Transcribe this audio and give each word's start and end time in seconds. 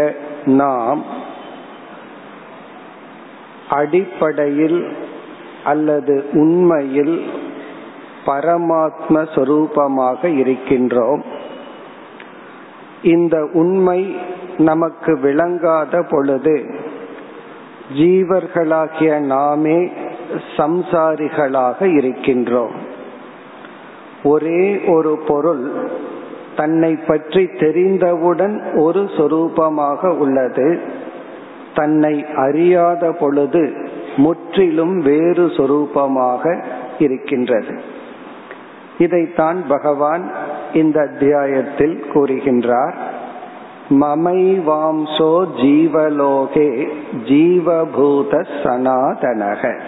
நாம் 0.59 1.01
அடிப்படையில் 3.69 4.79
அல்லது 5.63 6.15
உண்மையில் 6.33 7.17
பரமாத்ம 8.26 9.14
சொரூபமாக 9.34 10.26
இருக்கின்றோம். 10.26 11.22
இந்த 13.02 13.48
உண்மை 13.52 14.16
நமக்கு 14.58 15.18
விளங்காத 15.18 16.02
பொழுது 16.10 16.64
ஜீவர்களாகிய 17.94 19.18
நாமே 19.18 19.92
சம்சாரிகளாக 20.56 21.96
இருக்கின்றோம். 21.96 22.74
ஒரே 24.24 24.80
ஒரு 24.86 25.18
பொருள் 25.26 25.72
தன்னை 26.56 26.96
பற்றி 26.96 27.46
தெரிந்தவுடன் 27.46 28.62
ஒரு 28.74 29.02
சொரூபமாக 29.16 30.10
உள்ளது. 30.16 30.80
தன்னை 31.74 32.26
அறியாத 32.36 33.12
பொழுது 33.12 33.62
முற்றிலும் 34.16 34.98
வேறு 34.98 35.46
சொரூபமாக 35.46 36.62
இருக்கின்றது. 36.98 37.91
இதைத்தான் 38.98 39.66
பகவான் 39.68 40.32
இந்த 40.72 41.00
அத்தியாயத்தில் 41.00 42.04
கூறுகின்றார். 42.14 42.94
மமைவாம்சோ 43.90 45.46
ஜீவலோகே 45.56 46.88
ஜீவபூத 47.24 48.46
சனாதனக. 48.62 49.80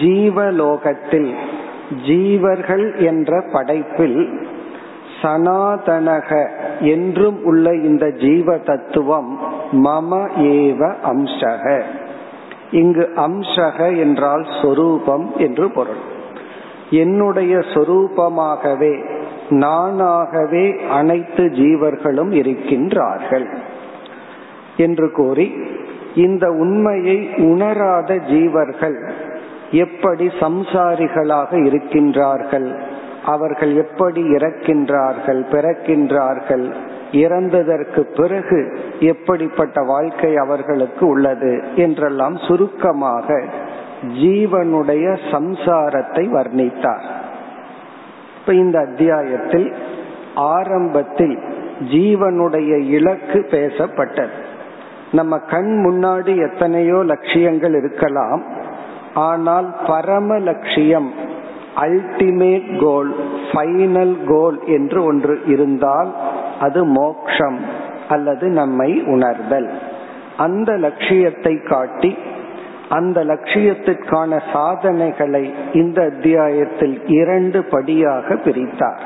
ஜீவலோகத்தில் 0.00 1.34
ஜீவர்கள் 2.06 2.98
என்ற 2.98 3.44
படைப்பில் 3.52 4.48
சனாதனக 5.22 6.48
என்றும் 6.80 7.44
உள்ள 7.44 7.70
இந்த 7.70 8.10
ஜீவ 8.10 8.58
தத்துவம் 8.58 9.38
மம 9.72 10.28
ஏவ 10.36 10.94
அம்சக. 11.12 11.82
இங்கு 12.70 13.10
அம்சக 13.16 13.98
என்றால் 13.98 14.46
சொரூபம் 14.62 15.32
என்று 15.36 15.70
பொருள். 15.70 16.11
என்னுடைய 16.92 17.54
சொரூபமாகவே 17.74 18.94
நானாகவே 19.56 20.66
அனைத்து 20.90 21.44
ஜீவர்களும் 21.56 22.32
இருக்கின்றார்கள் 22.32 23.46
என்று 24.76 25.06
கூறி 25.12 25.46
இந்த 26.14 26.44
உண்மையை 26.52 27.18
உணராத 27.44 28.12
ஜீவர்கள் 28.28 28.96
எப்படி 29.76 30.26
சம்சாரிகளாக 30.40 31.50
இருக்கின்றார்கள் 31.66 32.68
அவர்கள் 33.24 33.72
எப்படி 33.76 34.22
இறக்கின்றார்கள் 34.28 35.40
பிறக்கின்றார்கள் 35.50 36.64
இறந்ததற்கு 37.12 38.02
பிறகு 38.14 38.58
எப்படிப்பட்ட 39.04 39.80
வாழ்க்கை 39.84 40.30
அவர்களுக்கு 40.36 41.04
உள்ளது 41.06 41.52
என்றெல்லாம் 41.76 42.36
சுருக்கமாக 42.38 43.28
ஜீவனுடைய 44.02 45.06
சம்சாரத்தை 45.30 46.24
வர்ணித்தார். 46.32 47.06
இப்ப 48.38 48.54
இந்த 48.54 48.78
அத்தியாயத்தில் 48.78 49.74
ஆரம்பத்தில் 50.34 51.38
ஜீவனுடைய 51.80 52.78
இலக்கு 52.78 53.38
பேசப்பட்டது. 53.50 54.30
நம்ம 55.12 55.38
கண் 55.38 55.72
முன்னாடி 55.86 56.50
எத்தனையோ 56.50 57.02
லட்சியங்கள் 57.04 57.74
இருக்கலாம். 57.74 58.42
ஆனால் 59.14 59.74
பரம 59.86 60.38
லட்சியம் 60.38 61.12
அல்டிமேட் 61.76 62.84
கோல் 62.84 63.14
ஃபைனல் 63.52 64.16
கோல் 64.26 64.58
என்று 64.66 65.04
ஒன்று 65.04 65.40
இருந்தால் 65.46 66.12
அது 66.60 66.84
மோக்ஷம் 66.84 67.58
அல்லது 68.08 68.48
நம்மை 68.48 69.02
உணர்தல். 69.06 69.70
அந்த 70.36 70.72
லட்சியத்தை 70.76 71.54
காட்டி 71.62 72.16
அந்த 72.92 73.18
லட்சியத்திற்கான 73.24 74.40
சாதனைகளை 74.52 75.44
இந்த 75.72 75.98
அத்தியாயத்தில் 76.02 76.96
இரண்டு 77.18 77.58
படியாக 77.64 78.34
பிரித்தார். 78.44 79.02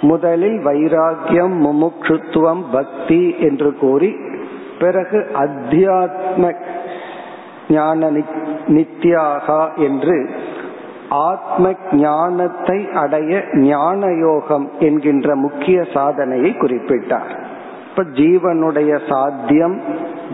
முதலில் 0.00 0.58
வைராகியம் 0.64 1.54
முமுட்சுத்துவம் 1.66 2.64
பக்தி 2.72 3.22
என்று 3.40 3.70
கூறி 3.74 4.10
பிறகு 4.78 5.18
அத்தியாத்ம 5.44 6.50
ஞான 7.68 8.10
நித்யாகா 8.68 9.62
என்று 9.86 10.16
ஆத்ம 11.08 11.64
ஞானத்தை 11.92 12.78
அடைய 13.02 13.32
ஞான 13.68 14.00
யோகம் 14.26 14.66
என்கின்ற 14.78 15.36
முக்கிய 15.36 15.78
சாதனையை 15.94 16.50
குறிப்பிட்டார். 16.58 17.32
இப்ப 17.88 18.04
ஜீவனுடைய 18.20 18.92
சாத்தியம் 19.08 19.76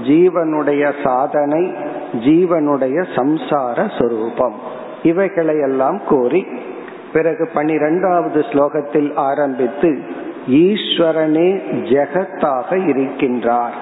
ஜீவனுடைய 0.09 0.85
சாதனை 1.05 1.65
ஜீவனுடைய 2.13 3.05
சம்சார 3.15 3.99
சொரூபம். 3.99 4.55
இவைகளையெல்லாம் 5.03 6.01
கூறி 6.07 6.47
பிறகு 7.13 7.51
பனிரெண்டாவது 7.55 8.41
ஸ்லோகத்தில் 8.41 9.11
ஆரம்பித்து 9.15 9.99
ஈஸ்வரனே 10.49 11.61
ஜெகத்தாக 11.73 12.71
இருக்கின்றார். 12.71 13.77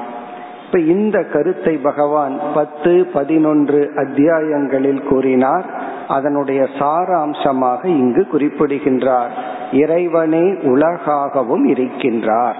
இப்ப 0.66 0.80
இந்த 0.80 1.22
கருத்தை 1.22 1.76
பகவான் 1.76 2.40
பத்து 2.54 3.06
பதினொன்று 3.12 3.92
அத்தியாயங்களில் 3.94 5.02
கூறினார். 5.02 5.66
அதனுடைய 6.08 6.68
சாராம்சமாக 6.78 7.84
இங்கு 7.84 8.26
குறிப்பிடுகின்றார். 8.26 9.32
இறைவனே 9.72 10.42
உலகாகவும் 10.42 11.66
இருக்கின்றார். 11.66 12.54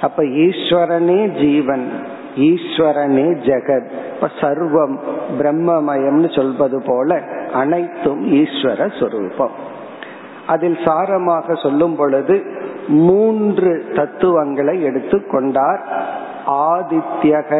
அப்ப 0.00 0.22
ஈஸ்வரனே 0.22 1.40
ஜீவன் 1.40 1.90
ஈஸ்வரனே 2.38 3.28
ஜெகத். 3.46 3.88
இப்ப 4.14 4.30
சர்வம் 4.40 4.96
பிரம்மமயம்னு 5.38 6.30
சொல்வது 6.36 6.82
போல 6.86 7.20
அனைத்தும் 7.52 8.22
ஈஸ்வர 8.32 9.00
சொரூபம். 9.00 9.56
அதில் 10.46 10.78
சாரமாக 10.84 11.56
சொல்லும் 11.62 11.96
பொழுது 11.96 12.36
மூன்று 12.88 13.72
தத்துவங்களை 13.94 14.76
எடுத்துக்கொண்டார் 14.84 15.82
ஆதித்யக 16.46 17.50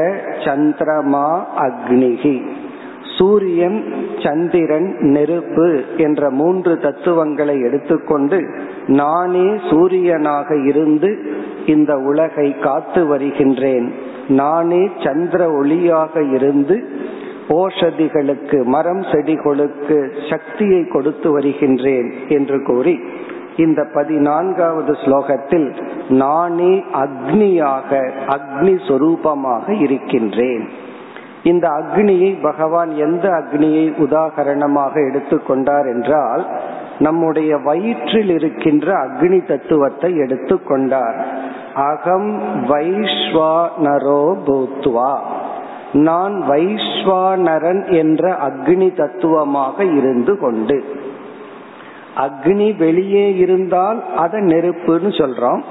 சந்திரமா 0.45 1.29
அக்னிகி 1.59 2.37
சூரியன் 3.19 3.79
சந்திரன் 4.25 4.89
நெருப்பு 5.01 5.85
என்ற 5.97 6.31
மூன்று 6.31 6.79
தத்துவங்களை 6.79 7.57
எடுத்துக்கொண்டு 7.61 8.39
நானே 8.87 9.47
சூரியனாக 9.71 10.67
இருந்து 10.67 11.11
இந்த 11.67 11.93
உலகை 12.11 12.49
காத்து 12.59 13.07
வருகின்றேன். 13.07 13.89
நானே 14.29 14.91
சந்திர 15.05 15.63
ஒளியாக 15.63 16.35
இருந்து 16.35 16.89
ஓஷதிகளுக்கு 17.49 18.65
மரம் 18.65 19.01
செடிகளுக்கு 19.01 20.29
சக்தியை 20.31 20.87
கொடுத்து 20.87 21.33
வருகின்றேன் 21.33 22.13
என்று 22.29 22.63
கூறி 22.63 23.01
இந்த 23.57 23.87
பதினான்காவது 23.95 24.93
ஸ்லோகத்தில் 24.93 25.77
நானே 26.09 26.85
அக்னியாக 26.93 28.11
அக்னி 28.27 28.75
சொரூபமாக 28.89 29.81
இருக்கின்றேன். 29.81 30.69
இந்த 31.43 31.69
அக்னியை 31.69 32.43
பகவான் 32.43 32.91
எந்த 32.91 33.29
அக்னியை 33.29 33.93
உதாகரணமாக 33.99 34.95
எடுத்துக்கொண்டார் 34.95 35.87
என்றால் 35.95 36.47
நம்முடைய 36.99 37.57
வயிற்றில் 37.57 38.31
இருக்கின்ற 38.31 39.07
அக்னி 39.07 39.47
தத்துவத்தை 39.47 40.17
எடுத்துக்கொண்டார் 40.17 41.27
அகம் 41.75 42.43
வைஸ்வானரோ 42.69 44.37
பூத்வா. 44.47 45.19
நான் 45.93 46.43
வைஸ்வானரன் 46.49 47.93
என்ற 47.93 48.37
அக்னி 48.47 48.97
தத்துவமாக 48.97 49.85
இருந்து 49.85 50.39
கொண்டு 50.39 50.85
அக்னி 52.17 52.77
வெளியே 52.77 53.37
இருந்தால் 53.37 54.05
அதை 54.17 54.41
நெருப்புன்னு 54.41 55.11
சொல்றோம். 55.21 55.63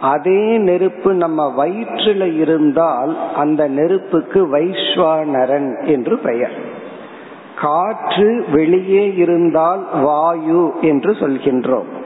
அதே 0.00 0.58
நெருப்பு 0.58 1.14
நம்ம 1.14 1.66
வயிற்றுல 1.66 2.36
இருந்தால் 2.36 3.16
அந்த 3.36 3.68
நெருப்புக்கு 3.68 4.58
வைஸ்வானரன் 4.58 5.86
என்று 5.86 6.18
பெயர். 6.18 6.52
காற்று 7.56 8.44
வெளியே 8.52 9.14
இருந்தால் 9.14 9.86
வாயு 10.02 10.72
என்று 10.80 11.12
சொல்கின்றோம். 11.12 11.98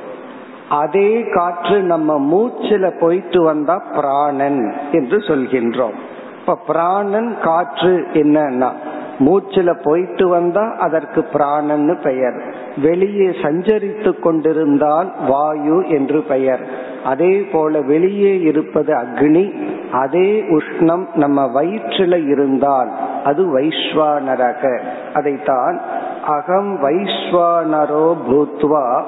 அதே 0.69 1.23
காற்று 1.23 1.83
நம்ம 1.83 2.19
மூச்சுல 2.19 3.01
போயிட்டு 3.01 3.43
வந்தா 3.43 3.83
பிராணன் 3.95 4.75
என்று 4.93 5.19
சொல்கின்றோம். 5.19 5.93
இப்ப 6.41 6.59
பிராணன் 6.67 7.37
காற்று 7.43 8.07
என்னன்னா 8.13 8.71
மூச்சுல 9.19 9.83
போயிட்டு 9.83 10.29
வந்தா 10.29 10.75
அதற்கு 10.79 11.25
பிராணன்னு 11.33 12.03
பெயர். 12.03 12.43
வெளியே 12.77 13.29
சஞ்சரித்து 13.29 14.21
கொண்டிருந்தால் 14.21 15.13
வாயு 15.29 15.89
என்று 15.89 16.23
பெயர். 16.23 16.93
அதே 17.05 17.41
போல 17.41 17.81
வெளியே 17.81 18.41
இருப்பது 18.41 18.95
அக்னி 18.95 19.55
அதே 19.93 20.43
உஷ்ணம் 20.43 21.07
நம்ம 21.15 21.63
வயிற்றில 21.63 22.31
இருந்தால் 22.31 22.91
அது 23.25 23.59
வைஸ்வானரக 23.59 24.81
அதைத்தான் 25.15 25.81
அகம் 26.27 26.83
வைஸ்வானரோ 26.83 28.17
பூத்வா 28.29 29.05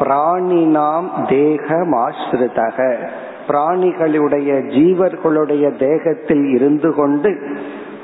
பிராணினாம் 0.00 1.08
தேகமாஸ்ருதக 1.18 3.08
பிராணிகளுடைய 3.48 4.50
ஜீவர்களுடைய 4.68 5.78
தேகத்தில் 5.78 6.54
இருந்து 6.54 6.94
கொண்டு 6.94 7.56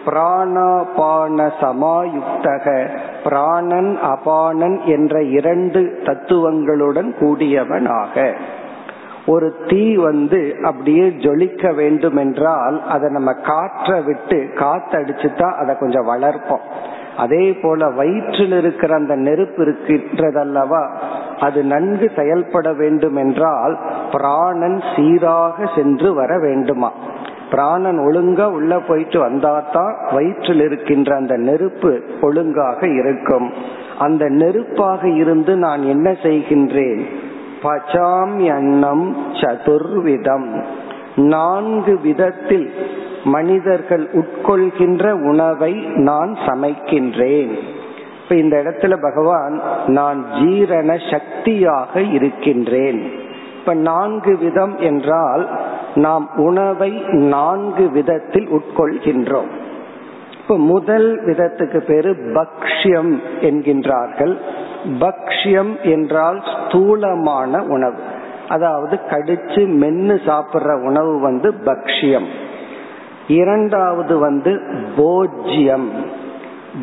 பிராணாபான 0.06 1.50
சமாயுக்தக 1.60 2.88
பிராணன் 3.24 3.98
அபானன் 4.02 4.84
என்ற 4.84 5.22
இரண்டு 5.22 6.00
தத்துவங்களுடன் 6.04 7.14
கூடியவனாக. 7.20 8.32
ஒரு 9.26 9.56
தீ 9.66 9.96
வந்து 9.96 10.56
அப்படியே 10.62 11.08
ஜொலிக்க 11.08 11.74
வேண்டும் 11.74 12.16
என்றால் 12.16 12.86
அதை 12.86 13.10
நம்ம 13.10 13.32
காற்ற 13.32 14.04
விட்டு 14.04 14.36
காத்தடிச்சுதான் 14.36 15.54
அதை 15.54 15.78
கொஞ்சம் 15.78 16.08
வளர்ப்போம். 16.08 16.66
அதே 17.16 17.52
போல 17.52 17.88
வயிற்றில் 17.88 18.52
இருக்கிற 18.52 18.94
அந்த 18.94 19.14
நெருப்பு 19.14 19.64
இருக்கின்றதல்லவா 19.64 20.88
அது 21.40 21.62
நன்கு 21.62 22.10
செயல்பட 22.16 22.72
வேண்டும் 22.72 23.16
என்றால் 23.16 23.78
பிராணன் 24.12 24.82
சீராக 24.96 25.66
சென்று 25.74 26.14
வர 26.14 26.38
வேண்டுமா? 26.38 26.92
பிராணன் 27.50 27.98
ஒழுங்கா 27.98 28.50
உள்ள 28.50 28.80
போயிட்டு 28.80 29.28
வந்தாதான் 29.28 30.14
வயிற்றில் 30.14 30.60
இருக்கின்ற 30.60 31.16
அந்த 31.16 31.36
நெருப்பு 31.36 32.02
ஒழுங்காக 32.20 32.88
இருக்கும். 32.88 33.52
அந்த 33.98 34.28
நெருப்பாக 34.28 35.08
இருந்து 35.08 35.56
நான் 35.56 35.82
என்ன 35.82 36.10
செய்கின்றேன்? 36.10 37.04
பச்சாம் 37.62 38.36
எண்ணம் 38.38 39.16
சதுர்விதம். 39.32 40.64
நான்கு 41.16 42.00
விதத்தில் 42.00 42.70
மனிதர்கள் 43.24 44.08
உட்கொள்கின்ற 44.12 45.10
உணவை 45.10 45.72
நான் 45.94 46.36
சமைக்கின்றேன். 46.46 47.58
இப்ப 48.30 48.42
இந்த 48.42 48.62
இடத்துல 48.62 49.02
பகவான் 49.02 49.60
நான் 49.86 50.26
ஜீரண 50.32 50.96
சக்தியாக 51.10 52.00
இருக்கின்றேன். 52.00 53.12
இப்ப 53.58 53.74
நான்கு 53.74 54.38
விதம் 54.38 54.78
என்றால் 54.78 55.48
நாம் 55.94 56.30
உணவை 56.36 56.90
நான்கு 57.08 57.90
விதத்தில் 57.90 58.48
உட்கொள்கின்றோம். 58.48 59.50
இப்ப 60.42 60.58
முதல் 60.58 61.24
விதத்துக்கு 61.24 61.80
பேரு 61.80 62.10
பக்ஷ்யம் 62.12 63.22
என்கின்றார்கள். 63.40 64.36
பக்ஷ்யம் 65.00 65.80
என்றால் 65.82 66.42
ஸ்தூலமான 66.42 67.62
உணவு. 67.62 67.98
அதாவது 68.48 68.98
கடிச்சு 69.10 69.66
மென்னு 69.82 70.16
சாப்பிடுற 70.26 70.84
உணவு 70.84 71.18
வந்து 71.18 71.54
பக்ஷ்யம். 71.64 72.26
இரண்டாவது 73.28 74.18
வந்து 74.18 74.60
போஜ்யம். 74.96 75.90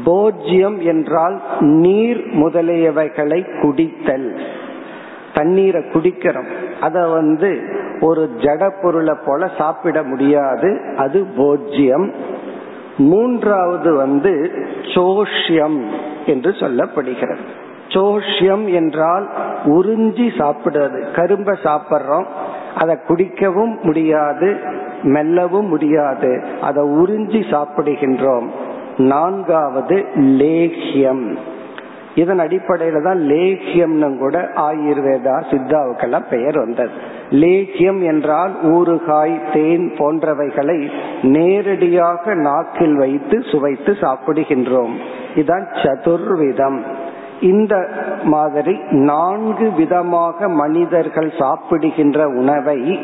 போஜ்யம் 0.05 0.79
என்றால் 0.81 1.41
நீர் 1.59 2.17
முதலியவைகளை 2.17 3.61
குடித்தல். 3.61 4.39
தண்ணீரை 5.33 5.81
குடிக்கிறோம். 5.81 6.47
அத 6.81 7.07
வந்து 7.07 7.61
ஒரு 7.99 8.29
ஜட 8.37 8.71
பொருளை 8.81 9.15
போல 9.25 9.49
சாப்பிட 9.57 10.03
முடியாது. 10.03 10.81
அது 10.97 11.25
போஜ்யம். 11.37 12.11
மூன்றாவது 12.97 13.93
வந்து 13.93 14.51
சோஷ்யம் 14.81 15.81
என்று 16.25 16.51
சொல்லப்படுகிறது. 16.51 17.37
சோஷ்யம் 17.87 18.73
என்றால் 18.73 19.29
உறிஞ்சி 19.65 20.29
சாப்பிடுறது. 20.37 21.11
கரும்ப 21.11 21.51
சாப்பிட்றோம். 21.51 22.25
அதை 22.75 22.97
குடிக்கவும் 23.07 23.81
முடியாது. 23.81 24.57
மெல்லவும் 25.03 25.67
முடியாது. 25.67 26.43
அதை 26.61 26.83
உறிஞ்சி 26.83 27.43
சாப்பிடுகின்றோம். 27.51 28.47
நான்காவது 28.97 30.05
லேகியம் 30.15 31.37
இதன் 32.15 32.39
அடிப்படையில 32.39 33.03
தான் 33.03 33.19
லேகியம்னு 33.19 34.17
கூட 34.17 34.51
ஆயுர்வேதா 34.55 35.41
சித்தாவுக்கெல்லாம் 35.51 36.25
பெயர் 36.29 36.57
வந்தது. 36.57 36.89
லேகியம் 37.29 38.05
என்றால் 38.05 38.51
ஊறுகாய் 38.63 39.53
தேன் 39.53 39.93
போன்றவைகளை 39.97 40.89
நேரடியாக 41.21 42.35
நாக்கில் 42.35 42.95
வைத்து 42.95 43.43
சுவைத்து 43.51 43.97
சாப்பிடுகின்றோம். 44.01 44.93
இதுதான் 45.35 45.67
சதுர்விதம். 45.73 46.81
இந்த 47.41 47.89
மாதிரி 48.23 48.79
நான்கு 48.89 49.71
விதமாக 49.71 50.49
மனிதர்கள் 50.49 51.33
சாப்பிடுகின்ற 51.39 52.27
உணவை 52.27 52.99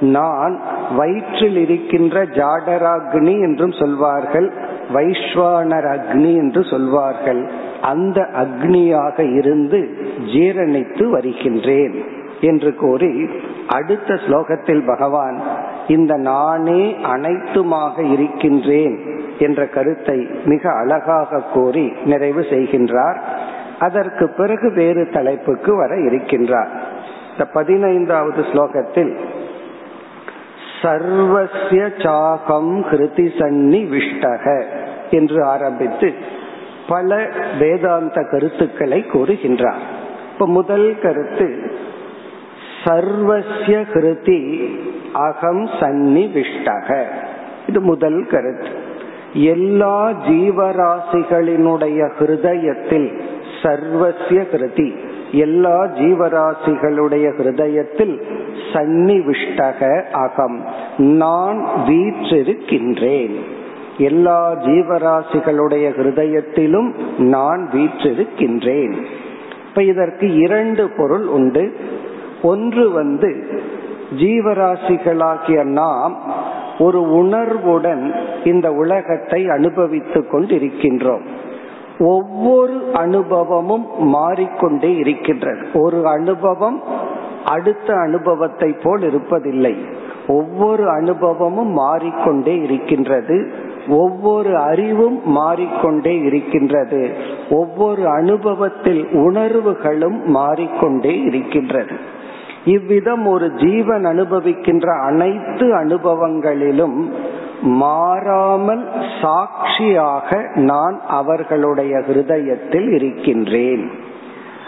நான் 0.00 0.60
வயிற்றில் 0.96 1.56
இருக்கின்ற 1.56 2.24
ஜாடராக்னி 2.24 3.40
என்றும் 3.40 3.72
சொல்வார்கள். 3.72 4.52
வைஸ்வானர் 4.94 5.88
அக்னி 5.96 6.32
என்று 6.34 6.64
சொல்வார்கள். 6.64 7.50
அந்த 7.80 8.20
அக்னியாக 8.20 9.36
இருந்து 9.38 9.78
ஜீரணித்து 10.24 11.04
வருகின்றேன் 11.10 12.04
என்று 12.40 12.74
கூறி 12.74 13.30
அடுத்த 13.68 14.14
ஸ்லோகத்தில் 14.14 14.86
பகவான் 14.86 15.40
இந்த 15.86 16.16
நானே 16.16 16.96
அனைத்துமாக 17.02 18.12
இருக்கின்றேன் 18.12 18.98
என்ற 19.38 19.66
கருத்தை 19.66 20.28
மிக 20.44 20.72
அழகாக 20.72 21.42
கூறி 21.52 21.92
நிறைவு 22.04 22.40
செய்கின்றார். 22.40 23.18
அதற்கு 23.78 24.28
பிறகு 24.28 24.72
வேறு 24.72 25.08
தலைப்புக்கு 25.08 25.76
வர 25.76 25.94
இருக்கின்றார். 25.96 26.70
இந்த 27.32 27.44
பதினைந்தாவது 27.52 28.42
ஸ்லோகத்தில் 28.42 29.18
சர்வசிய 30.82 31.82
சாகம் 32.04 32.72
கிருதி 32.90 33.26
சன்னி 33.38 33.80
விஷ்டக 33.94 34.44
என்று 35.10 35.44
ஆரம்பித்து 35.44 36.08
பல 36.88 37.28
வேதாந்த 37.58 38.18
கருத்துக்களை 38.30 39.04
கூறுகின்றார். 39.12 39.82
இப்ப 40.32 40.46
முதல் 40.46 40.88
கருத்து 41.02 41.48
சர்வசிய 42.84 43.76
கிருதி 43.94 44.40
அகம் 45.12 45.64
சன்னி 45.80 46.24
விஷ்டக 46.38 46.88
இது 47.66 47.80
முதல் 47.80 48.26
கருத்து. 48.30 48.70
எல்லா 49.34 49.98
ஜீவராசிகளினுடைய 50.28 52.00
ஹிருதயத்தில் 52.18 53.08
சர்வசிய 53.62 54.40
கிருதி 54.52 54.88
எல்லா 55.32 55.84
ஜீவராசிகளுடைய 55.84 57.32
ஹிருதயத்தில் 57.36 58.22
சன்னிவிஷ்டக 58.72 60.10
அகம். 60.10 60.64
நான் 60.96 61.66
வீற்றிருக்கின்றேன். 61.86 63.34
எல்லா 63.98 64.52
ஜீவராசிகளுடைய 64.52 65.90
ஹிருதயத்திலும் 65.90 66.94
நான் 67.18 67.70
வீற்றிருக்கின்றேன். 67.72 68.94
இப்ப 69.68 69.82
இதற்கு 69.82 70.34
இரண்டு 70.34 70.90
பொருள் 70.96 71.26
உண்டு. 71.26 71.76
ஒன்று 72.42 72.90
வந்து 72.90 73.60
ஜீவராசிகளாகிய 74.18 75.64
நாம் 75.64 76.20
ஒரு 76.78 77.10
உணர்வுடன் 77.10 78.14
இந்த 78.44 78.72
உலகத்தை 78.72 79.48
அனுபவித்துக் 79.48 80.34
கொண்டிருக்கின்றோம். 80.34 81.22
ஒவ்வொரு 82.02 82.90
அனுபவமும் 82.92 83.86
மாறிக்கொண்டே 83.98 84.94
இருக்கின்றது. 84.94 85.66
ஒரு 85.74 86.08
அனுபவம் 86.08 86.82
அடுத்த 87.44 87.94
அனுபவத்தை 87.94 88.76
போல் 88.82 89.00
இருப்பதில்லை. 89.00 89.74
ஒவ்வொரு 90.28 90.90
அனுபவமும் 90.90 91.72
மாறிக்கொண்டே 91.72 92.58
இருக்கின்றது. 92.58 93.50
ஒவ்வொரு 93.88 94.56
அறிவும் 94.56 95.20
மாறிக்கொண்டே 95.24 96.18
இருக்கின்றது. 96.18 97.10
ஒவ்வொரு 97.50 98.08
அனுபவத்தில் 98.08 99.08
உணர்வுகளும் 99.12 100.24
மாறிக்கொண்டே 100.24 101.20
இருக்கின்றது. 101.20 101.96
இவ்விதம் 102.64 103.26
ஒரு 103.26 103.52
ஜீவன் 103.52 104.04
அனுபவிக்கின்ற 104.04 105.00
அனைத்து 105.00 105.66
அனுபவங்களிலும் 105.76 107.12
மாறாமல் 107.62 108.88
சாட்சியாக 109.20 110.50
நான் 110.54 111.00
அவர்களுடைய 111.08 111.98
ஹிருதயத்தில் 111.98 112.92
இருக்கின்றேன். 112.92 113.90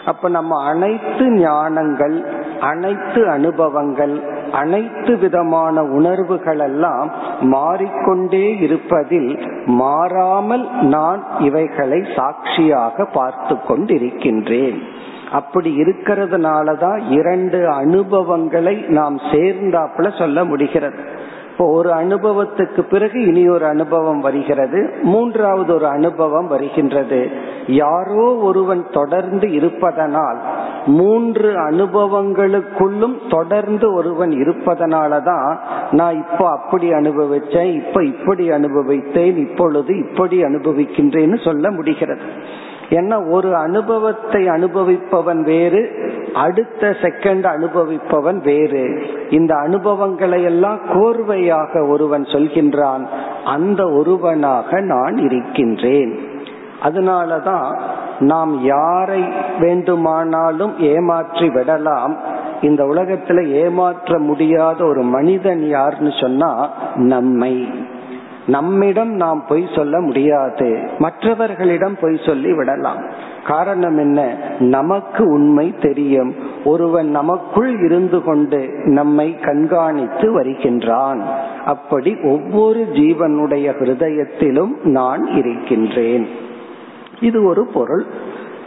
அப்ப 0.05 0.29
நம்ம 0.29 0.65
அனைத்து 0.65 1.25
ஞானங்கள் 1.25 2.25
அனைத்து 2.61 3.29
அனுபவங்கள் 3.29 4.33
அனைத்து 4.53 5.19
விதமான 5.19 5.83
உணர்வுகள் 5.83 6.59
எல்லாம் 6.59 7.11
மாறிக்கொண்டே 7.41 8.57
இருப்பதில் 8.59 9.39
மாறாமல் 9.67 10.69
நான் 10.81 11.25
இவைகளை 11.39 12.05
சாட்சியாக 12.17 13.05
பார்த்து 13.05 13.57
கொண்டிருக்கின்றேன். 13.69 14.79
அப்படி 15.33 15.77
இருக்கிறதுனாலதான் 15.81 17.11
இரண்டு 17.11 17.69
அனுபவங்களை 17.69 18.85
நாம் 18.89 19.17
சேர்ந்தாப்புல 19.17 20.19
சொல்ல 20.19 20.45
முடிகிறது. 20.45 21.23
இப்போ 21.55 21.67
ஒரு 21.71 21.91
அனுபவத்துக்கு 21.91 22.81
பிறகு 22.81 23.27
இனி 23.27 23.49
ஒரு 23.49 23.65
அனுபவம் 23.65 24.21
வருகிறது. 24.21 24.93
மூன்றாவது 25.03 25.75
ஒரு 25.75 25.87
அனுபவம் 25.87 26.47
வருகின்றது. 26.47 27.31
யாரோ 27.67 28.37
ஒருவன் 28.37 28.87
தொடர்ந்து 28.93 29.53
இருப்பதனால் 29.53 30.39
மூன்று 30.87 31.71
அனுபவங்களுக்குள்ளும் 31.71 33.17
தொடர்ந்து 33.31 33.95
ஒருவன் 33.95 34.31
இருப்பதனாலதான் 34.31 35.59
நான் 35.91 36.15
இப்போ 36.15 36.51
அப்படி 36.51 36.93
அனுபவிச்சேன் 36.93 37.73
இப்ப 37.75 38.05
இப்படி 38.05 38.51
அனுபவித்தேன் 38.51 39.37
இப்பொழுது 39.37 39.99
இப்படி 39.99 40.43
அனுபவிக்கின்றேன்னு 40.43 41.45
சொல்ல 41.45 41.71
முடிகிறது. 41.71 42.23
ஏன்னா 42.91 43.31
ஒரு 43.31 43.57
அனுபவத்தை 43.57 44.47
அனுபவிப்பவன் 44.49 45.43
வேறு 45.43 45.83
அடுத்த 46.35 46.97
செகண்ட் 47.03 47.45
அனுபவிப்பவன் 47.45 48.43
வேறு. 48.43 49.07
இந்த 49.31 49.57
அனுபவங்களை 49.57 50.43
எல்லாம் 50.43 50.79
கோர்வையாக 50.93 51.89
ஒருவன் 51.89 52.23
சொல்கின்றான் 52.23 53.07
அந்த 53.45 53.91
ஒருவனாக 53.91 54.81
நான் 54.81 55.17
இருக்கின்றேன். 55.17 56.19
அதனாலதான் 56.83 57.81
நாம் 58.19 58.63
யாரை 58.63 59.25
வேண்டுமானாலும் 59.59 60.79
ஏமாற்றி 60.79 61.51
விடலாம். 61.51 62.17
இந்த 62.61 62.85
உலகத்துல 62.85 63.47
ஏமாற்ற 63.47 64.19
முடியாத 64.19 64.85
ஒரு 64.85 65.03
மனிதன் 65.03 65.67
யாருன்னு 65.67 66.13
சொன்னா 66.21 66.71
நம்மை. 66.95 67.69
நம்மிடம் 68.47 69.11
நாம் 69.11 69.45
பொய் 69.49 69.69
சொல்ல 69.75 70.01
முடியாது. 70.01 70.89
மற்றவர்களிடம் 70.99 71.97
பொய் 72.01 72.21
சொல்லி 72.27 72.53
விடலாம். 72.53 73.03
காரணம் 73.47 73.99
என்ன? 73.99 74.37
நமக்கு 74.59 75.29
உண்மை 75.29 75.75
தெரியும். 75.81 76.35
ஒருவன் 76.65 77.11
நமக்குள் 77.11 77.85
இருந்து 77.85 78.23
கொண்டு 78.23 78.71
நம்மை 78.85 79.39
கண்காணித்து 79.39 80.33
வருகின்றான். 80.33 81.23
அப்படி 81.65 82.17
ஒவ்வொரு 82.23 82.89
ஜீவனுடைய 82.93 83.71
ஹிருதயத்திலும் 83.79 84.85
நான் 84.85 85.27
இருக்கின்றேன். 85.27 86.29
இது 87.21 87.45
ஒரு 87.45 87.67
பொருள். 87.67 88.05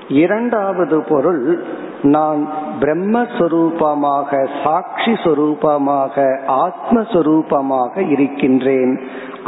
இரண்டாவது 0.07 1.01
பொருள் 1.01 1.63
நான் 2.01 2.47
பிரம்மஸ்வரூபமாக 2.79 4.47
சாட்சி 4.63 5.11
சொரூபமாக 5.11 6.39
ஆத்மஸ்வரூபமாக 6.47 8.09
இருக்கின்றேன். 8.09 8.99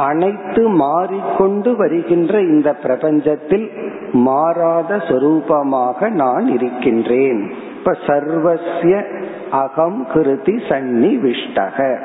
அனைத்து 0.08 0.68
மாறிக்கொண்டு 0.68 1.76
வருகின்ற 1.76 2.42
இந்த 2.42 2.70
பிரபஞ்சத்தில் 2.84 3.68
மாறாத 4.12 4.96
சொரூபமாக 4.96 6.10
நான் 6.10 6.48
இருக்கின்றேன். 6.48 7.42
இப்ப 7.78 7.92
சர்வசிய 8.08 8.96
அகம் 9.52 10.08
கிருதி 10.14 10.56
சன்னி 10.70 11.12
விஷ்டக 11.26 11.98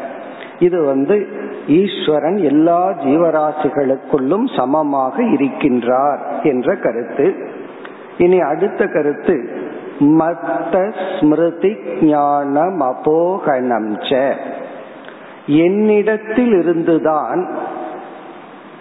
இது 0.59 0.85
வந்து 0.85 1.17
ஈஸ்வரன் 1.67 2.37
எல்லா 2.37 2.81
ஜீவராசிகளுக்குள்ளும் 3.05 4.47
சமமாக 4.57 5.23
இருக்கின்றார் 5.23 6.21
என்ற 6.43 6.77
கருத்து. 6.77 7.27
இனி 8.19 8.39
அடுத்த 8.41 8.87
கருத்து 8.87 9.37
மத்த 10.01 10.75
ஸ்மிருதி 11.17 11.73
ஞானம் 12.01 12.81
அபோகணம் 12.81 13.93
என்னிடத்தில் 15.47 16.55
இருந்துதான் 16.59 17.41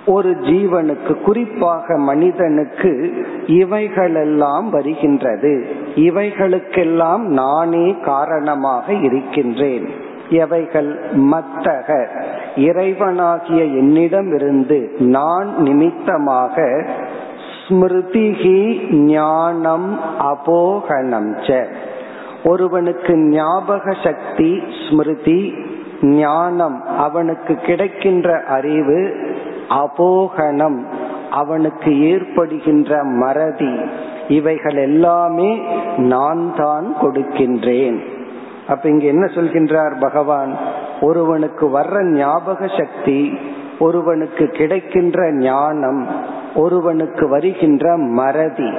ஒரு 0.06 0.30
ஜீவனுக்கு 0.30 1.22
குறிப்பாக 1.22 1.98
மனிதனுக்கு 1.98 3.14
இவைகளெல்லாம் 3.48 4.70
வருகின்றது. 4.70 5.66
இவைகளுக்கெல்லாம் 5.96 7.18
நானே 7.18 7.96
காரணமாக 8.02 8.94
இருக்கின்றேன். 8.94 9.90
எவைகள்? 10.30 11.00
மத்தக. 11.16 12.08
இறைவனாகிய 12.56 13.58
என்னிடம் 13.58 14.34
இருந்து 14.34 14.92
நான் 15.00 15.62
நிமித்தமாக 15.62 16.86
ஸ்மிருதிகி 17.68 18.94
ஞானம் 18.94 20.00
அபோகணம் 20.20 21.34
ச. 21.38 21.66
ஒருவனுக்கு 22.44 23.18
ஞாபக 23.18 23.96
சக்தி 24.04 24.64
ஸ்மிருதி 24.90 25.54
ஞானம் 26.02 26.84
அவனுக்கு 26.98 27.56
கிடைக்கின்ற 27.56 28.44
அறிவு 28.44 29.16
அபோகனம் 29.70 30.80
அவனுக்கு 31.32 32.02
ஏற்படுகின்ற 32.02 33.04
மறதி 33.04 33.76
இவைகள் 34.28 34.76
எல்லாமே 34.76 35.62
நான் 35.98 36.54
தான் 36.56 36.96
கொடுக்கின்றேன். 37.02 38.00
அப்ப 38.68 38.90
இங்க 38.90 39.06
என்ன 39.06 39.26
சொல்கின்றார் 39.26 40.00
பகவான்? 40.00 40.58
ஒருவனுக்கு 41.02 41.80
வர்ற 41.80 42.12
ஞாபக 42.12 42.68
சக்தி 42.68 43.38
ஒருவனுக்கு 43.80 44.48
கிடைக்கின்ற 44.48 45.32
ஞானம் 45.34 46.08
ஒருவனுக்கு 46.56 47.30
வருகின்ற 47.30 47.98
மறதி. 47.98 48.70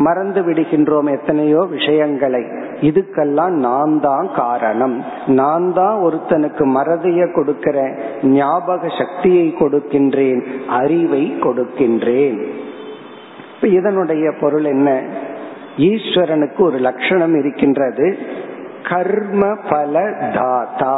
மறந்து 0.00 0.40
விடுகின்றோம் 0.42 1.10
எத்தனையோ 1.10 1.66
விஷயங்களை. 1.70 2.42
இதுக்கெல்லாம் 2.80 3.50
நான் 3.50 4.00
தான் 4.00 4.28
காரணம். 4.34 5.04
நான் 5.26 5.72
தான் 5.72 5.98
ஒருத்தனுக்கு 5.98 6.64
மறதிய 6.74 7.32
கொடுக்கிறேன் 7.32 7.94
ஞாபக 8.22 8.88
சக்தியை 8.98 9.54
கொடுக்கின்றேன் 9.58 10.42
அறிவை 10.68 11.34
கொடுக்கின்றேன். 11.40 12.38
இப்ப 13.54 13.68
இதனுடைய 13.68 14.32
பொருள் 14.40 14.64
என்ன? 14.64 15.02
ஈஸ்வரனுக்கு 15.76 16.58
ஒரு 16.58 16.78
லட்சணம் 16.78 17.34
இருக்கின்றது. 17.34 18.16
கர்ம 18.88 19.54
பல 19.68 20.12
தாத்தா. 20.34 20.96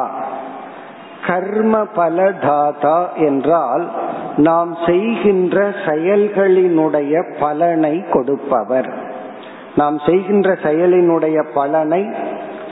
கர்ம 1.27 1.85
பல 1.85 2.33
தாதா 2.33 3.09
என்றால் 3.17 3.91
நாம் 4.37 4.77
செய்கின்ற 4.87 5.69
செயல்களினுடைய 5.87 7.35
பலனை 7.41 8.05
கொடுப்பவர். 8.13 8.91
நாம் 9.77 9.99
செய்கின்ற 9.99 10.53
செயலினுடைய 10.53 11.45
பலனை 11.55 12.11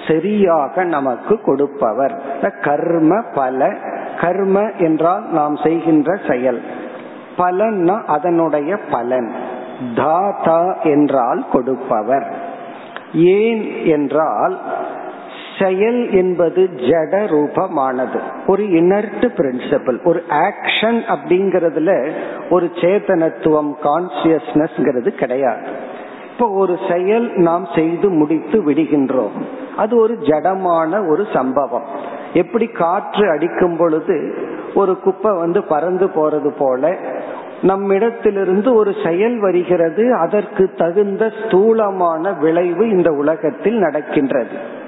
சரியாக 0.09 0.85
நமக்கு 0.85 1.40
கொடுப்பவர். 1.40 2.23
கர்ம 2.62 3.23
பல 3.35 3.75
கர்ம 4.21 4.71
என்றால் 4.78 5.25
நாம் 5.30 5.57
செய்கின்ற 5.57 6.19
செயல். 6.28 6.62
பலன்னா 7.38 8.04
அதனுடைய 8.04 8.76
பலன். 8.90 9.33
தாதா 9.95 10.83
என்றால் 10.83 11.45
கொடுப்பவர். 11.52 12.26
ஏன் 13.14 13.87
என்றால் 13.87 14.59
செயல் 15.61 16.11
என்பது 16.11 16.69
ஜட 16.76 17.12
ரூபமானது. 17.26 18.21
ஒரு 18.47 18.71
இனர்ட் 18.71 19.25
பிரின்சிபல் 19.37 20.05
ஒரு 20.05 20.23
ஆக்ஷன் 20.31 21.00
அப்படிங்கறதுல 21.14 22.11
ஒரு 22.50 22.71
சேதனத்துவம் 22.75 23.73
கான்சியஸ்னஸ் 23.85 25.09
கிடையாது. 25.09 25.67
இப்போ 26.33 26.49
ஒரு 26.49 26.79
செயல் 26.90 27.33
நாம் 27.37 27.67
செய்து 27.75 28.09
முடித்து 28.09 28.71
விடுகின்றோம். 28.71 29.37
அது 29.76 29.97
ஒரு 29.97 30.14
ஜடமான 30.14 31.09
ஒரு 31.11 31.26
சம்பவம். 31.35 31.85
எப்படி 32.33 32.67
காற்று 32.67 33.31
அடிக்கும் 33.31 33.76
பொழுது 33.76 34.35
ஒரு 34.75 34.99
குப்பை 34.99 35.37
வந்து 35.37 35.64
பறந்து 35.64 36.07
போறது 36.07 36.50
போல 36.59 36.97
நம்மிடத்திலிருந்து 37.62 38.75
ஒரு 38.75 38.93
செயல் 39.05 39.40
வருகிறது 39.40 40.14
அதற்கு 40.14 40.71
தகுந்த 40.76 41.33
ஸ்தூலமான 41.45 42.33
விளைவு 42.33 42.88
இந்த 42.88 43.11
உலகத்தில் 43.12 43.79
நடக்கின்றது. 43.79 44.79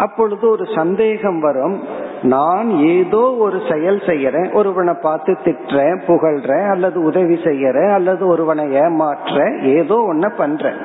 அப்பொழுது 0.00 0.50
ஒரு 0.50 0.64
சந்தேகம் 0.74 1.40
வரும். 1.40 1.76
நான் 2.22 2.68
ஏதோ 2.70 3.22
ஒரு 3.38 3.58
செயல் 3.70 4.00
செய்யறேன். 4.06 4.54
ஒருவனை 4.54 4.94
பார்த்து 5.02 5.32
திட்டுறேன் 5.44 6.00
புகழ்றேன் 6.06 6.68
அல்லது 6.70 6.98
உதவி 7.02 7.34
செய்யறேன் 7.34 7.92
அல்லது 7.92 8.26
ஒருவனை 8.26 8.66
ஏமாற்ற 8.72 9.36
ஏதோ 9.62 9.98
ஒன்ன 10.12 10.28
பண்றேன். 10.36 10.80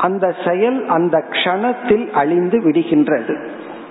அந்த 0.00 0.26
செயல் 0.46 0.78
அந்த 0.86 1.16
க்ஷணத்தில் 1.30 2.06
அழிந்து 2.12 2.58
விடுகின்றது. 2.58 3.36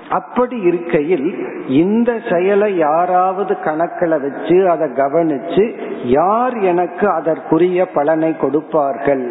அப்படி 0.10 0.58
இருக்கையில் 0.62 1.28
இந்த 1.68 2.12
செயலை 2.32 2.70
யாராவது 2.78 3.54
கணக்கில் 3.60 4.16
வச்சு 4.26 4.58
அதை 4.70 4.88
கவனிச்சு 4.90 5.64
யார் 6.04 6.56
எனக்கு 6.72 7.06
அதற்குரிய 7.10 7.86
பலனை 7.94 8.32
கொடுப்பார்கள்? 8.38 9.26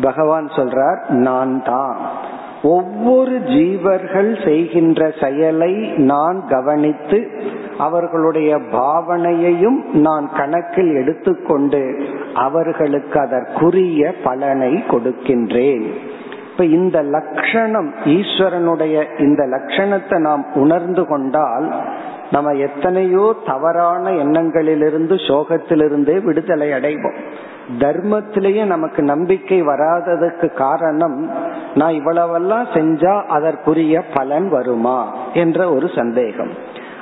பகவான் 0.00 0.48
சொல்றார் 0.56 1.00
நான் 1.08 1.62
தான். 1.62 1.96
ஒவ்வொரு 2.62 3.30
ஜீவர்கள் 3.30 4.44
செய்கின்ற 4.44 5.12
செயலை 5.20 5.74
நான் 5.96 6.44
கவனித்து 6.48 7.30
அவர்களுடைய 7.78 8.56
பாவனையையும் 8.56 9.84
நான் 9.92 10.30
கணக்கில் 10.36 10.94
எடுத்துக்கொண்டு 10.94 12.06
அவர்களுக்கு 12.34 13.20
அதற்குரிய 13.20 14.14
பலனை 14.22 14.84
கொடுக்கின்றேன். 14.90 15.86
இப்ப 16.50 16.64
இந்த 16.64 17.02
லட்சணம் 17.02 17.94
ஈஸ்வரனுடைய 18.04 19.18
இந்த 19.18 19.46
லட்சணத்தை 19.46 20.18
நாம் 20.18 20.44
உணர்ந்து 20.54 21.06
கொண்டால் 21.06 21.74
நம்ம 22.30 22.52
எத்தனையோ 22.52 23.34
தவறான 23.46 24.10
எண்ணங்களிலிருந்து 24.10 25.16
சோகத்திலிருந்தே 25.28 26.24
விடுதலை 26.24 26.70
அடைவோம். 26.70 27.18
தர்மத்திலேயே 27.78 28.64
நமக்கு 28.64 29.02
நம்பிக்கை 29.02 29.62
வராததுக்கு 29.62 30.54
காரணம் 30.54 31.30
நான் 31.74 31.92
இவ்வளவெல்லாம் 31.92 32.66
செஞ்சா 32.74 33.22
அதற்குரிய 33.22 34.02
பலன் 34.14 34.48
வருமா? 34.48 35.14
என்ற 35.34 35.72
ஒரு 35.72 35.90
சந்தேகம். 35.96 36.50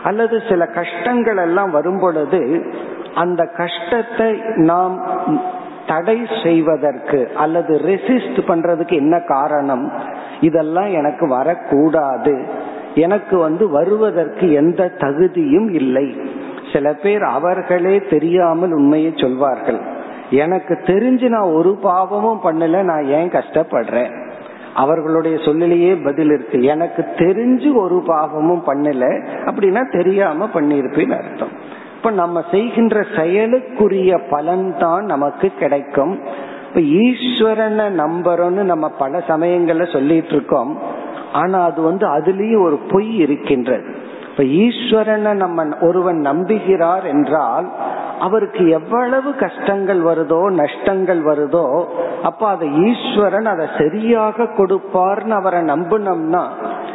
அல்லது 0.03 0.43
சில 0.49 0.67
கஷ்டங்கள் 0.67 1.37
எல்லாம் 1.37 1.71
வரும் 1.71 1.99
பொழுது 1.99 2.73
அந்த 3.15 3.45
கஷ்டத்தை 3.45 4.41
நாம் 4.55 5.05
தடை 5.87 6.27
செய்வதற்கு 6.43 7.31
அல்லது 7.35 7.81
ரெசிஸ்ட் 7.85 8.41
பண்றதுக்கு 8.49 8.93
என்ன 8.93 9.21
காரணம்? 9.21 9.93
இதெல்லாம் 10.41 10.93
எனக்கு 10.93 11.29
வரக்கூடாது. 11.29 12.45
எனக்கு 12.95 13.39
வந்து 13.39 13.69
வருவதற்கு 13.69 14.53
எந்த 14.53 14.89
தகுதியும் 14.89 15.73
இல்லை. 15.73 16.21
சில 16.73 16.93
பேர் 16.93 17.23
அவர்களே 17.23 17.99
தெரியாமல் 17.99 18.73
உண்மையை 18.73 19.13
சொல்வார்கள். 19.17 19.97
எனக்கு 20.31 20.75
தெரிஞ்சு 20.75 21.29
நான் 21.29 21.53
ஒரு 21.53 21.75
பாவமும் 21.75 22.41
பண்ணல 22.45 22.83
நான் 22.83 23.05
ஏன் 23.05 23.31
கஷ்டப்படுறேன்? 23.31 24.27
அவர்களுடைய 24.75 25.39
சொல்லிலேயே 25.45 25.95
பதில் 25.95 26.29
இருக்கு. 26.29 26.63
எனக்கு 26.63 27.05
தெரிஞ்சு 27.17 27.75
ஒரு 27.75 28.03
பாவமும் 28.07 28.63
பண்ணல 28.67 29.29
அப்படின்னா 29.45 29.97
தெரியாம 29.97 30.49
பண்ணிருப்பேன்னு 30.55 31.17
அர்த்தம். 31.17 31.49
இப்ப 31.97 32.11
நம்ம 32.11 32.43
செய்கின்ற 32.51 33.01
செயலுக்குரிய 33.01 34.21
பலன் 34.31 34.77
தான் 34.79 35.05
நமக்கு 35.05 35.51
கிடைக்கும். 35.59 36.21
இப்ப 36.69 36.81
ஈஸ்வரனை 36.81 37.89
நம்புறோம்னு 37.93 38.63
நம்ம 38.63 38.89
பல 38.89 39.23
சமயங்கள்ல 39.29 39.93
சொல்லிட்டு 39.93 40.29
இருக்கோம். 40.29 40.79
ஆனா 41.33 41.65
அது 41.65 41.83
வந்து 41.83 42.07
அதுலயும் 42.07 42.63
ஒரு 42.63 42.79
பொய் 42.91 43.17
இருக்கின்றது. 43.17 44.07
இப்ப 44.39 44.51
ஈஸ்வரனை 44.51 45.33
நம்ம 45.33 45.63
ஒருவன் 45.81 46.17
நம்புகிறார் 46.17 47.05
என்றால் 47.05 47.67
அவருக்கு 48.21 48.69
எவ்வளவு 48.69 49.35
கஷ்டங்கள் 49.35 50.03
வருதோ 50.03 50.51
நஷ்டங்கள் 50.51 51.23
வருதோ 51.25 51.85
அப்ப 52.23 52.47
அதை 52.47 52.69
ஈஸ்வரன் 52.69 53.47
அதை 53.47 53.67
சரியாக 53.79 54.45
கொடுப்பார்னு 54.45 55.31
அவரை 55.31 55.61
நம்பினோம்னா 55.61 56.45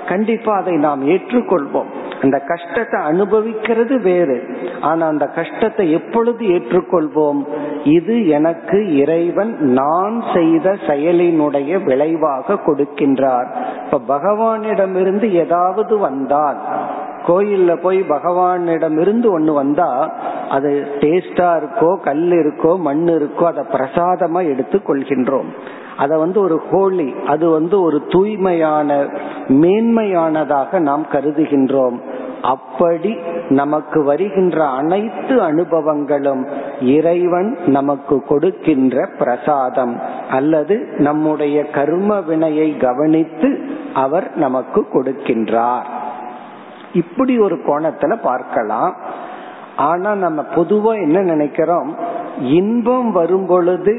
கண்டிப்பா 0.08 0.56
அதை 0.56 0.76
நாம் 0.78 1.08
ஏற்றுக்கொள்வோம். 1.08 1.90
அந்த 2.22 2.38
கஷ்டத்தை 2.40 3.02
அனுபவிக்கிறது 3.02 4.02
வேறு. 4.02 4.38
ஆனா 4.82 5.08
அந்த 5.08 5.26
கஷ்டத்தை 5.26 5.92
எப்பொழுது 5.92 6.46
ஏற்றுக்கொள்வோம்? 6.46 7.40
இது 7.84 8.28
எனக்கு 8.28 8.96
இறைவன் 8.98 9.58
நான் 9.60 10.24
செய்த 10.34 10.72
செயலினுடைய 10.72 11.84
விளைவாக 11.84 12.54
கொடுக்கின்றார். 12.54 13.48
இப்ப 13.86 14.18
பகவானிடமிருந்து 14.18 15.32
ஏதாவது 15.32 15.98
வந்தால் 15.98 16.58
கோயில்ல 17.28 17.76
போய் 17.82 18.00
பகவானிடம் 18.00 19.00
இருந்து 19.00 19.40
ஒண்ணு 19.40 19.54
வந்தா 19.54 20.12
அது 20.50 20.88
டேஸ்டா 21.00 21.50
இருக்கோ 21.60 22.02
கல் 22.02 22.32
இருக்கோ 22.42 22.80
மண் 22.80 23.08
இருக்கோ 23.08 23.44
அதை 23.44 23.64
பிரசாதமா 23.72 24.42
எடுத்து 24.48 24.82
கொள்கின்றோம். 24.88 25.50
அதை 25.98 26.18
வந்து 26.18 26.42
ஒரு 26.42 26.62
ஹோலி 26.72 27.14
அது 27.28 27.50
வந்து 27.50 27.82
ஒரு 27.82 28.02
தூய்மையான 28.10 29.06
மேன்மையானதாக 29.48 30.80
நாம் 30.80 31.06
கருதுகின்றோம். 31.12 31.98
அப்படி 32.42 33.18
நமக்கு 33.50 34.04
வருகின்ற 34.04 34.66
அனைத்து 34.66 35.36
அனுபவங்களும் 35.42 36.48
இறைவன் 36.82 37.58
நமக்கு 37.66 38.24
கொடுக்கின்ற 38.24 39.10
பிரசாதம் 39.20 40.00
அல்லது 40.30 40.76
நம்முடைய 40.98 41.66
கர்ம 41.70 42.22
வினையை 42.22 42.78
கவனித்து 42.78 43.50
அவர் 43.94 44.36
நமக்கு 44.36 44.86
கொடுக்கின்றார். 44.94 45.90
இப்படி 46.94 47.40
ஒரு 47.40 47.56
கோணத்துல 47.56 48.16
பார்க்கலாம். 48.22 48.96
ஆனா 49.78 50.16
நம்ம 50.16 50.46
பொதுவா 50.56 50.94
என்ன 51.02 51.20
நினைக்கிறோம்? 51.20 51.96
இன்பம் 52.40 53.12
வரும் 53.12 53.46
பொழுது 53.46 53.94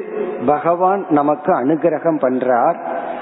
பகவான் 0.46 1.06
நமக்கு 1.08 1.52
அனுகிரகம் 1.52 2.20
பண்றார் 2.20 2.76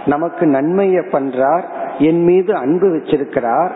நமக்கு 0.06 0.46
நன்மையை 0.46 1.02
பண்றார் 1.12 1.62
என் 1.98 2.24
மீது 2.24 2.56
அன்பு 2.56 2.86
வச்சிருக்கிறார். 2.86 3.70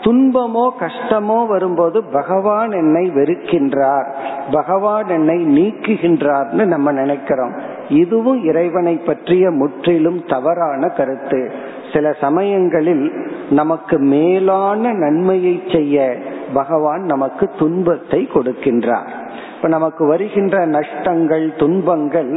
துன்பமோ 0.00 0.70
கஷ்டமோ 0.80 1.46
வரும்போது 1.46 2.04
பகவான் 2.04 2.70
என்னை 2.70 3.10
வெறுக்கின்றார் 3.10 4.06
பகவான் 4.52 5.08
என்னை 5.08 5.38
நீக்குகின்றார்னு 5.46 6.64
நம்ம 6.64 6.92
நினைக்கிறோம். 6.92 7.54
இதுவும் 7.88 8.44
இறைவனை 8.44 8.96
பற்றிய 8.96 9.50
முற்றிலும் 9.50 10.20
தவறான 10.28 10.88
கருத்து. 10.88 11.52
சில 11.92 12.12
சமயங்களில் 12.12 13.12
நமக்கு 13.50 13.98
மேலான 13.98 14.92
நன்மையை 14.92 15.62
செய்ய 15.68 16.16
பகவான் 16.54 17.02
நமக்கு 17.02 17.50
துன்பத்தை 17.58 18.28
கொடுக்கின்றார். 18.34 19.10
இப்ப 19.56 19.68
நமக்கு 19.68 20.06
வருகின்ற 20.06 20.66
நஷ்டங்கள் 20.66 21.52
துன்பங்கள் 21.56 22.30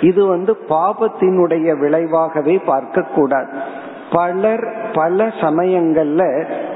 இது 0.00 0.26
வந்து 0.26 0.56
பாபத்தினுடைய 0.68 1.78
விளைவாகவே 1.78 2.58
பார்க்க 2.58 3.02
கூடாது 3.02 3.50
பலர் 4.12 4.64
பல 4.92 5.26
சமயங்கள்ல 5.40 6.22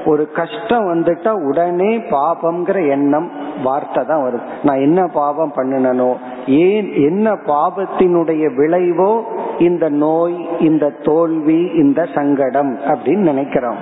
ஒரு 0.05 0.31
கஷ்டம் 0.31 0.85
வந்துட்டா 0.93 1.31
உடனே 1.49 1.91
பாபம்ங்கிற 1.97 2.87
எண்ணம் 2.89 3.31
வார்த்தை 3.63 4.05
தான் 4.05 4.23
வருது. 4.23 4.45
நான் 4.63 4.79
என்ன 4.79 5.07
பாவம் 5.07 5.53
பண்ணினனோ 5.55 6.09
ஏன் 6.45 6.93
என்ன 6.93 7.33
பாபத்தினுடைய 7.47 8.45
விளைவோ 8.55 9.11
இந்த 9.59 9.89
நோய் 9.89 10.47
இந்த 10.59 10.89
தோல்வி 11.03 11.71
இந்த 11.75 12.07
சங்கடம் 12.15 12.77
அப்படின்னு 12.77 13.17
நினைக்கிறோம். 13.17 13.77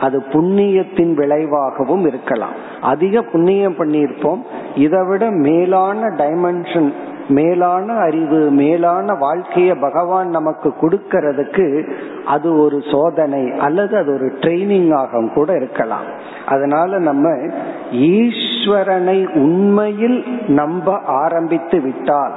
அது 0.00 0.22
புண்ணியத்தின் 0.32 1.14
விளைவாகவும் 1.14 2.06
இருக்கலாம். 2.06 2.52
அதிக 2.80 3.22
புண்ணியம் 3.22 3.74
பண்ணியிருப்போம். 3.74 4.40
இதை 4.74 5.06
விட 5.06 5.30
மேலான 5.30 6.06
டைமென்ஷன் 6.06 6.92
மேலான 7.28 7.92
அறிவு 7.92 8.50
மேலான 8.50 9.12
வாழ்க்கைய 9.12 9.80
பகவான் 9.80 10.28
நமக்கு 10.28 10.74
கொடுக்கறதுக்கு 10.80 11.92
அது 12.24 12.58
ஒரு 12.58 12.82
சோதனை 12.90 13.52
அல்லது 13.58 13.96
அது 13.96 14.14
ஒரு 14.14 14.26
ட்ரைனிங் 14.40 14.94
ஆகவும் 14.94 15.32
கூட 15.32 15.52
இருக்கலாம். 15.54 16.04
அதனால 16.46 16.98
நம்ம 16.98 17.28
ஈஸ்வரனை 17.92 19.34
உண்மையில் 19.34 20.24
நம்ப 20.46 20.98
ஆரம்பித்து 20.98 21.80
விட்டால் 21.80 22.32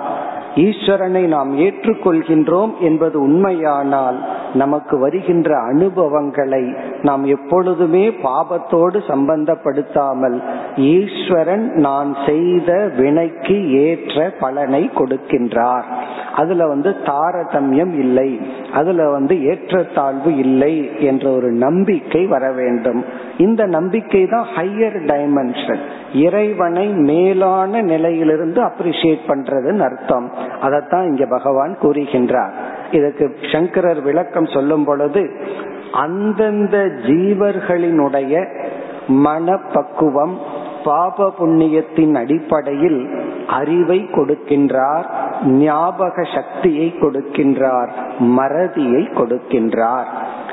ஈஸ்வரனை 0.58 1.22
நாம் 1.28 1.52
ஏற்றுக்கொள்கின்றோம் 1.58 2.72
என்பது 2.80 3.22
உண்மையானால் 3.22 4.20
நமக்கு 4.54 5.00
வருகின்ற 5.00 5.50
அனுபவங்களை 5.62 6.63
நாம் 7.02 7.24
எப்பொழுதுமே 7.26 8.04
பாபத்தோடு 8.10 8.98
சம்பந்தப்படுத்தாமல் 9.08 10.38
ஈஸ்வரன் 10.76 11.65
நான் 11.74 12.15
செய்த 12.26 12.89
வினைக்கு 12.98 13.58
ஏற்ற 13.72 14.34
பலனை 14.39 14.89
கொடுக்கின்றார். 14.96 15.88
அதுல 16.36 16.67
வந்து 16.67 16.89
தாரதமியம் 17.04 17.93
இல்லை. 18.00 18.39
அதுல 18.74 19.10
வந்து 19.10 19.43
ஏற்றத்தாழ்வு 19.43 20.38
இல்லை 20.38 21.00
என்ற 21.00 21.30
ஒரு 21.30 21.52
நம்பிக்கை 21.52 22.26
வர 22.26 22.52
வேண்டும். 22.52 23.04
இந்த 23.38 23.65
நம்பிக்கை 23.65 24.26
தான் 24.26 24.48
ஹையர் 24.56 25.00
டைமென்ஷன் 25.12 25.84
இறைவனை 26.13 26.88
மேலான 26.88 27.82
நிலையிலிருந்து 27.82 28.62
அப்ரிசியேட் 28.63 29.24
பண்றதுன்னு 29.28 29.80
அர்த்தம். 29.80 30.47
அதைத்தான் 30.62 31.08
இங்க 31.08 31.26
பகவான் 31.26 31.78
கூறுகின்றார். 31.82 32.52
இதுக்கு 32.91 33.36
சங்கரர் 33.52 34.02
விளக்கம் 34.02 34.46
சொல்லும் 34.46 34.84
பொழுது 34.84 35.41
அந்தந்த 35.93 36.78
ஜீவர்களினுடைய 36.78 38.48
மனப்பக்குவம் 39.08 40.39
பாப 40.84 41.34
புண்ணியத்தின் 41.39 42.15
அடிப்படையில் 42.15 43.26
அறிவை 43.48 44.10
கொடுக்கின்றார் 44.12 45.06
ஞாபக 45.46 46.24
சக்தியை 46.24 46.96
கொடுக்கின்றார் 47.02 47.89
மறதியை 48.20 49.04
கொடுக்கின்றார். 49.13 50.06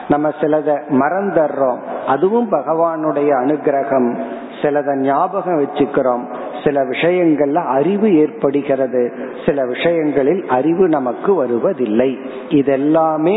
நம்ம 0.09 0.31
சிலத 0.41 0.83
மறந்துடுறோம் 0.89 1.79
அதுவும் 2.07 2.53
பகவானுடைய 2.53 3.29
அனுகிரகம். 3.43 4.19
சிலத 4.63 4.97
ஞாபகம் 4.97 5.59
வச்சுக்கிறோம். 5.59 6.34
சில 6.65 6.85
விஷயங்கள்ல 6.85 7.55
அறிவு 7.55 8.17
ஏற்படுகிறது. 8.19 9.13
சில 9.47 9.67
விஷயங்களில் 9.67 10.45
அறிவு 10.49 10.89
நமக்கு 10.89 11.35
வருவதில்லை. 11.35 12.19
இதெல்லாமே 12.49 13.37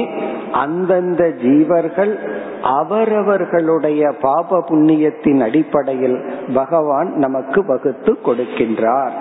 அந்தந்த 0.52 1.24
ஜீவர்கள் 1.44 2.14
அவரவர்களுடைய 2.62 4.12
பாப 4.22 4.64
புண்ணியத்தின் 4.70 5.42
அடிப்படையில் 5.42 6.18
பகவான் 6.54 7.14
நமக்கு 7.16 7.66
வகுத்து 7.66 8.18
கொடுக்கின்றார். 8.26 9.12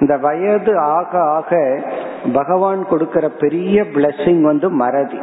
இந்த 0.00 0.16
வயது 0.16 0.78
ஆக 0.78 1.18
ஆக 1.18 1.82
பகவான் 2.32 2.86
கொடுக்கிற 2.86 3.28
பெரிய 3.28 3.82
பிளஸ்ஸிங் 3.82 4.40
வந்து 4.40 4.70
மறதி. 4.70 5.18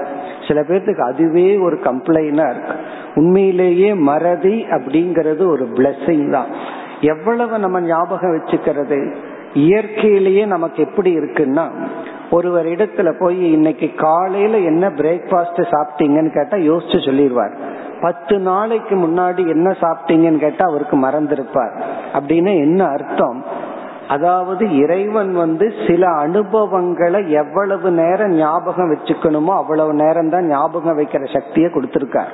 சில 0.47 0.61
பேர்த்துக்கு 0.61 0.99
அதுவே 0.99 1.57
ஒரு 1.57 1.75
கம்ப்ளைனா 1.75 2.49
இருக்கு 2.49 2.75
உண்மையிலேயே 3.15 3.93
மறதி 3.93 4.65
அப்படிங்கறது 4.69 5.47
ஒரு 5.47 5.65
பிளஸ்ஸிங் 5.75 6.29
தான். 6.29 6.47
எவ்வளவு 7.01 7.59
நம்ம 7.59 7.81
ஞாபகம் 7.81 8.37
வச்சுக்கிறது? 8.37 9.15
இயற்கையிலேயே 9.53 10.45
நமக்கு 10.45 10.83
எப்படி 10.83 11.17
இருக்குன்னா 11.17 11.69
ஒருவர் 12.31 12.65
இடத்துல 12.65 13.19
போய் 13.19 13.51
இன்னைக்கு 13.51 13.91
காலையில 13.95 14.59
என்ன 14.59 14.89
பிரேக்பாஸ்ட் 14.89 15.65
சாப்பிட்டீங்கன்னு 15.71 16.33
கேட்டா 16.33 16.57
யோசிச்சு 16.57 16.95
சொல்லிடுவார். 16.95 17.51
பத்து 18.01 18.39
நாளைக்கு 18.39 18.95
முன்னாடி 18.95 19.47
என்ன 19.47 19.75
சாப்பிட்டீங்கன்னு 19.81 20.39
கேட்டா 20.39 20.65
அவருக்கு 20.65 20.97
மறந்திருப்பார். 20.97 21.81
அப்படின்னு 22.13 22.57
என்ன 22.57 22.85
அர்த்தம்? 22.85 23.43
அதாவது 24.07 24.77
இறைவன் 24.77 25.33
வந்து 25.33 25.73
சில 25.87 26.09
அனுபவங்களை 26.11 27.31
எவ்வளவு 27.31 27.91
நேரம் 27.91 28.31
ஞாபகம் 28.31 28.93
வச்சுக்கணுமோ 28.93 29.55
அவ்வளவு 29.55 29.93
நேரம் 29.93 30.29
தான் 30.29 30.47
ஞாபகம் 30.47 30.97
வைக்கிற 30.97 31.33
சக்தியை 31.33 31.69
கொடுத்திருக்கார். 31.69 32.33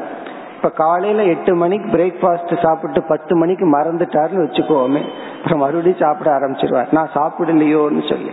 இப்ப 0.62 0.74
காலையில 0.76 1.24
எட்டு 1.24 1.56
மணிக்கு 1.56 1.98
பிரேக்ஃபாஸ்ட் 1.98 2.64
சாப்பிட்டு 2.64 3.02
பத்து 3.02 3.36
மணிக்கு 3.36 3.78
மறந்துட்டாருன்னு 3.78 4.46
வச்சுக்கோமே. 4.46 5.02
அப்புறம் 5.38 5.60
மறுபடியும் 5.60 5.98
சாப்பிட 6.00 6.32
ஆரம்பிச்சிருவார். 6.32 6.92
நான் 6.92 7.10
சாப்பிடலையோன்னு 7.14 8.10
சொல்லி. 8.10 8.32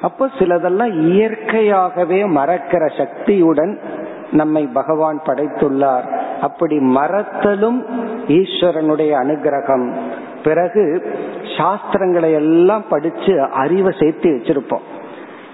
அப்போ 0.00 0.28
சிலதெல்லாம் 0.38 0.92
இயற்கையாகவே 0.92 2.22
மறக்கிற 2.22 2.98
சக்தியுடன் 2.98 3.80
நம்மை 4.30 4.66
பகவான் 4.66 5.20
படைத்துள்ளார். 5.26 6.18
அப்படி 6.40 6.78
மறத்தலும் 6.78 7.86
ஈஸ்வரனுடைய 8.28 9.12
அனுகிரகம். 9.22 9.92
பிறகு 10.44 11.14
சாஸ்திரங்களை 11.58 12.32
எல்லாம் 12.32 12.84
படிச்சு 12.88 13.42
அறிவை 13.42 13.94
சேர்த்து 14.00 14.30
வச்சிருப்போம். 14.30 14.86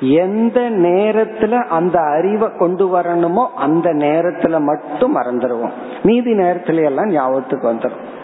எந்த 0.01 0.71
நேரத்துல 0.71 1.63
அந்த 1.65 2.01
அறிவை 2.01 2.49
கொண்டு 2.59 2.99
வரணுமோ 2.99 3.47
அந்த 3.57 3.95
நேரத்துல 3.95 4.61
மட்டும் 4.61 5.17
மறந்துடுவோம் 5.17 5.71
மீதி 6.03 6.33
நேரத்துல 6.33 6.85
எல்லாம் 6.85 7.11
ஞாபகத்துக்கு 7.11 7.73
வந்துடும் 7.73 8.15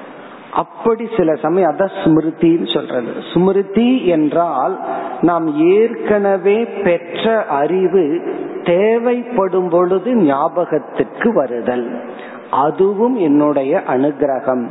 அப்படி 0.50 1.08
சில 1.16 1.34
சமயம் 1.34 1.70
அத 1.70 1.84
ஸ்மிருதின்னு 1.84 2.74
சொல்றது. 2.74 3.06
ஸ்மிருதி 3.34 4.06
என்றால் 4.06 4.80
நாம் 5.20 5.70
ஏற்கனவே 5.70 6.64
பெற்ற 6.64 7.44
அறிவு 7.44 8.22
தேவைப்படும் 8.62 9.68
பொழுது 9.68 10.14
ஞாபகத்துக்கு 10.14 11.32
வருதல். 11.32 12.00
அதுவும் 12.50 13.16
என்னுடைய 13.16 13.82
அனுகிரகம். 13.88 14.68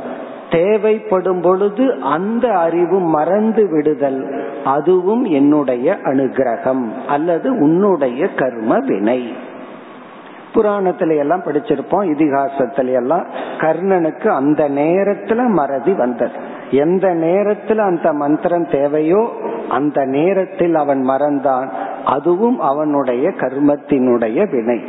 தேவைப்படும் 0.52 1.40
பொழுது 1.40 1.92
அந்த 2.02 2.48
அறிவு 2.48 2.98
மறந்து 3.00 3.70
விடுதல். 3.70 4.44
அதுவும் 4.64 5.24
என்னுடைய 5.24 5.98
அனுகிரகம் 6.04 6.84
அல்லது 7.08 7.52
உன்னுடைய 7.52 8.28
கர்ம 8.28 8.78
வினை. 8.78 9.32
புராணத்தில 10.54 11.18
எல்லாம் 11.18 11.42
படிச்சிருப்போம் 11.42 12.08
இதிகாசத்துல 12.14 12.92
எல்லாம். 12.92 13.26
கர்ணனுக்கு 13.58 14.28
அந்த 14.28 14.68
நேரத்துல 14.68 15.48
மறதி 15.48 15.92
வந்தது. 15.92 16.32
எந்த 16.70 17.08
நேரத்துல 17.08 17.78
அந்த 17.78 18.12
மந்திரம் 18.12 18.66
தேவையோ 18.70 19.28
அந்த 19.68 20.04
நேரத்தில் 20.04 20.74
அவன் 20.74 21.00
மறந்தான். 21.00 21.68
அதுவும் 22.04 22.60
அவனுடைய 22.60 23.28
கர்மத்தினுடைய 23.28 24.50
வினை. 24.50 24.84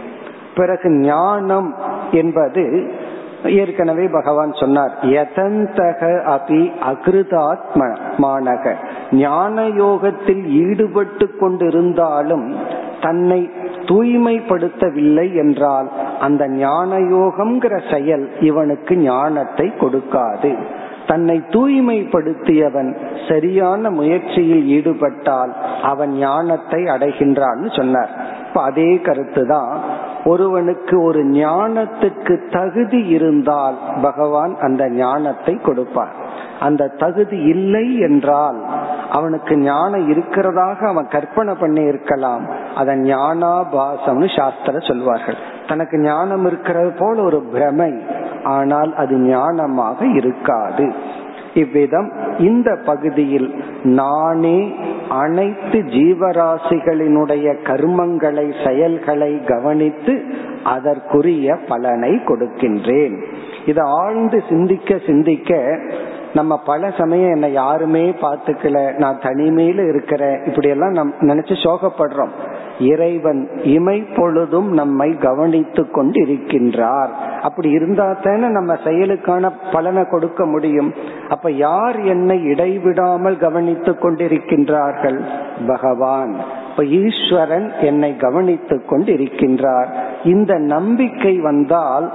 பிறகு 0.56 0.90
ஞானம் 0.90 1.76
என்பது 2.12 2.92
ஏற்கனவே 3.50 4.08
பகவான் 4.08 4.54
சொன்னார் 4.54 4.92
யதந்தக 5.02 6.02
அபி 6.36 6.72
அகிருதாத்மமானக. 6.92 8.76
ஞான 9.12 9.66
யோகத்தில் 9.68 10.44
ஈடுபட்டு 10.46 11.36
கொண்டிருந்தாலும் 11.40 12.56
தன்னை 13.02 13.50
தூய்மைப்படுத்தவில்லை 13.86 15.34
என்றால் 15.34 15.88
அந்த 16.20 16.48
ஞான 16.48 16.98
யோகம்ங்கிற 16.98 17.92
செயல் 17.92 18.30
இவனுக்கு 18.40 18.98
ஞானத்தை 18.98 19.74
கொடுக்காது. 19.82 20.58
தன்னை 21.08 21.44
தூய்மைப்படுத்தியவன் 21.50 22.96
சரியான 23.30 23.90
முயற்சியில் 23.90 24.66
ஈடுபட்டால் 24.66 25.52
அவன் 25.82 26.14
ஞானத்தை 26.18 26.84
அடைகின்றான்னு 26.84 27.76
சொன்னார். 27.76 28.12
இப்ப 28.48 28.62
அதே 28.62 29.02
கருத்து 29.02 29.48
தான் 29.48 29.72
ஒருவனுக்கு 30.26 30.96
ஒரு 31.04 31.22
ஞானத்துக்கு 31.26 32.50
தகுதி 32.50 33.08
இருந்தால் 33.08 33.78
பகவான் 34.02 34.54
அந்த 34.60 34.90
ஞானத்தை 34.90 35.56
கொடுப்பார். 35.56 36.14
அந்த 36.60 36.88
தகுதி 36.88 37.38
இல்லை 37.44 38.00
என்றால் 38.00 38.60
அவனுக்கு 39.12 39.58
ஞானம் 39.58 40.06
இருக்கிறதாக 40.12 40.88
அவன் 40.88 41.08
கற்பனை 41.08 41.54
பண்ணி 41.54 41.82
இருக்கலாம். 41.82 42.46
அதை 42.76 42.96
ஞானாபாசம்னு 42.96 44.36
சாஸ்திர 44.38 44.80
சொல்வார்கள். 44.80 45.38
தனக்கு 45.68 46.00
ஞானம் 46.00 46.46
இருக்கிறது 46.46 46.92
போல 47.00 47.24
ஒரு 47.24 47.42
பிரமை 47.54 47.94
ஆனால் 48.44 48.96
அது 48.96 49.16
ஞானமாக 49.16 50.16
இருக்காது. 50.16 50.94
இவ்விதம் 51.54 52.12
இந்த 52.38 52.78
பகுதியில் 52.86 53.56
நானே 53.84 54.76
அனைத்து 55.10 55.80
ஜீவராசிகளினுடைய 55.80 57.56
கர்மங்களை 57.64 58.68
செயல்களை 58.68 59.44
கவனித்து 59.46 60.24
அதற்குரிய 60.64 61.56
பலனை 61.68 62.12
கொடுக்கின்றேன். 62.12 63.24
இதை 63.66 63.84
ஆழ்ந்து 63.86 64.44
சிந்திக்க 64.50 65.00
சிந்திக்க 65.06 65.80
நம்ம 66.34 66.62
பல 66.66 66.92
சமயம் 66.98 67.32
என்னை 67.32 67.52
யாருமே 67.52 68.10
பார்த்துக்கல 68.10 68.98
நான் 68.98 69.18
தனிமையில 69.18 69.90
இருக்கிறேன் 69.90 70.44
இப்படி 70.44 70.70
எல்லாம் 70.70 70.92
நம் 70.92 71.14
நினைச்சு 71.20 71.56
சோகப்படுறோம். 71.64 72.34
இறைவன் 72.80 73.50
இமை 73.64 74.04
பொழுதும் 74.16 74.72
நம்மை 74.72 75.18
கவனித்து 75.18 75.84
கொண்டிருக்கின்றார். 75.84 77.12
அப்படி 77.44 77.70
இருந்தா 77.70 78.18
தானே 78.24 78.48
நம்ம 78.48 78.74
செயலுக்கான 78.74 79.52
பலனை 79.72 80.04
கொடுக்க 80.10 80.46
முடியும். 80.46 80.94
அப்ப 81.30 81.52
யார் 81.52 82.00
என்னை 82.04 82.44
இடைவிடாமல் 82.44 83.38
கவனித்துக் 83.38 84.06
கொண்டிருக்கின்றார்கள்? 84.06 85.20
பகவான். 85.68 86.36
இப்ப 86.70 86.86
ஈஸ்வரன் 86.86 87.72
என்னை 87.82 88.18
கவனித்துக் 88.18 88.92
கொண்டிருக்கின்றார். 88.92 89.88
இந்த 90.24 90.58
நம்பிக்கை 90.58 91.40
வந்தால் 91.40 92.14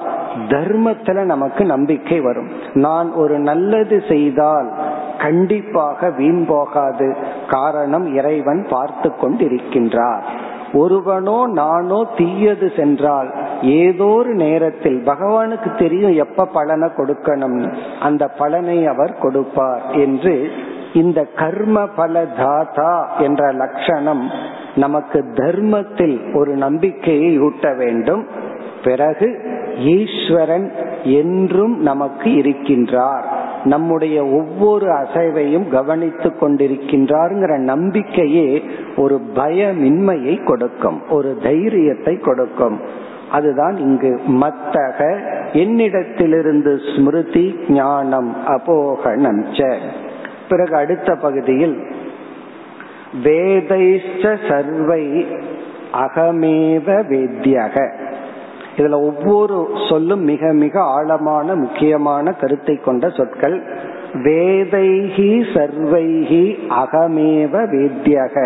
தர்மத்துல 0.49 1.25
நமக்கு 1.25 1.65
நம்பிக்கை 1.65 2.21
வரும். 2.21 2.49
நான் 2.75 3.13
ஒரு 3.13 3.39
நல்லது 3.39 4.03
செய்தால் 4.09 4.71
கண்டிப்பாக 5.19 6.11
வீண் 6.11 6.47
போகாது. 6.47 7.17
காரணம் 7.49 8.15
இறைவன் 8.15 8.67
பார்த்து 8.71 9.13
கொண்டிருக்கின்றார். 9.23 10.23
ஒருவனோ 10.73 11.39
நானோ 11.47 12.01
தீயது 12.17 12.73
சென்றால் 12.77 13.35
ஏதோ 13.63 14.05
ஒரு 14.05 14.35
நேரத்தில் 14.35 15.03
பகவானுக்கு 15.05 15.77
தெரியும் 15.77 16.15
எப்ப 16.15 16.45
பலனை 16.45 16.89
கொடுக்கணும்னு 16.89 17.75
அந்த 18.01 18.29
பலனை 18.29 18.87
அவர் 18.87 19.19
கொடுப்பார் 19.19 19.83
என்று 19.91 20.51
இந்த 20.93 21.25
கர்ம 21.25 21.87
பல 21.87 22.25
தாதா 22.25 23.21
என்ற 23.21 23.53
லட்சணம் 23.53 24.31
நமக்கு 24.75 25.25
தர்மத்தில் 25.35 26.35
ஒரு 26.35 26.55
நம்பிக்கையை 26.55 27.39
ஊட்ட 27.39 27.75
வேண்டும். 27.75 28.27
பிறகு 28.85 29.41
ஈஸ்வரன் 29.77 30.73
என்றும் 31.03 31.81
நமக்கு 31.81 32.31
இருக்கின்றார். 32.31 33.23
நம்முடைய 33.65 34.25
ஒவ்வொரு 34.25 34.87
அசைவையும் 34.93 35.69
கவனித்து 35.69 36.33
கொண்டிருக்கின்றார்ங்கிற 36.41 37.59
நம்பிக்கையே 37.59 38.63
ஒரு 38.97 39.21
பயமின்மையை 39.35 40.45
கொடுக்கும் 40.45 41.03
ஒரு 41.09 41.39
தைரியத்தை 41.43 42.19
கொடுக்கும். 42.19 43.07
அதுதான் 43.33 43.77
இங்கு 43.77 44.11
மத்தக 44.41 44.99
என்னிடத்திலிருந்து 45.53 46.73
ஸ்மிருதி 46.89 47.47
ஞானம் 47.69 48.31
அபோகணம் 48.49 49.43
பிறகு 50.49 50.75
அடுத்த 50.77 51.11
பகுதியில் 51.15 51.77
வேதைஷ்ட 53.25 54.25
சர்வை 54.49 55.05
அகமேவ 55.99 56.87
வேத்தியக 57.09 57.77
இதுல 58.77 58.99
ஒவ்வொரு 59.03 59.57
சொல்லும் 59.89 60.25
மிக 60.25 60.53
மிக 60.55 60.75
ஆழமான 60.89 61.55
முக்கியமான 61.55 62.33
கருத்தை 62.33 62.77
கொண்ட 62.81 63.09
சொற்கள் 63.09 63.57
வேதைகி 64.25 65.31
சர்வைகி 65.55 66.45
அகமேவ 66.77 67.65
வேத்தியக 67.73 68.37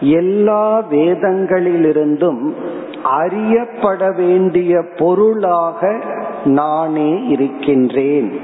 எல்லா 0.00 0.84
வேதங்களிலிருந்தும் 0.90 2.54
அறியப்பட 3.02 4.12
வேண்டிய 4.12 4.82
பொருளாக 4.98 6.00
நானே 6.44 7.24
இருக்கின்றேன். 7.26 8.40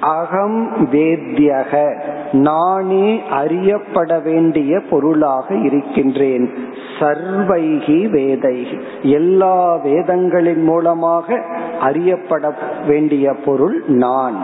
அகம் 0.00 0.72
வேத்தியக 0.92 2.00
நானே 2.32 3.22
அறியப்பட 3.30 4.18
வேண்டிய 4.18 4.80
பொருளாக 4.90 5.54
இருக்கின்றேன். 5.54 6.50
சர்வைகி 6.98 8.08
வேதைகி. 8.10 8.80
எல்லா 9.02 9.76
வேதங்களின் 9.76 10.62
மூலமாக 10.62 11.44
அறியப்பட 11.80 12.54
வேண்டிய 12.86 13.34
பொருள் 13.44 13.82
நான். 13.86 14.36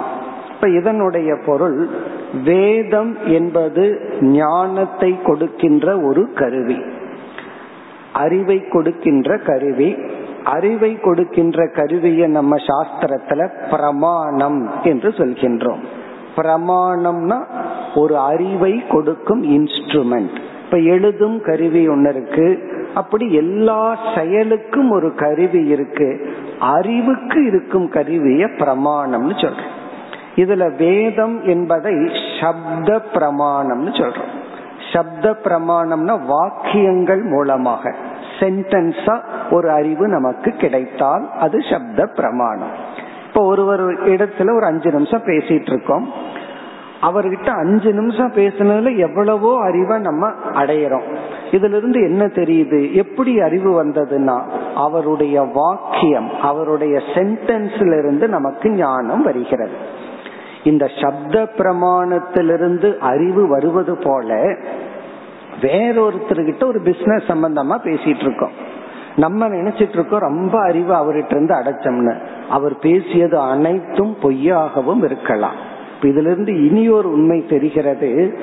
இப்ப 0.54 0.68
இதனுடைய 0.68 1.36
பொருள் 1.46 1.88
வேதம் 2.44 3.16
என்பது 3.26 4.00
ஞானத்தை 4.20 5.22
கொடுக்கின்ற 5.22 6.00
ஒரு 6.00 6.32
கருவி. 6.32 6.82
அறிவை 8.12 8.68
கொடுக்கின்ற 8.68 9.38
கருவி. 9.38 9.96
அறிவை 10.44 11.00
கொடுக்கின்ற 11.00 11.68
கருவியை 11.68 12.28
நம்ம 12.28 12.56
சாஸ்திரத்துல 12.56 13.70
பிரமாணம் 13.70 14.70
என்று 14.82 15.08
சொல்கின்றோம். 15.08 15.80
பிரமாணம்னா 16.36 17.44
ஒரு 17.94 18.18
அறிவை 18.18 18.86
கொடுக்கும் 18.86 19.42
இன்ஸ்ட்ருமெண்ட் 19.42 20.38
இப்ப 20.64 20.78
எழுதும் 20.78 21.40
கருவி 21.40 21.88
ஒன்னு 21.88 22.08
இருக்கு. 22.08 22.76
அப்படி 22.94 23.32
எல்லா 23.32 23.98
செயலுக்கும் 24.14 24.90
ஒரு 24.90 25.14
கருவி 25.14 25.66
இருக்கு. 25.66 26.34
அறிவுக்கு 26.58 27.44
இருக்கும் 27.44 27.88
கருவிய 27.88 28.46
பிரமாணம்னு 28.46 29.42
சொல்றேன். 29.42 29.77
இதுல 30.38 30.76
வேதம் 30.76 31.42
என்பதை 31.42 31.94
சப்த 32.40 33.00
பிரமாணம்னு 33.14 33.92
சொல்றோம். 34.00 34.34
சப்த 34.92 35.36
பிரமாணம்னா 35.44 36.26
வாக்கியங்கள் 36.26 37.22
மூலமாக. 37.22 37.94
சென்டென்ஸா 38.38 39.20
ஒரு 39.50 39.70
அறிவு 39.70 40.08
நமக்கு 40.08 40.50
கிடைத்தால் 40.52 41.30
அது 41.40 41.58
சப்த 41.70 42.06
பிரமாணம். 42.06 42.72
இப்ப 43.28 43.36
இப்போ 43.38 43.50
ஒரு 43.50 43.66
ஒரு 43.66 43.94
இடத்துல 43.94 44.56
ஒரு 44.56 44.64
அஞ்சு 44.64 44.90
நிமிஷம் 44.90 45.22
பேசிட்டு 45.22 45.70
இருக்கோம். 45.72 46.12
அவர்கிட்ட 47.02 47.48
அஞ்சு 47.48 47.92
நிமிஷம் 47.92 48.32
பேசினதுல 48.32 48.96
எவ்வளவோ 48.96 49.60
அறிவை 49.60 49.98
நம்ம 49.98 50.28
அடையிறோம். 50.54 51.16
இதுல 51.50 51.76
இருந்து 51.76 52.00
என்ன 52.00 52.24
தெரியுது? 52.26 52.92
எப்படி 52.92 53.40
அறிவு 53.40 53.84
வந்ததுன்னா 53.84 54.42
அவருடைய 54.74 55.42
வாக்கியம் 55.42 56.30
அவருடைய 56.42 57.00
சென்டென்ஸ்ல 57.14 57.98
இருந்து 57.98 58.28
நமக்கு 58.28 58.70
ஞானம் 58.70 59.22
வருகிறது. 59.22 59.76
இந்த 60.64 60.90
சப்த 61.02 61.48
பிரமாணத்திலிருந்து 61.58 62.98
அறிவு 62.98 63.48
வருவது 63.48 63.98
போல 64.02 64.34
வேறொருத்தர்கிட்ட 65.60 66.64
ஒரு 66.64 66.80
பிசினஸ் 66.80 67.22
சம்பந்தமா 67.22 67.78
பேசிட்டு 67.84 68.20
இருக்கோம் 68.20 68.66
நம்ம 69.16 69.48
நினைச்சிட்டு 69.48 69.88
இருக்கோம் 69.88 70.20
ரொம்ப 70.20 70.60
அறிவு 70.60 70.94
அவர்கிட்ட 70.94 71.30
இருந்து 71.30 71.54
அடைச்சோம்னு. 71.54 72.14
அவர் 72.50 72.78
பேசியது 72.78 73.38
அனைத்தும் 73.40 74.16
பொய்யாகவும் 74.22 75.04
இருக்கலாம். 75.04 75.54
இதுல 76.02 76.30
இருந்து 76.30 76.66
இனி 76.66 76.88
ஒரு 76.88 77.12
உண்மை 77.12 77.46
தெரிகிறது. 77.46 78.38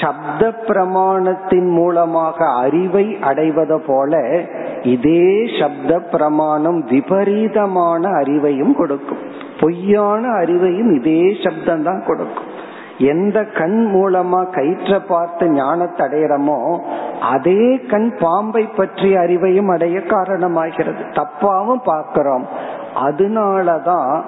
சப்த 0.00 0.54
பிரமாணத்தின் 0.66 1.70
மூலமாக 1.70 2.48
அறிவை 2.48 3.18
அடைவது 3.20 3.80
போல 3.80 4.42
இதே 4.82 5.46
சப்த 5.60 6.00
பிரமாணம் 6.00 6.84
விபரீதமான 6.84 8.10
அறிவையும் 8.10 8.72
கொடுக்கும். 8.72 9.18
பொய்யான 9.60 10.28
அறிவையும் 10.28 10.94
இதே 10.94 11.36
சப்தம் 11.44 11.82
தான் 11.82 12.02
கொடுக்கும். 12.06 12.50
எந்த 12.98 13.44
கண் 13.44 13.78
மூலமா 13.94 14.40
கயிற்ற 14.50 15.00
பார்த்து 15.06 15.50
ஞானத்தை 15.50 16.06
அடையிறமோ 16.06 16.78
அதே 17.20 17.80
கண் 17.86 18.16
பாம்பை 18.18 18.62
பற்றிய 18.62 19.18
அறிவையும் 19.18 19.70
அடைய 19.72 20.00
காரணமாகிறது. 20.00 21.02
தப்பாவும் 21.12 21.82
பார்க்கிறோம். 21.84 22.46
அதனாலதான் 22.94 24.24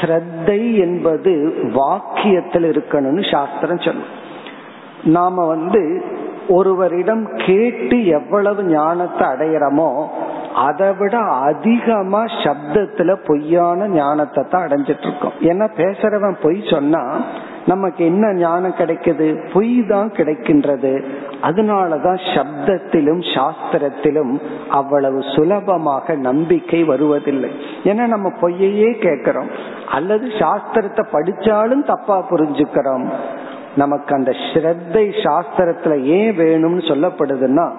ஸ்ரத்தை 0.00 0.76
என்பது 0.76 1.32
வாக்கியத்தில் 1.72 2.68
இருக்கணும்னு 2.70 3.30
சாஸ்திரம் 3.30 3.78
சொல்லும். 3.78 4.10
நாம 5.04 5.46
வந்து 5.46 6.02
ஒருவரிடம் 6.48 7.36
கேட்டு 7.36 8.06
எவ்வளவு 8.06 8.62
ஞானத்தை 8.64 9.28
அடையிறமோ 9.28 9.90
அதை 10.54 10.92
விட 10.98 11.18
அதிகமா 11.18 12.24
சப்தத்துல 12.24 13.16
பொய்யான 13.26 13.88
ஞானத்தை 13.88 14.44
தான் 14.50 14.68
அடைஞ்சிட்டு 14.68 15.06
இருக்கோம் 15.06 15.32
ஏன்னா 15.40 15.68
பேசுறவன் 15.76 16.36
பொய் 16.42 16.62
சொன்னா 16.70 17.16
நமக்கு 17.66 18.04
என்ன 18.04 18.34
ஞானம் 18.34 18.74
கிடைக்குது? 18.74 19.52
பொய் 19.52 19.86
தான் 19.88 20.10
கிடைக்கின்றது. 20.10 21.04
அதனாலதான் 21.42 22.18
சப்தத்திலும் 22.34 23.22
சாஸ்திரத்திலும் 23.34 24.40
அவ்வளவு 24.68 25.22
சுலபமாக 25.22 26.14
நம்பிக்கை 26.14 26.84
வருவதில்லை. 26.84 27.50
ஏன்னா 27.84 28.06
நம்ம 28.06 28.32
பொய்யையே 28.40 28.98
கேட்கிறோம். 28.98 29.50
அல்லது 29.90 30.26
சாஸ்திரத்தை 30.26 31.04
படிச்சாலும் 31.12 31.86
தப்பா 31.86 32.24
புரிஞ்சுக்கிறோம். 32.30 33.08
நமக்கு 33.76 34.14
அந்த 34.14 34.30
ஸ்ரத்தை 34.30 35.04
சாஸ்திரத்துல 35.24 36.02
ஏன் 36.02 36.36
வேணும்னு 36.36 36.82
சொல்லப்படுதுன்னா 36.90 37.70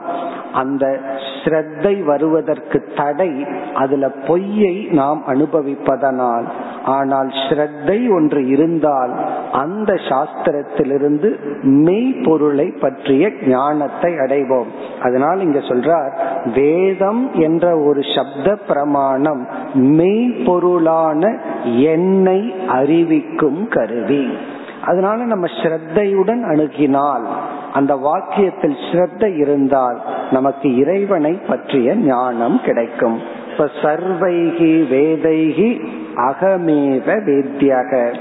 அந்த 0.51 0.99
ஸ்ரத்தை 1.43 2.04
வருவதற்கு 2.04 2.84
தடை 2.95 3.45
அதுல 3.73 4.10
பொய்யை 4.10 4.88
நாம் 4.91 5.23
அனுபவிப்பதனால். 5.27 6.43
ஆனால் 6.86 7.27
ஸ்ரத்தை 7.27 8.10
ஒன்று 8.10 8.47
இருந்தால் 8.47 9.12
அந்த 9.51 9.93
சாஸ்திரத்திலிருந்து 9.93 11.30
மெய்ப்பொருளை 11.63 12.73
பற்றிய 12.80 13.32
ஞானத்தை 13.45 14.12
அடைவோம். 14.13 14.67
அதனால் 15.01 15.39
இங்க 15.39 15.60
சொல்றார் 15.60 16.12
வேதம் 16.54 17.34
என்ற 17.34 17.77
ஒரு 17.77 18.01
சப்த 18.01 18.56
பிரமாணம் 18.67 19.47
மெய்ப்பொருளான 19.75 21.39
என்னை 21.65 22.54
அறிவிக்கும் 22.67 23.67
கருவி. 23.67 24.38
அதனால 24.86 25.24
நம்ம 25.24 25.48
ஸ்ரத்தையுடன் 25.48 26.44
அணுகினால் 26.44 27.26
அந்த 27.74 27.96
வாக்கியத்தில் 27.96 28.76
ஸ்ரத்த 28.91 29.36
இருந்தால் 29.36 30.02
நமக்கு 30.32 30.76
இறைவனை 30.76 31.34
பற்றிய 31.34 31.96
ஞானம் 31.96 32.62
கிடைக்கும். 32.62 33.20
இப்ப 33.52 33.70
சர்வைகி 33.82 34.74
வேதைகி 34.94 35.88
அகமேவ 36.15 37.08
வேத்தியக 37.28 38.13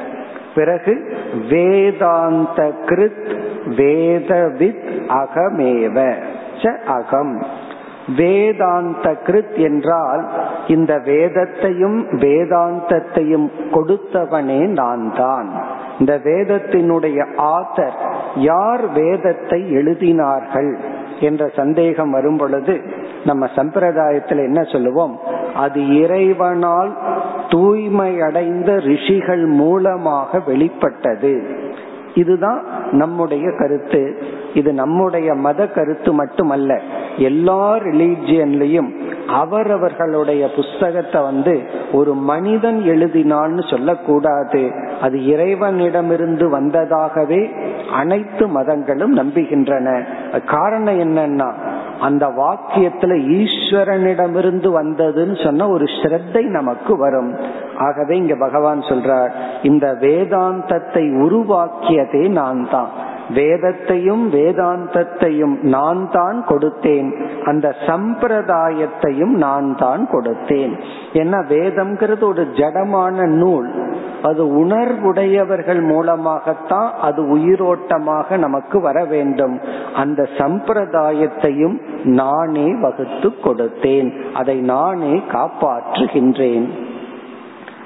பிறகு 0.55 1.17
வேதாந்த 1.49 2.73
கிருத் 2.87 3.41
வேதவித் 3.67 4.89
அகமேவ. 5.09 6.15
ச 6.63 6.83
அகம். 6.85 7.47
வேதாந்த 8.17 9.17
கிருத் 9.25 9.57
என்றால் 9.57 10.29
இந்த 10.67 10.99
வேதத்தையும் 10.99 12.07
வேதாந்தத்தையும் 12.09 13.51
கொடுத்தவனே 13.73 14.67
நான் 14.67 15.13
தான் 15.17 15.49
இந்த 16.01 16.21
வேதத்தினுடைய 16.25 17.19
ஆத்தர் 17.37 17.97
யார் 18.37 18.93
வேதத்தை 18.93 19.73
எழுதினார்கள் 19.75 20.79
என்ற 21.21 21.51
சந்தேகம் 21.57 22.11
வரும் 22.11 22.37
பொழுது 22.37 22.81
நம்ம 23.25 23.47
சம்பிரதாயத்தில் 23.57 24.45
என்ன 24.45 24.63
சொல்லுவோம்? 24.63 25.21
அது 25.55 25.99
இறைவனால் 25.99 26.99
தூய்மை 27.49 28.21
அடைந்த 28.21 28.77
ரிஷிகள் 28.77 29.47
மூலமாக 29.47 30.41
வெளிப்பட்டது. 30.47 31.59
இதுதான் 32.15 32.65
நம்முடைய 32.91 33.51
கருத்து. 33.59 34.23
இது 34.55 34.73
நம்முடைய 34.73 35.35
மத 35.35 35.67
கருத்து 35.67 36.13
மட்டுமல்ல 36.13 36.81
எல்லா 37.17 37.77
ரிலீஜியன்லயும் 37.77 38.91
அவரவர்களுடைய 39.33 40.43
புஸ்தகத்தை 40.57 41.23
வந்து 41.23 41.55
ஒரு 41.93 42.15
மனிதன் 42.15 42.79
எழுதினான்னு 42.85 43.63
சொல்லக்கூடாது. 43.71 44.63
அது 45.01 45.17
இறைவனிடமிருந்து 45.25 46.47
வந்ததாகவே 46.59 47.43
அனைத்து 47.93 48.49
மதங்களும் 48.49 49.15
நம்புகின்றன. 49.17 49.89
காரணம் 50.45 51.01
என்னன்னா 51.07 51.51
அந்த 52.01 52.27
வாக்கியத்துல 52.27 53.15
ஈஸ்வரனிடமிருந்து 53.39 54.69
வந்ததுன்னு 54.81 55.45
சொன்ன 55.45 55.69
ஒரு 55.69 55.85
ஸ்ரத்தை 55.85 56.43
நமக்கு 56.59 56.97
வரும். 56.97 57.33
ஆகவே 57.79 58.17
இங்க 58.17 58.35
பகவான் 58.35 58.81
சொல்றார் 58.81 59.33
இந்த 59.63 59.87
வேதாந்தத்தை 60.01 61.05
உருவாக்கியதே 61.27 62.25
நான் 62.29 62.63
தான் 62.71 62.91
வேதத்தையும் 63.35 64.33
வேதாந்தத்தையும் 64.33 65.63
நான் 65.63 66.11
தான் 66.11 66.45
கொடுத்தேன். 66.49 67.11
அந்த 67.45 67.75
சம்பிரதாயத்தையும் 67.87 69.35
நான் 69.37 69.77
தான் 69.77 70.09
கொடுத்தேன். 70.13 70.81
என்ன 71.13 71.39
வேதம்ங்கிறது 71.49 72.25
ஒரு 72.25 72.43
ஜடமான 72.43 73.27
நூல். 73.27 73.89
அது 74.23 74.65
உணர்வுடையவர்கள் 74.65 75.83
மூலமாகத்தான் 75.83 76.93
அது 77.01 77.23
உயிரோட்டமாக 77.23 78.37
நமக்கு 78.37 78.81
வர 78.81 79.05
வேண்டும். 79.05 79.61
அந்த 79.95 80.29
சம்பிரதாயத்தையும் 80.39 81.81
நானே 82.05 82.75
வகுத்து 82.75 83.29
கொடுத்தேன். 83.45 84.33
அதை 84.35 84.61
நானே 84.61 85.23
காப்பாற்றுகின்றேன். 85.33 86.89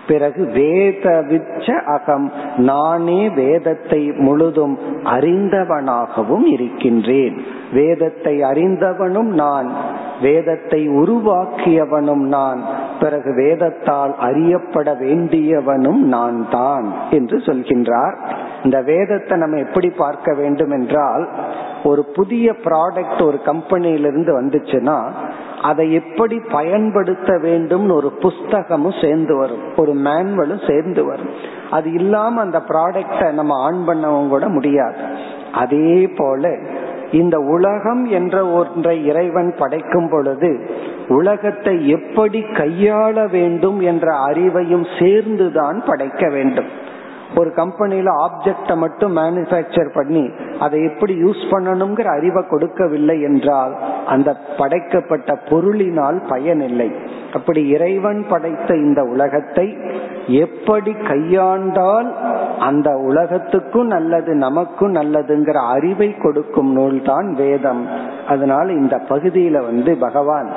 பிறகு 0.08 0.44
வேதவிச்ச 0.44 1.84
அகம். 1.84 2.32
நானே 2.56 3.28
வேதத்தை 3.28 4.12
முழுதும் 4.16 4.78
அறிந்தவனாகவும் 5.04 6.44
இருக்கின்றேன். 6.44 7.42
வேதத்தை 7.72 8.40
அறிந்தவனும் 8.40 9.32
நான். 9.32 9.72
வேதத்தை 10.22 10.88
உருவாக்கியவனும் 10.88 12.26
நான். 12.26 12.62
பிறகு 13.00 13.30
வேதத்தால் 13.30 14.14
அறியப்பட 14.14 14.92
வேண்டியவனும் 14.94 16.02
நான் 16.02 16.46
தான் 16.50 16.92
என்று 17.10 17.38
சொல்கின்றார். 17.38 18.14
இந்த 18.64 18.82
வேதத்தை 18.82 19.38
நம்ம 19.38 19.56
எப்படி 19.56 19.90
பார்க்க 19.90 20.34
வேண்டும் 20.34 20.70
என்றால் 20.70 21.28
ஒரு 21.84 22.04
புதிய 22.14 22.52
ப்ராடக்ட் 22.64 23.24
ஒரு 23.24 23.40
கம்பெனியிலிருந்து 23.44 24.32
வந்துச்சுன்னா 24.40 24.98
அதை 25.64 25.92
எப்படி 25.92 26.40
பயன்படுத்த 26.52 27.38
வேண்டும் 27.38 27.90
ஒரு 27.90 28.12
புஸ்தகமும் 28.20 29.00
சேர்ந்து 29.00 29.36
வரும். 29.36 29.62
ஒரு 29.76 29.94
மேன்வலும் 29.94 30.60
சேர்ந்து 30.68 31.04
வரும். 31.04 31.30
அது 31.70 31.92
இல்லாம 31.92 32.40
அந்த 32.40 32.62
ப்ராடக்ட 32.68 33.32
நம்ம 33.32 33.54
ஆன் 33.62 33.84
பண்ணவும் 33.86 34.28
கூட 34.28 34.48
முடியாது. 34.48 34.96
அதே 35.52 36.08
போல 36.16 36.56
இந்த 37.12 37.38
உலகம் 37.38 38.04
என்ற 38.04 38.48
ஒன்றை 38.48 39.06
இறைவன் 39.06 39.54
படைக்கும் 39.58 40.08
பொழுது 40.10 40.70
உலகத்தை 41.08 41.88
எப்படி 41.88 42.40
கையாள 42.40 43.30
வேண்டும் 43.30 43.80
என்ற 43.80 44.06
அறிவையும் 44.26 44.86
சேர்ந்துதான் 45.02 45.82
படைக்க 45.86 46.28
வேண்டும். 46.28 46.92
ஒரு 47.36 47.50
கம்பெனியில 47.56 48.08
ஆப்ஜெக்டை 48.26 48.76
மட்டும் 48.76 49.16
மேனுபேக்சர் 49.16 49.94
பண்ணி 49.94 50.30
அதை 50.60 50.78
எப்படி 50.84 51.14
யூஸ் 51.22 51.44
பண்ணணுங்கிற 51.50 52.04
அறிவை 52.18 52.42
கொடுக்கவில்லை 52.50 53.22
என்றால் 53.22 53.74
அந்த 54.06 54.36
படைக்கப்பட்ட 54.56 55.38
பொருளினால் 55.48 56.26
பயனில்லை. 56.28 56.90
அப்படி 57.32 57.68
இறைவன் 57.68 58.26
படைத்த 58.28 58.76
இந்த 58.76 59.02
உலகத்தை 59.02 59.76
எப்படி 60.26 60.92
கையாண்டால் 60.92 62.12
அந்த 62.58 62.90
உலகத்துக்கும் 62.96 63.86
நல்லது 63.86 64.34
நமக்கும் 64.34 64.94
நல்லதுங்கிற 64.94 65.68
அறிவை 65.68 66.16
கொடுக்கும் 66.16 66.72
நூல் 66.72 67.02
தான் 67.02 67.34
வேதம். 67.34 67.88
அதனால 68.28 68.72
இந்த 68.72 68.96
பகுதியில 69.08 69.64
வந்து 69.64 69.96
பகவான் 69.96 70.50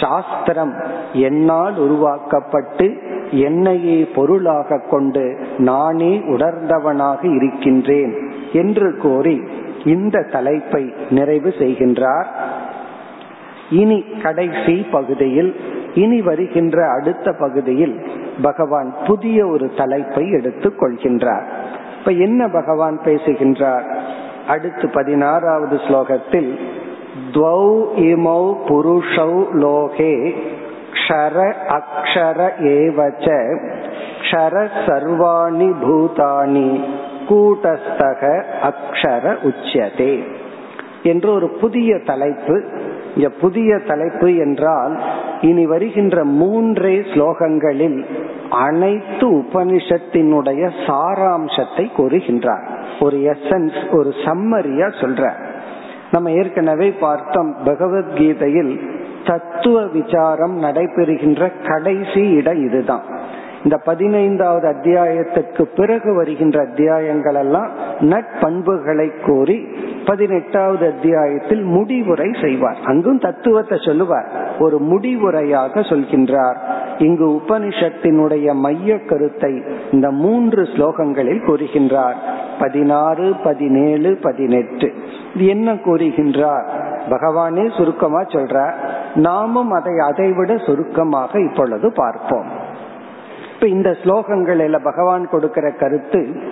சாஸ்திரம் 0.00 0.74
என்னால் 1.12 1.76
உருவாக்கப்பட்டு 1.76 3.02
என்னையே 3.30 4.04
பொருளாக 4.14 4.78
கொண்டு 4.90 5.38
நானே 5.58 6.18
உணர்ந்தவனாக 6.18 7.36
இருக்கின்றேன் 7.36 8.14
என்று 8.52 8.96
கூறி 8.96 9.42
இந்த 9.84 10.26
தலைப்பை 10.32 10.94
நிறைவு 11.10 11.54
செய்கின்றார். 11.58 12.24
இனி 13.70 14.04
கடைசி 14.22 14.86
பகுதியில் 14.90 15.60
இனி 15.94 16.22
வருகின்ற 16.22 16.90
அடுத்த 16.90 17.32
பகுதியில் 17.32 18.10
பகவான் 18.42 18.94
புதிய 19.06 19.46
ஒரு 19.46 19.70
தலைப்பை 19.76 20.30
எடுத்துக் 20.30 20.82
கொள்கின்றார். 20.82 21.44
இப்ப 21.98 22.10
என்ன 22.10 22.48
பகவான் 22.48 23.00
பேசுகின்றார்? 23.04 23.98
அடுத்து 24.48 24.88
பதினாறாவது 24.88 25.76
ஸ்லோகத்தில் 25.76 26.58
துவௌ 27.32 27.82
இமௌ 27.96 28.54
புருஷௌ 28.68 29.44
லோகே 29.52 30.34
க்ஷர 30.92 31.52
அக்ஷர 31.68 32.50
ஏவச்ச 32.58 33.56
க்ஷர 34.20 34.68
சர்வாணி 34.86 35.72
பூதானி 35.82 36.84
கூட்டஸ்தக 37.30 38.44
அக்ஷர 38.62 39.36
உச்சதே 39.42 40.32
என்று 41.02 41.32
ஒரு 41.32 41.48
புதிய 41.60 41.98
தலைப்பு. 41.98 42.64
இங்க 43.16 43.28
புதிய 43.28 43.78
தலைப்பு 43.78 44.34
என்றால் 44.34 45.00
இனி 45.40 45.66
வருகின்ற 45.66 46.24
மூன்றே 46.24 46.98
ஸ்லோகங்களில் 46.98 48.04
அனைத்து 48.50 49.30
உபனிஷத்தினுடைய 49.32 50.70
சாராம்சத்தை 50.86 51.86
கூறுகின்றார். 51.96 52.66
ஒரு 53.00 53.16
எசன்ஸ் 53.16 53.96
ஒரு 53.96 54.10
சம்மரியா 54.24 54.88
சொல்ற. 55.00 55.32
நம்ம 56.12 56.30
ஏற்கனவே 56.30 56.90
பார்த்தோம் 56.90 57.56
பகவத்கீதையில் 57.64 58.98
தத்துவ 59.24 59.86
விசாரம் 59.86 60.62
நடைபெறுகின்ற 60.62 61.52
கடைசி 61.68 62.30
இடம் 62.30 62.64
இதுதான். 62.66 63.19
இந்த 63.62 63.76
பதினைந்தாவது 63.76 64.68
அத்தியாயத்திற்கு 64.68 65.62
பிறகு 65.62 66.14
வருகின்ற 66.14 66.60
அத்தியாயங்கள் 66.60 67.34
எல்லாம் 67.34 67.68
நட்பண்புகளை 68.00 69.10
கூறி 69.26 69.66
பதினெட்டாவது 70.06 70.86
அத்தியாயத்தில் 70.86 71.62
முடிவுரை 71.62 72.30
செய்வார். 72.42 72.76
அங்கும் 72.84 73.18
தத்துவத்தை 73.18 73.78
சொல்லுவார். 73.84 74.28
ஒரு 74.58 74.80
முடிவுரையாக 74.82 75.80
சொல்கின்றார். 75.80 76.56
இங்கு 76.98 77.28
உபனிஷத்தினுடைய 77.28 78.54
மைய 78.54 78.98
கருத்தை 78.98 79.62
இந்த 79.92 80.10
மூன்று 80.10 80.62
ஸ்லோகங்களில் 80.62 81.44
கூறுகின்றார். 81.46 82.14
பதினாறு 82.58 83.34
பதினேழு 83.44 84.18
பதினெட்டு. 84.22 84.92
இது 85.34 85.46
என்ன 85.46 85.74
கூறுகின்றார்? 85.74 86.64
பகவானே 87.10 87.76
சுருக்கமா 87.76 88.20
சொல்றார். 88.20 88.74
நாமும் 89.14 89.70
அதை 89.70 89.98
அதைவிட 89.98 90.56
சுருக்கமாக 90.56 91.40
இப்பொழுது 91.40 91.92
பார்ப்போம். 91.92 92.59
இப்ப 93.60 93.72
இந்த 93.72 93.96
ஸ்லோகங்களில் 94.02 94.82
பகவான் 94.82 95.28
கொடுக்கிற 95.28 95.70
கருத்து 95.70 96.42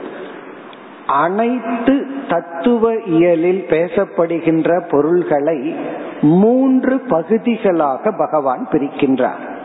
அனைத்து 1.07 2.07
தத்துவ 2.29 2.95
இயலில் 2.95 3.67
பேசப்படுகின்ற 3.69 4.89
பொருள்களை 4.89 5.77
மூன்று 6.21 7.01
பகுதிகளாக 7.01 8.13
பகவான் 8.13 8.69
பிரிக்கின்றார். 8.71 9.57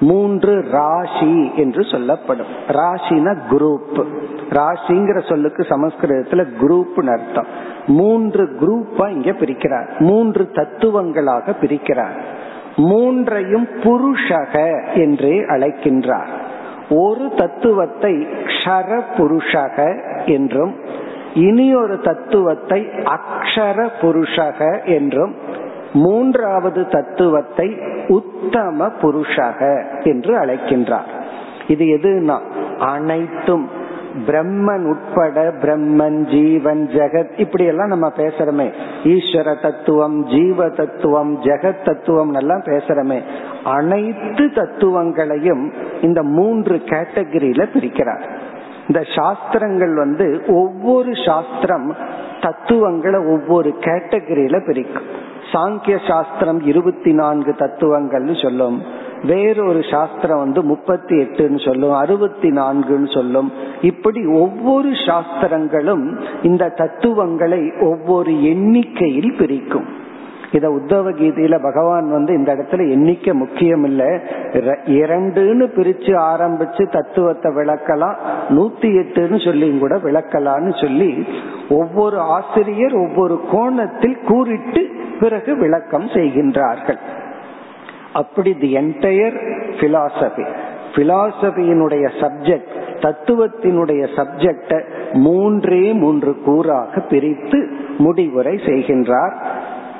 மூன்று 0.00 0.64
ராசி 0.70 1.50
என்று 1.56 1.84
சொல்லப்படும். 1.84 2.46
ராசின 2.68 3.36
குரூப் 3.50 4.04
ராசிங்கிற 4.50 5.28
சொல்லுக்கு 5.28 5.62
சமஸ்கிருதத்துல 5.62 6.46
குரூப் 6.60 7.10
அர்த்தம். 7.10 7.46
மூன்று 7.86 8.56
குரூப்பா 8.60 9.10
இங்க 9.10 9.30
பிரிக்கிறார். 9.30 9.98
மூன்று 9.98 10.50
தத்துவங்களாக 10.52 11.54
பிரிக்கிறார். 11.60 12.20
மூன்றையும் 12.76 13.66
புருஷக 13.66 14.74
என்றே 14.94 15.40
அழைக்கின்றார். 15.40 16.46
ஒரு 16.88 17.32
தத்துவத்தை 17.36 18.14
க்ஷர 18.44 19.02
புருஷக 19.16 20.02
என்றும் 20.26 20.74
இனி 21.34 21.74
ஒரு 21.74 22.00
தத்துவத்தை 22.00 22.88
அக்ஷர 23.04 23.88
புருஷக 24.00 24.84
என்றும் 24.84 25.34
மூன்றாவது 25.92 26.88
தத்துவத்தை 26.88 27.78
உத்தம 28.06 28.86
புருஷக 29.02 29.84
என்று 30.02 30.38
அழைக்கின்றார். 30.38 31.10
இது 31.68 31.84
எதுனா 31.84 32.40
அனைத்தும் 32.78 33.68
பிரம்மன் 34.26 34.88
உட்பட 34.88 35.52
பிரம்மன் 35.62 36.24
ஜீவன் 36.24 36.88
ஜெகத் 36.92 37.38
இப்படி 37.38 37.64
எல்லாம் 37.64 37.88
நம்ம 37.88 38.12
பேசுறோமே. 38.16 38.72
ஈஸ்வர 39.04 39.62
தத்துவம் 39.62 40.24
ஜீவ 40.24 40.68
தத்துவம் 40.68 41.42
ஜெகத் 41.42 41.84
தத்துவம் 41.84 42.32
எல்லாம் 42.32 42.60
பேசுறோமே. 42.60 43.20
அனைத்து 43.64 44.50
தத்துவங்களையும் 44.50 45.72
இந்த 46.02 46.22
மூன்று 46.22 46.76
கேட்டகரியில 46.76 47.66
பிரிக்கிறார். 47.74 48.22
இந்த 48.88 49.02
சாஸ்திரங்கள் 49.16 49.94
வந்து 49.94 50.42
ஒவ்வொரு 50.48 51.12
சாஸ்திரம் 51.26 51.96
தத்துவங்களை 52.40 53.20
ஒவ்வொரு 53.26 53.74
கேட்டகரியில 53.80 54.66
பிரிக்கும். 54.66 55.26
சாங்கிய 55.52 56.08
சாஸ்திரம் 56.08 56.60
இருபத்தி 56.60 57.12
நான்கு 57.12 57.54
தத்துவங்கள்னு 57.58 58.42
சொல்லும். 58.42 59.06
வேறொரு 59.22 59.80
சாஸ்திரம் 59.90 60.38
வந்து 60.38 60.62
முப்பத்தி 60.62 61.16
எட்டுன்னு 61.16 61.64
சொல்லும் 61.64 61.92
அறுபத்தி 61.92 62.50
நான்குன்னு 62.50 63.14
சொல்லும். 63.14 63.52
இப்படி 63.82 64.26
ஒவ்வொரு 64.26 64.88
சாஸ்திரங்களும் 65.06 66.18
இந்த 66.42 66.68
தத்துவங்களை 66.68 67.72
ஒவ்வொரு 67.80 68.42
எண்ணிக்கையில் 68.42 69.34
பிரிக்கும். 69.38 70.06
இத 70.52 70.68
உத்தவ 70.68 71.10
கீதையில 71.20 71.62
பகவான் 71.62 72.10
வந்து 72.10 72.34
இந்த 72.34 72.54
இடத்துல 72.54 72.90
எண்ணிக்கை 72.90 73.34
முக்கியம் 73.34 73.84
இல்ல 73.84 74.04
இரண்டுன்னு 74.86 75.66
பிரிச்சு 75.76 76.12
ஆரம்பிச்சு 76.32 76.90
தத்துவத்தை 76.90 77.52
விளக்கலாம். 77.52 78.16
நூத்தி 78.48 78.90
எட்டுன்னு 79.02 79.44
சொல்லி 79.44 79.78
கூட 79.78 79.96
விளக்கலாம்னு 79.96 80.80
சொல்லி 80.80 81.26
ஒவ்வொரு 81.68 82.18
ஆசிரியர் 82.20 82.92
ஒவ்வொரு 82.92 83.40
கோணத்தில் 83.52 84.18
கூறிட்டு 84.26 84.88
பிறகு 85.20 85.56
விளக்கம் 85.56 86.06
செய்கின்றார்கள். 86.06 86.98
அப்படி 88.12 88.54
தி 88.54 88.76
என்டையர் 88.76 89.36
பிலாசபி 89.80 90.46
பிலாசபியினுடைய 90.94 92.10
சப்ஜெக்ட் 92.20 92.76
தத்துவத்தினுடைய 92.98 94.08
சப்ஜெக்ட 94.16 94.82
மூன்றே 95.12 95.92
மூன்று 95.92 96.36
கூறாக 96.46 97.06
பிரித்து 97.08 97.68
முடிவுரை 97.98 98.54
செய்கின்றார். 98.54 99.32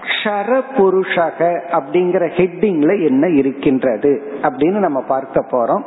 க்ஷர 0.02 0.60
புருஷக 0.76 1.60
அப்படிங்கிற 1.72 2.30
ஹெட்டிங்ல 2.36 3.06
என்ன 3.06 3.28
இருக்கின்றது 3.28 4.32
அப்படின்னு 4.42 4.78
நம்ம 4.78 5.00
பார்க்க 5.00 5.44
போறோம். 5.50 5.82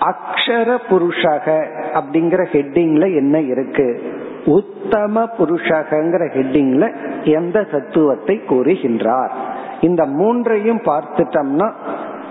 அக்ஷர 0.00 0.78
புருஷக 0.90 1.66
அப்படிங்கிற 1.94 2.46
ஹெட்டிங்ல 2.52 3.16
என்ன 3.16 3.40
இருக்கு? 3.40 4.02
உத்தம 4.44 5.28
புருஷகங்கிற 5.38 6.28
ஹெட்டிங்ல 6.34 6.92
எந்த 7.24 7.62
தத்துவத்தை 7.62 8.40
கூறுகின்றார்? 8.48 9.30
இந்த 9.80 10.06
மூன்றையும் 10.06 10.80
பார்த்துட்டோம்னா 10.80 11.72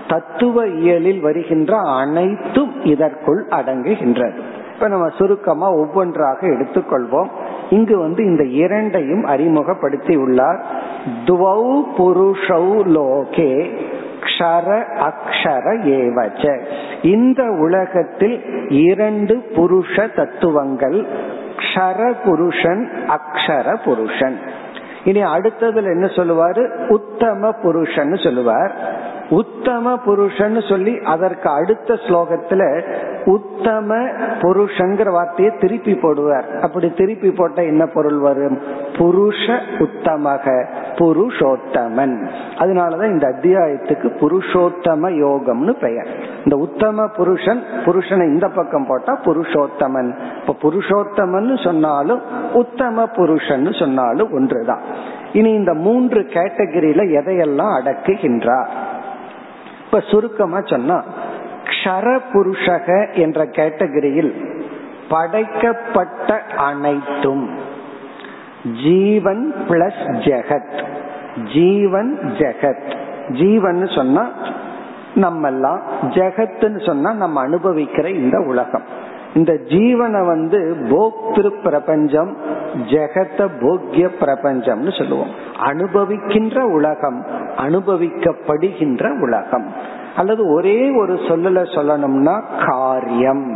தத்துவ 0.08 0.66
இயலில் 0.66 1.20
வருகின்ற 1.20 1.76
அனைத்தும் 1.76 2.84
இதற்குள் 2.84 3.46
அடங்குகின்றது. 3.50 4.38
இப்ப 4.74 4.88
நம்ம 4.88 5.08
சுருக்கமா 5.08 5.72
ஒவ்வொன்றாக 5.72 6.46
எடுத்துக்கொள்வோம். 6.46 7.28
இங்கு 7.70 7.98
வந்து 7.98 8.24
இந்த 8.24 8.44
இரண்டையும் 8.44 9.24
அறிமுகப்படுத்தி 9.24 10.16
உள்ளார். 10.16 10.64
துவௌ 11.24 11.82
புருஷௌ 11.98 12.66
லோகே 12.84 13.76
க்ஷர 14.20 14.84
அக்ஷர 15.08 15.80
ஏவச்ச. 15.82 16.60
இந்த 17.02 17.42
உலகத்தில் 17.44 18.68
இரண்டு 18.68 19.50
புருஷ 19.56 20.14
தத்துவங்கள் 20.14 21.06
க்ஷர 21.56 22.14
புருஷன் 22.24 22.90
அக்ஷர 23.08 23.76
புருஷன். 23.84 24.38
இனி 25.04 25.22
அடுத்ததுல 25.22 25.84
என்ன 25.84 26.06
சொல்லுவாரு? 26.06 26.88
உத்தம 26.88 27.52
புருஷன் 27.52 28.16
சொல்லுவார். 28.16 28.97
உத்தம 29.30 29.96
புருஷன் 29.96 30.60
சொல்லி 30.60 30.98
அதற்கு 31.04 31.50
அடுத்த 31.50 31.94
ஸ்லோகத்துல 31.94 32.82
உத்தம 33.24 33.96
புருஷங்கிற 34.40 35.10
வார்த்தையை 35.10 35.56
திருப்பி 35.56 35.92
போடுவார். 35.92 36.58
அப்படி 36.58 36.92
திருப்பி 36.92 37.30
போட்ட 37.30 37.64
என்ன 37.64 37.86
பொருள் 37.86 38.18
வரும்? 38.18 38.58
புருஷ 38.92 39.58
உத்தமக 39.78 40.66
புருஷோத்தமன். 40.94 42.28
அதனாலதான் 42.58 43.10
இந்த 43.10 43.28
அத்தியாயத்துக்கு 43.28 44.08
புருஷோத்தம 44.20 45.10
யோகம்னு 45.24 45.80
பெயர். 45.80 46.08
இந்த 46.36 46.56
உத்தம 46.56 47.08
புருஷன் 47.08 47.62
புருஷனை 47.84 48.22
இந்த 48.22 48.48
பக்கம் 48.48 48.86
போட்டா 48.88 49.20
புருஷோத்தமன். 49.24 50.14
இப்ப 50.46 50.70
புருஷோத்தமன் 50.70 51.64
சொன்னாலும் 51.64 52.22
உத்தம 52.52 53.06
புருஷன் 53.06 53.72
சொன்னாலும் 53.72 54.32
ஒன்றுதான். 54.32 54.80
இனி 55.32 55.50
இந்த 55.50 55.74
மூன்று 55.74 56.20
கேட்டகரியில 56.20 57.02
எதையெல்லாம் 57.20 57.80
அடக்குகின்றார் 57.82 58.66
இப்ப 59.88 60.00
சுருக்கமா 60.00 60.60
சொன்னா 60.64 61.04
க்ஷர 61.64 62.18
புருஷக 62.32 63.14
என்ற 63.14 63.44
கேட்டகரியில் 63.44 64.62
படைக்கப்பட்ட 65.08 66.42
அனைத்தும் 66.56 67.50
ஜீவன் 68.82 69.54
பிளஸ் 69.68 70.02
ஜெகத். 70.04 70.84
ஜீவன் 71.54 72.18
ஜெகத். 72.38 72.94
ஜீவன் 73.28 73.86
சொன்னா 73.86 74.30
நம்ம 75.14 75.48
எல்லாம் 75.48 75.82
ஜெகத்துன்னு 76.02 76.86
சொன்னா 76.86 77.12
நம்ம 77.12 77.48
அனுபவிக்கிற 77.48 78.06
இந்த 78.06 78.40
உலகம். 78.40 78.82
இந்த 79.34 79.52
ஜீவனை 79.52 80.26
வந்து 80.26 80.76
போக்திரு 80.82 81.62
பிரபஞ்சம் 81.62 82.36
ஜெகத்த 82.88 83.48
போக்கிய 83.60 84.08
பிரபஞ்சம்னு 84.20 84.98
சொல்லுவோம். 84.98 85.30
அனுபவிக்கின்ற 85.64 86.60
உலகம். 86.60 87.37
அனுபவிக்கப்படுகின்ற 87.62 89.20
உலகம். 89.20 89.68
அல்லது 90.16 90.52
ஒரே 90.52 90.90
ஒரு 90.90 91.14
சொல்லல 91.28 91.62
சொல்லணும்னா 91.74 92.34
காரியம் 92.66 93.46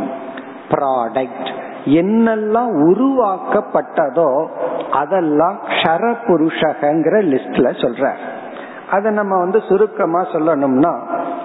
ப்ராடக்ட் 0.69 1.49
என்னெல்லாம் 1.85 2.71
உருவாக்கப்பட்டதோ 2.89 4.45
அதெல்லாம் 4.91 5.57
ஷர 5.79 6.03
புருஷகங்கிற 6.27 7.15
லிஸ்ட்ல 7.31 7.67
சொல்ற. 7.81 8.11
அதை 8.91 9.11
நம்ம 9.11 9.37
வந்து 9.37 9.59
சுருக்கமா 9.67 10.21
சொல்லணும்னா 10.21 10.93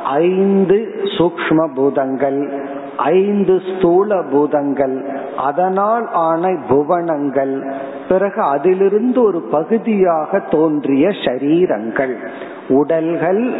ஐந்து 0.04 0.78
சூக்ம 1.16 1.66
பூதங்கள் 1.74 2.40
ஐந்து 2.96 3.54
ஸ்தூல 3.68 4.22
பூதங்கள் 4.32 4.96
அதனால் 5.36 6.06
ஆன 6.12 6.52
புவனங்கள் 6.68 7.54
பிறகு 8.08 8.42
அதிலிருந்து 8.42 9.22
ஒரு 9.22 9.40
பகுதியாக 9.40 10.38
தோன்றிய 10.38 11.08
ஷரீரங்கள். 11.08 12.14
உடல்கள் 12.68 13.52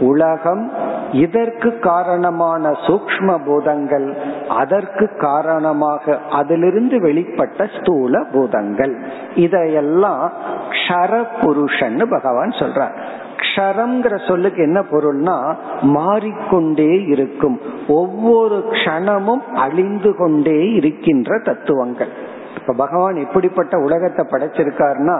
உலகம் 0.00 0.70
இதற்கு 1.12 1.78
காரணமான 1.78 2.70
சூக்ம 2.70 3.38
பூதங்கள் 3.46 4.14
அதற்கு 4.48 5.16
காரணமாக 5.16 6.18
அதிலிருந்து 6.30 6.98
வெளிப்பட்ட 6.98 7.68
ஸ்தூல 7.78 8.22
பூதங்கள். 8.32 8.94
இதையெல்லாம் 9.34 10.32
க்ஷர 10.70 11.24
புருஷன் 11.42 12.08
பகவான் 12.08 12.50
சொல்றார். 12.50 12.96
க்ஷரம்ங்கிற 13.42 14.28
சொல்லுக்கு 14.28 14.62
என்ன 14.62 14.80
பொருள்னா 14.80 15.54
மாறிக்கொண்டே 15.82 16.92
இருக்கும். 17.04 17.60
ஒவ்வொரு 17.88 18.64
க்ஷணமும் 18.70 19.44
அழிந்து 19.54 20.16
கொண்டே 20.16 20.72
இருக்கின்ற 20.72 21.38
தத்துவங்கள். 21.44 22.32
இப்ப 22.58 22.72
பகவான் 22.72 23.16
எப்படிப்பட்ட 23.16 23.78
உலகத்தை 23.78 24.24
படைச்சிருக்காருன்னா 24.30 25.18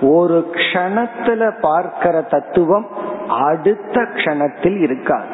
ஒரு 0.00 0.50
க்ஷணத்துல 0.54 1.60
பார்க்கிற 1.60 2.22
தத்துவம் 2.22 2.86
அடுத்த 3.48 4.00
க்ஷணத்தில் 4.00 4.78
இருக்காது. 4.80 5.28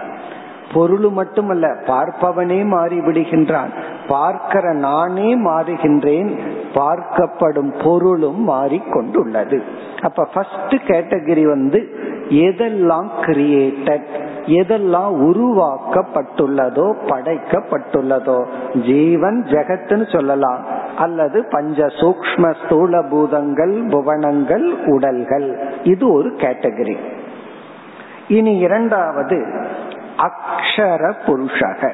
பொருள் 0.72 1.08
மட்டுமல்ல 1.08 1.66
பார்ப்பவனே 1.86 2.64
மாறி 2.66 2.98
விடுகின்றான் 2.98 3.72
பார்க்கிற 4.08 4.72
நானே 4.72 5.28
மாறுகின்றேன் 5.38 6.30
பார்க்கப்படும் 6.74 7.70
பொருளும் 7.84 8.48
மாறிக்கொண்டுள்ளது. 8.48 9.58
அப்ப 10.02 10.28
ஃபர்ஸ்ட் 10.32 10.74
கேட்டகரி 10.90 11.44
வந்து 11.46 11.80
எதெல்லாம் 12.28 13.08
கிரியேட்டட் 13.20 14.08
எதெல்லாம் 14.60 15.14
உருவாக்கப்பட்டுள்ளதோ 15.28 16.86
படைக்கப்பட்டுள்ளதோ 17.06 18.38
ஜீவன் 18.82 19.38
ஜெகத்துன்னு 19.44 20.06
சொல்லலாம். 20.16 20.75
அல்லது 20.96 21.46
பஞ்ச 21.50 21.86
சூக்ம 21.86 22.54
ஸ்தூல 22.64 23.02
பூதங்கள் 23.02 23.84
புவனங்கள் 23.86 24.72
உடல்கள். 24.86 25.58
இது 25.82 26.12
ஒரு 26.12 26.28
கேட்டகரி. 26.28 26.96
இனி 28.28 28.58
இரண்டாவது 28.58 29.46
அக்ஷர 30.18 31.12
புருஷக. 31.26 31.90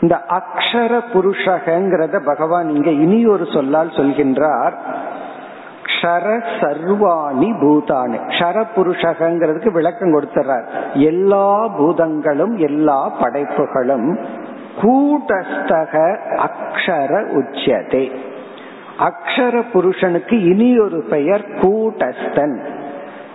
இந்த 0.00 0.22
அக்ஷர 0.28 1.00
புருஷகங்கிறத 1.12 2.20
பகவான் 2.24 2.68
இங்க 2.68 2.90
இனி 2.90 3.26
ஒரு 3.26 3.46
சொல்லால் 3.46 3.88
சொல்கின்றார். 3.88 4.72
க்ஷர 5.84 6.42
சர்வாணி 6.60 7.50
பூதானு. 7.62 8.18
க்ஷர 8.26 8.64
புருஷகங்கிறதுக்கு 8.76 9.72
விளக்கம் 9.72 10.20
கொடுத்துறார். 10.20 10.66
எல்லா 10.92 11.68
பூதங்களும் 11.68 12.56
எல்லா 12.56 13.08
படைப்புகளும் 13.08 14.18
கூட்டஸ்தக 14.82 15.94
அக்ஷர 16.48 17.12
உச்சதே 17.38 18.04
அக்ஷர 18.98 19.64
புருஷனுக்கு 19.72 20.42
இனி 20.42 20.78
ஒரு 20.78 21.04
பெயர் 21.10 21.44
கூட்டஸ்தன். 21.60 22.56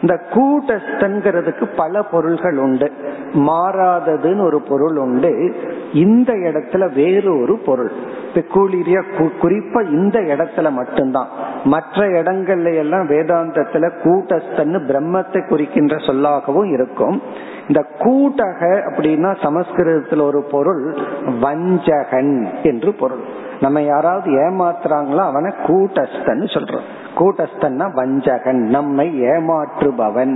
இந்த 0.02 0.22
கூட்டஸ்தன்கிறதுக்கு 0.30 1.70
பல 1.76 2.04
பொருள்கள் 2.04 2.58
உண்டு. 2.58 2.92
மாறாததுன்னு 3.34 4.42
ஒரு 4.42 4.62
பொருள் 4.62 4.98
உண்டு. 4.98 5.56
இந்த 5.94 6.34
இடத்துல 6.34 6.94
வேறு 6.94 7.42
ஒரு 7.42 7.58
பொருள். 7.58 7.92
பெக்கூலிரியா 8.34 9.04
குறிப்பா 9.42 9.90
இந்த 9.90 10.20
இடத்துல 10.20 10.72
மட்டும்தான். 10.72 11.28
மற்ற 11.64 12.08
இடங்கள்ல 12.08 12.76
எல்லாம் 12.76 13.08
வேதாந்தத்துல 13.08 13.92
கூட்டஸ்தன்னு 14.04 14.80
பிரம்மத்தை 14.88 15.48
குறிக்கின்ற 15.48 15.96
சொல்லாகவும் 15.96 16.72
இருக்கும். 16.72 17.22
இந்த 17.68 17.86
கூட்டக 18.00 18.66
அப்படின்னா 18.66 19.36
சமஸ்கிருதத்துல 19.44 20.22
ஒரு 20.22 20.44
பொருள் 20.44 20.98
வஞ்சகன் 21.42 22.48
என்று 22.64 22.94
பொருள். 22.94 23.50
நம்ம 23.62 23.82
யாராவது 23.82 24.30
ஏமாத்துறாங்களோ 24.46 25.24
அவனை 25.30 25.52
கூட்டஸ்தன் 25.68 26.44
சொல்றோம். 26.54 26.88
கூட்டஸ்தன்னா 27.16 27.88
வஞ்சகன் 28.00 28.62
நம்மை 28.76 29.08
ஏமாற்றுபவன். 29.22 30.36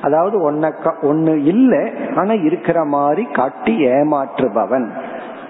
அதாவது 0.00 0.36
ஒன்னு 1.02 1.44
இல்ல 1.44 1.74
ஆனா 2.16 2.32
இருக்கிற 2.32 2.84
மாதிரி 2.84 3.24
காட்டி 3.32 3.74
ஏமாற்றுபவன். 3.86 4.86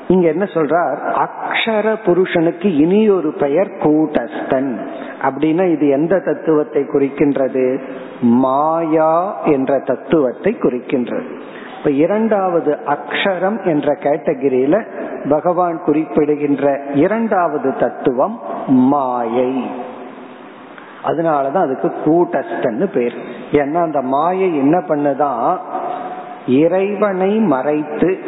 இங்க 0.08 0.28
என்ன 0.28 0.44
சொல்றார்? 0.44 0.98
அக்ஷர 1.24 1.96
புருஷனுக்கு 2.04 2.76
இனி 2.76 3.10
ஒரு 3.10 3.30
பெயர் 3.32 3.70
கூட்டஸ்தன். 3.84 4.70
அப்படின்னா 5.22 5.64
இது 5.72 5.88
எந்த 5.88 6.18
தத்துவத்தை 6.18 6.82
குறிக்கின்றது? 6.82 7.66
மாயா 8.20 9.40
என்ற 9.44 9.78
தத்துவத்தை 9.78 10.56
குறிக்கின்றது. 10.60 11.30
இப்ப 11.82 11.94
இரண்டாவது 11.94 12.78
அக்ஷரம் 12.86 13.64
என்ற 13.64 13.94
கேட்டகரியில 13.94 14.84
பகவான் 15.28 15.80
குறிப்பிடுகின்ற 15.84 16.82
இரண்டாவது 16.94 17.74
தத்துவம் 17.74 18.40
மாயை. 18.66 19.70
அதனாலதான் 21.04 21.54
அதுக்கு 21.54 21.92
கூட்டஸ்டன்னு 22.04 22.84
பேர். 22.84 23.14
ஏன்னா 23.50 23.74
அந்த 23.74 24.00
மாயை 24.00 24.58
என்ன 24.58 24.78
பண்ணுதான் 24.78 25.56
இறைவனை 26.46 27.38
மறைத்து 27.38 28.18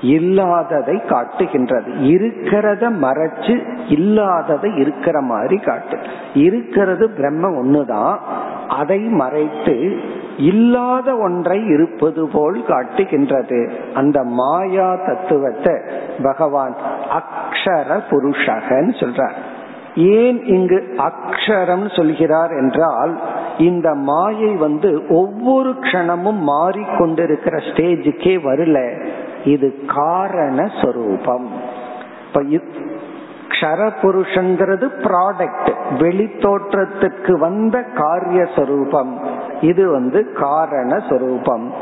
இல்லாததை 0.00 1.02
காட்டுகின்றது. 1.08 1.92
இருக்கிறத 1.92 2.92
மறைச்சு 3.02 3.78
இல்லாததை 3.88 4.76
இருக்கிற 4.76 5.20
மாதிரி 5.20 5.56
காட்டு. 5.56 5.98
இருக்கிறது 6.34 7.10
பிரம்ம 7.10 7.48
ஒண்ணுதான். 7.48 8.16
அதை 8.78 8.98
மறைத்து 8.98 9.76
இல்லாத 10.36 11.16
ஒன்றை 11.16 11.58
இருப்பது 11.66 12.28
போல் 12.32 12.64
காட்டுகின்றது. 12.64 13.72
அந்த 13.94 14.18
மாயா 14.22 14.96
தத்துவத்தை 15.06 15.74
பகவான் 16.22 16.76
அக்ஷர 17.12 18.00
புருஷகன்னு 18.10 18.94
சொல்றார். 19.02 19.38
ஏன் 19.96 20.44
இங்கு 20.44 20.78
அக்ஷரம் 20.98 21.96
சொல்கிறார் 21.96 22.50
என்றால் 22.50 23.20
இந்த 23.58 23.88
மாயை 23.94 24.52
வந்து 24.54 24.90
ஒவ்வொரு 25.08 25.70
க்ஷணமும் 25.80 26.40
மாறிக்கொண்டிருக்கிற 26.48 27.56
ஸ்டேஜுக்கே 27.70 28.34
வரல. 28.48 28.78
இது 29.44 29.68
காரண 29.86 30.70
சொரூபம். 30.82 31.48
இப்ப 32.26 32.40
க்ஷர 33.62 33.90
ப்ராடக்ட் 35.02 35.72
வெளித்தோற்றத்துக்கு 35.98 37.38
வந்த 37.38 37.82
காரிய 37.82 38.44
சொரூபம் 38.56 39.20
இது 39.60 39.90
வந்து 39.90 40.32
காரண 40.32 40.98
சொரூபம் 41.08 41.72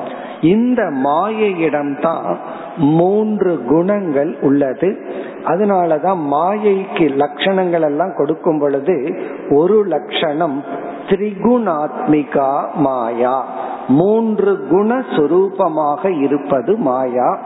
இந்த 0.40 0.82
மாயையிடம்தான் 0.82 2.36
மூன்று 2.76 3.64
குணங்கள் 3.64 4.36
உள்ளது. 4.40 5.06
அதனாலதான் 5.44 6.18
மாயைக்கு 6.32 7.14
லட்சணங்கள் 7.16 7.80
எல்லாம் 7.80 8.14
கொடுக்கும் 8.16 8.58
பொழுது 8.58 9.20
ஒரு 9.50 9.84
லட்சணம் 9.84 10.64
திரிகுணாத்மிகா 11.08 12.74
மாயா. 12.74 13.46
மூன்று 13.88 14.66
குண 14.70 14.98
சுரூபமாக 14.98 16.22
இருப்பது 16.22 16.76
மாயா. 16.76 17.38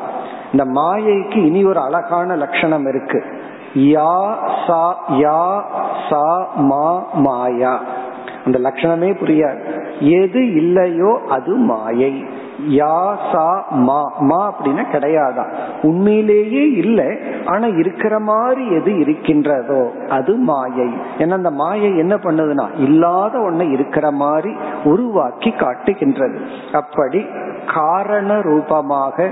இந்த 0.53 0.81
மாயைக்கு 0.81 1.45
இனி 1.45 1.65
ஒரு 1.65 1.81
அழகான 1.81 2.37
லட்சணம் 2.37 2.87
இருக்கு. 2.87 3.25
யா 3.75 4.37
சா 4.67 4.83
யா 5.09 5.65
சா 6.09 6.55
மா 6.57 7.07
மாயா. 7.15 7.81
அந்த 8.45 8.59
லட்சணமே 8.59 9.11
புரியாது. 9.21 9.59
எது 9.99 10.55
இல்லையோ 10.55 11.19
அது 11.29 11.55
மாயை. 11.55 12.25
யா 12.69 13.17
சா 13.33 13.67
மா. 13.71 14.13
மா 14.19 14.53
அப்படின்னா 14.53 14.85
கிடையாதான் 14.93 15.49
உண்மையிலேயே 15.83 16.71
இல்லை. 16.71 17.19
ஆனா 17.45 17.67
இருக்கிற 17.67 18.19
மாதிரி 18.19 18.71
எது 18.71 18.99
இருக்கின்றதோ 18.99 19.93
அது 20.09 20.37
மாயை. 20.37 20.89
ஏன்னா 21.19 21.33
அந்த 21.33 21.51
மாயை 21.51 21.99
என்ன 21.99 22.15
பண்ணுதுன்னா 22.15 22.67
இல்லாத 22.79 23.39
ஒன்ன 23.39 23.71
இருக்கிற 23.71 24.11
மாதிரி 24.11 24.55
உருவாக்கி 24.85 25.51
காட்டுகின்றது. 25.51 26.39
அப்படி 26.73 27.27
காரண 27.75 28.41
ரூபமாக 28.41 29.31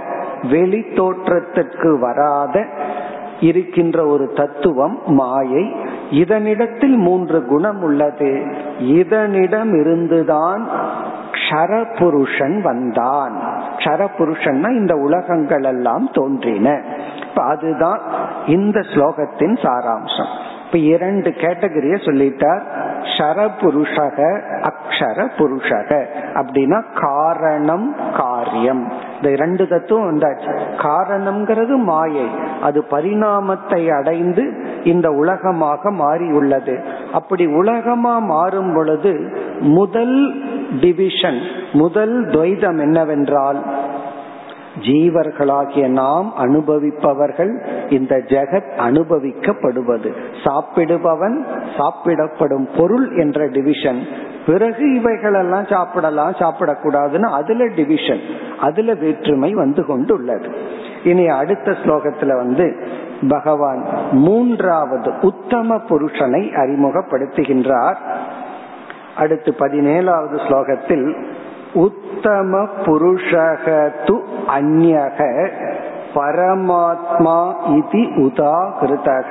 வெளி 0.51 0.85
தோற்றத்திற்கு 0.95 1.99
வராத 1.99 2.67
இருக்கின்ற 3.43 4.07
ஒரு 4.07 4.33
தத்துவம் 4.35 4.99
மாயை. 5.07 5.75
இதனிடத்தில் 6.11 6.97
மூன்று 6.97 7.45
குணம் 7.45 7.83
உள்ளது. 7.83 8.57
இதனிடம் 8.79 9.81
இருந்துதான் 9.81 10.71
க்ஷரபுருஷன் 11.33 12.61
வந்தான். 12.61 13.39
க்ஷரபுருஷன்னா 13.77 14.71
இந்த 14.71 14.95
உலகங்கள் 14.97 15.63
எல்லாம் 15.63 16.09
தோன்றின. 16.13 16.83
இப்ப 17.29 17.43
அதுதான் 17.43 18.01
இந்த 18.47 18.81
ஸ்லோகத்தின் 18.81 19.59
சாராம்சம். 19.59 20.31
இப்ப 20.67 20.79
இரண்டு 20.79 21.31
கேட்டகரிய 21.31 21.95
சொல்லிட்டார். 22.09 22.63
ஷரபுருஷக 23.19 24.41
அக்ஷர 24.63 25.31
புருஷக 25.37 26.05
அப்படின்னா 26.35 26.83
காரணம் 26.95 27.97
காரியம். 28.17 28.93
இந்த 29.23 29.35
இரண்டு 29.35 29.69
தத்துவம் 29.69 30.09
வந்தாச்சு. 30.11 30.51
காரணம்ங்கிறது 30.77 31.77
மாயை. 31.77 32.27
அது 32.63 32.85
பரிணாமத்தை 32.91 33.89
அடைந்து 33.93 34.45
இந்த 34.85 35.11
உலகமாக 35.11 35.91
மாறி 35.91 36.31
உள்ளது 36.31 36.75
அப்படி 37.13 37.47
உலகமா 37.47 38.19
மாறும் 38.19 38.75
பொழுது 38.75 39.13
முதல் 39.61 40.43
டிவிஷன் 40.81 41.39
முதல் 41.73 42.27
துவைதம் 42.27 42.81
என்னவென்றால் 42.81 43.63
ஜீவர்களாகிய 44.81 45.89
நாம் 45.89 46.33
அனுபவிப்பவர்கள் 46.39 47.53
இந்த 47.89 48.17
ஜெகத் 48.17 48.71
அனுபவிக்கப்படுவது. 48.79 50.11
சாப்பிடுபவன் 50.45 51.39
சாப்பிடப்படும் 51.79 52.69
பொருள் 52.77 53.17
என்ற 53.17 53.47
டிவிஷன் 53.47 54.03
பிறகு 54.47 54.95
இவைகளெல்லாம் 54.95 55.65
சாப்பிடலாம் 55.65 56.33
சாப்பிடக்கூடாதுன்னு 56.33 57.31
அதுல 57.31 57.65
டிவிஷன் 57.65 58.21
அதுல 58.61 58.95
வேற்றுமை 58.95 59.55
வந்து 59.55 59.87
கொண்டுள்ளது. 59.87 60.51
இனி 61.05 61.29
அடுத்த 61.29 61.71
ஸ்லோகத்துல 61.71 62.37
வந்து 62.37 62.77
பகவான் 63.29 64.13
மூன்றாவது 64.13 65.13
உத்தம 65.21 65.81
புருஷனை 65.89 66.63
அறிமுகப்படுத்துகின்றார். 66.63 67.97
அடுத்து 69.17 69.55
பதினேழாவது 69.59 70.47
ஸ்லோகத்தில் 70.47 71.17
உத்தம 71.75 72.69
புருஷக 72.87 73.93
து 74.07 74.23
அந்யக 74.57 75.19
பரமாத்மா 76.15 77.55
இது 77.77 78.03
உதாகிருதக 78.25 79.31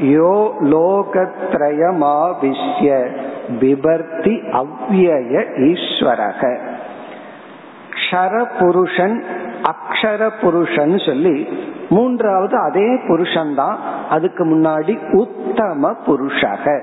யோ 0.00 0.52
லோகத்ரயமாவிஷ்ய. 0.72 2.88
விபர்த்தி 3.48 4.42
அவ்விய 4.52 5.14
ஈஸ்வரக. 5.56 6.58
க்ஷர 7.90 8.44
புருஷன் 8.58 9.24
அக்ஷர 9.62 10.30
புருஷன் 10.40 11.06
சொல்லி 11.06 11.48
மூன்றாவது 11.88 12.58
அதே 12.58 12.98
புருஷன் 13.06 13.54
தான் 13.54 13.78
அதுக்கு 14.10 14.44
முன்னாடி 14.44 14.98
உத்தம 15.10 15.94
புருஷக. 16.06 16.80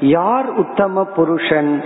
யார் 0.00 0.54
உத்தம 0.54 1.04
புருஷன்? 1.04 1.82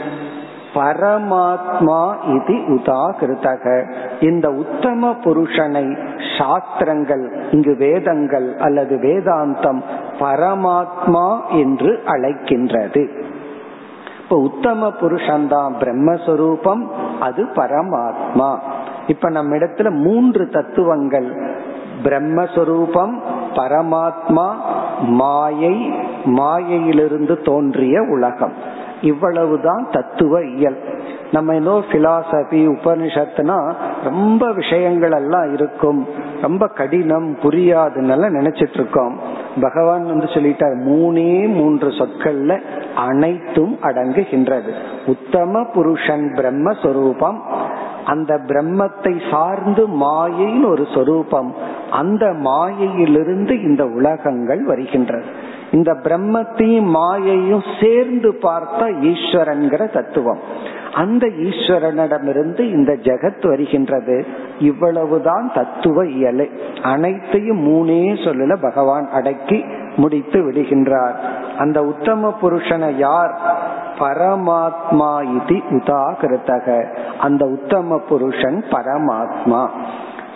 பரமாத்மா 0.74 2.16
இது 2.34 2.54
உதாகிருதக 2.54 3.92
இந்த 4.20 4.50
உத்தம 4.50 5.10
புருஷனை 5.24 5.98
சாஸ்திரங்கள் 6.38 7.32
இங்கு 7.50 7.76
வேதங்கள் 7.76 8.56
அல்லது 8.56 8.96
வேதாந்தம் 8.96 9.82
பரமாத்மா 10.18 11.40
என்று 11.50 12.02
அழைக்கின்றது. 12.06 13.23
இப்ப 14.24 14.40
உத்தம 14.40 14.90
புருஷன் 14.90 15.48
தான் 15.48 15.74
பிரம்மஸ்வரூபம் 15.80 16.86
அது 17.20 17.44
பரமாத்மா. 17.44 18.58
இப்ப 19.06 19.30
நம்ம 19.30 19.56
இடத்துல 19.56 19.90
மூன்று 19.90 20.48
தத்துவங்கள். 20.48 21.56
பிரம்மஸ்வரூபம் 22.04 23.12
பரமாத்மா 23.54 24.52
மாயை 25.00 25.92
மாயையிலிருந்து 26.24 27.40
தோன்றிய 27.40 28.02
உலகம். 28.02 28.52
இவ்வளவுதான் 29.00 29.86
தத்துவ 29.90 30.44
இயல். 30.44 30.78
நம்ம 31.32 31.54
ஏதோ 31.54 31.82
பிலாசபி 31.92 32.74
உபனிஷத்துனா 32.74 33.74
ரொம்ப 34.04 34.52
விஷயங்கள் 34.52 35.12
எல்லாம் 35.12 35.52
இருக்கும். 35.52 36.06
ரொம்ப 36.44 36.66
கடினம் 36.66 37.28
புரியாதுன்னு 37.42 38.32
நினைச்சிட்டு 38.38 38.74
இருக்கோம் 38.74 39.18
பகவான் 39.60 40.04
வந்து 40.04 40.24
சொல்லிட்டார் 40.24 40.76
மூணே 40.88 41.48
மூன்று 41.48 41.88
சொற்கள்ல 41.88 42.60
அனைத்தும் 42.94 43.78
அடங்குகின்றது. 43.82 44.72
உத்தம 45.06 45.64
புருஷன் 45.64 46.32
பிரம்மஸ்வரூபம் 46.36 47.38
அந்த 48.04 48.34
பிரம்மத்தை 48.46 49.14
சார்ந்து 49.30 49.88
மாயைன்னு 49.88 50.66
ஒரு 50.66 50.86
சொரூபம். 50.94 51.54
அந்த 51.90 52.32
மாயையிலிருந்து 52.32 53.62
இந்த 53.62 53.86
உலகங்கள் 53.86 54.62
வருகின்றது. 54.64 55.24
இந்த 55.72 55.92
பிரம்மத்தையும் 55.92 56.90
மாயையும் 56.94 57.64
சேர்ந்து 57.80 58.30
பார்த்தா 58.42 58.86
ஈஸ்வரன்கிற 59.10 59.92
தத்துவம். 59.92 60.38
அந்த 60.94 61.26
ஈஸ்வரனிடமிருந்து 61.26 62.60
இந்த 62.60 62.92
ஜெகத் 63.02 63.48
வருகின்றது. 63.48 64.26
இவ்வளவுதான் 64.58 65.50
தத்துவ 65.54 66.04
இயலை. 66.04 66.50
அனைத்தையும் 66.82 67.68
மூணே 67.68 68.12
சொல்லல 68.12 68.62
பகவான் 68.62 69.08
அடக்கி 69.12 69.64
முடித்து 69.96 70.42
விடுகின்றார். 70.42 71.14
அந்த 71.58 71.82
உத்தம 71.82 72.34
புருஷனை 72.42 72.96
யார்? 72.96 73.40
பரமாத்மா 73.98 75.22
இது 75.22 75.62
உதாகிருத்தக. 75.70 76.96
அந்த 77.18 77.46
உத்தம 77.46 77.98
புருஷன் 77.98 78.64
பரமாத்மா. 78.70 79.68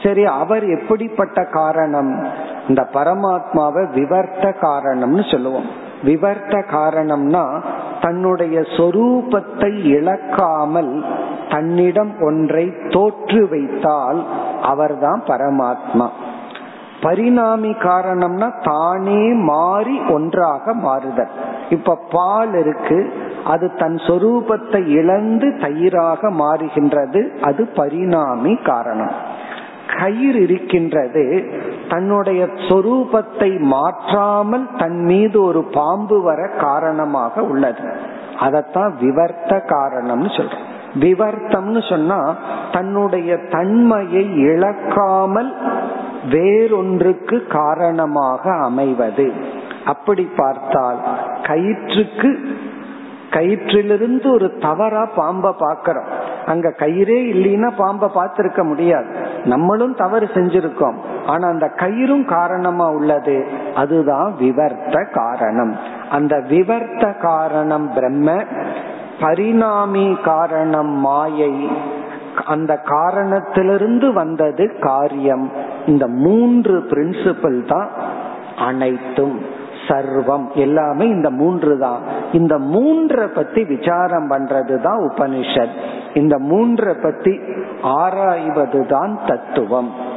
சரி 0.02 0.24
அவர் 0.24 0.64
எப்படிப்பட்ட 0.64 1.44
காரணம்? 1.44 2.26
இந்த 2.68 2.88
பரமாத்மாவை 2.92 3.90
விவர்த்த 3.90 4.54
காரணம்னு 4.60 5.30
சொல்லுவோம். 5.30 5.86
விவர்த்த 6.02 6.64
காரணம்னா 6.70 7.62
தன்னுடைய 8.00 8.60
சொரூபத்தை 8.60 9.84
இழக்காமல் 9.84 11.04
தன்னிடம் 11.48 12.12
ஒன்றை 12.20 12.72
தோற்று 12.88 13.48
வைத்தால் 13.48 14.24
அவர்தான் 14.62 15.22
பரமாத்மா. 15.26 16.08
பரிணாமி 17.00 17.70
காரணம்னா 17.70 18.48
தானே 18.62 19.32
மாறி 19.32 20.00
ஒன்றாக 20.08 20.74
மாறுதல். 20.74 21.28
இப்ப 21.70 21.98
பால் 22.10 22.54
இருக்கு 22.54 23.12
அது 23.44 23.74
தன் 23.74 23.94
சொரூபத்தை 23.94 24.86
இழந்து 24.86 25.48
தயிராக 25.60 26.30
மாறுகின்றது 26.30 27.38
அது 27.40 27.66
பரிணாமி 27.66 28.56
காரணம். 28.56 29.14
கயிறு 29.98 30.40
இருக்கின்றது 30.42 31.24
தன்னுடைய 31.88 32.40
சொரூபத்தை 32.68 33.50
மாற்றாமல் 33.74 34.66
தன் 34.78 34.98
மீது 35.10 35.38
ஒரு 35.42 35.62
பாம்பு 35.72 36.16
வர 36.22 36.40
காரணமாக 36.60 37.42
உள்ளது. 37.42 37.86
அதத்தான் 38.40 38.92
விவர்த்த 39.00 39.52
காரணம்னு 39.74 40.30
சொல்றோம். 40.38 40.66
விவர்த்தம்னு 41.00 41.82
சொன்னா 41.88 42.20
தன்னுடைய 42.72 43.30
தன்மையை 43.50 44.24
இழக்காமல் 44.48 45.50
வேறொன்றுக்கு 46.30 47.36
காரணமாக 47.46 48.42
அமைவது. 48.68 49.26
அப்படி 49.84 50.24
பார்த்தால் 50.36 51.00
கயிற்றுக்கு 51.42 52.30
கயிற்றிலிருந்து 53.38 54.32
ஒரு 54.32 54.56
தவறா 54.58 55.08
பாம்ப 55.16 55.54
பாக்கிறோம். 55.60 56.06
அங்க 56.46 56.74
கயிறே 56.76 57.18
இல்லைன்னா 57.32 57.70
பாம்ப 57.78 58.10
பார்த்திருக்க 58.14 58.62
முடியாது. 58.62 59.16
நம்மளும் 59.44 59.94
தவறு 59.94 60.28
செஞ்சிருக்கோம். 60.34 60.94
ஆனா 61.26 61.48
அந்த 61.48 61.70
கயிறும் 61.76 62.24
காரணமா 62.24 62.90
உள்ளது. 62.90 63.46
அதுதான் 63.74 64.34
விவர்த்த 64.40 65.10
காரணம். 65.12 65.76
அந்த 66.10 66.36
விவர்த்த 66.36 67.20
காரணம் 67.20 67.92
பிரம்ம 67.94 68.44
பரிணாமி 69.20 70.16
காரணம் 70.24 70.90
மாயை. 70.90 71.68
அந்த 72.46 72.76
காரணத்திலிருந்து 72.76 74.12
வந்தது 74.12 74.76
காரியம். 74.80 75.52
இந்த 75.86 76.06
மூன்று 76.06 76.78
பிரின்சிபல் 76.78 77.68
தான் 77.68 77.88
அனைத்தும். 78.58 79.56
சர்வம். 79.88 80.52
எல்லாமே 80.54 81.06
இந்த 81.08 81.30
மூன்று 81.30 81.78
தான். 81.78 82.00
இந்த 82.32 82.58
மூன்றை 82.58 83.26
பத்தி 83.26 83.64
விசாரம் 83.64 84.30
பண்றது 84.30 84.80
தான் 84.80 84.98
உபனிஷத். 84.98 85.76
இந்த 86.14 86.38
மூன்றை 86.38 86.94
பத்தி 87.02 87.40
ஆராய்வது 87.82 88.86
தான் 88.86 89.18
தத்துவம். 89.26 90.16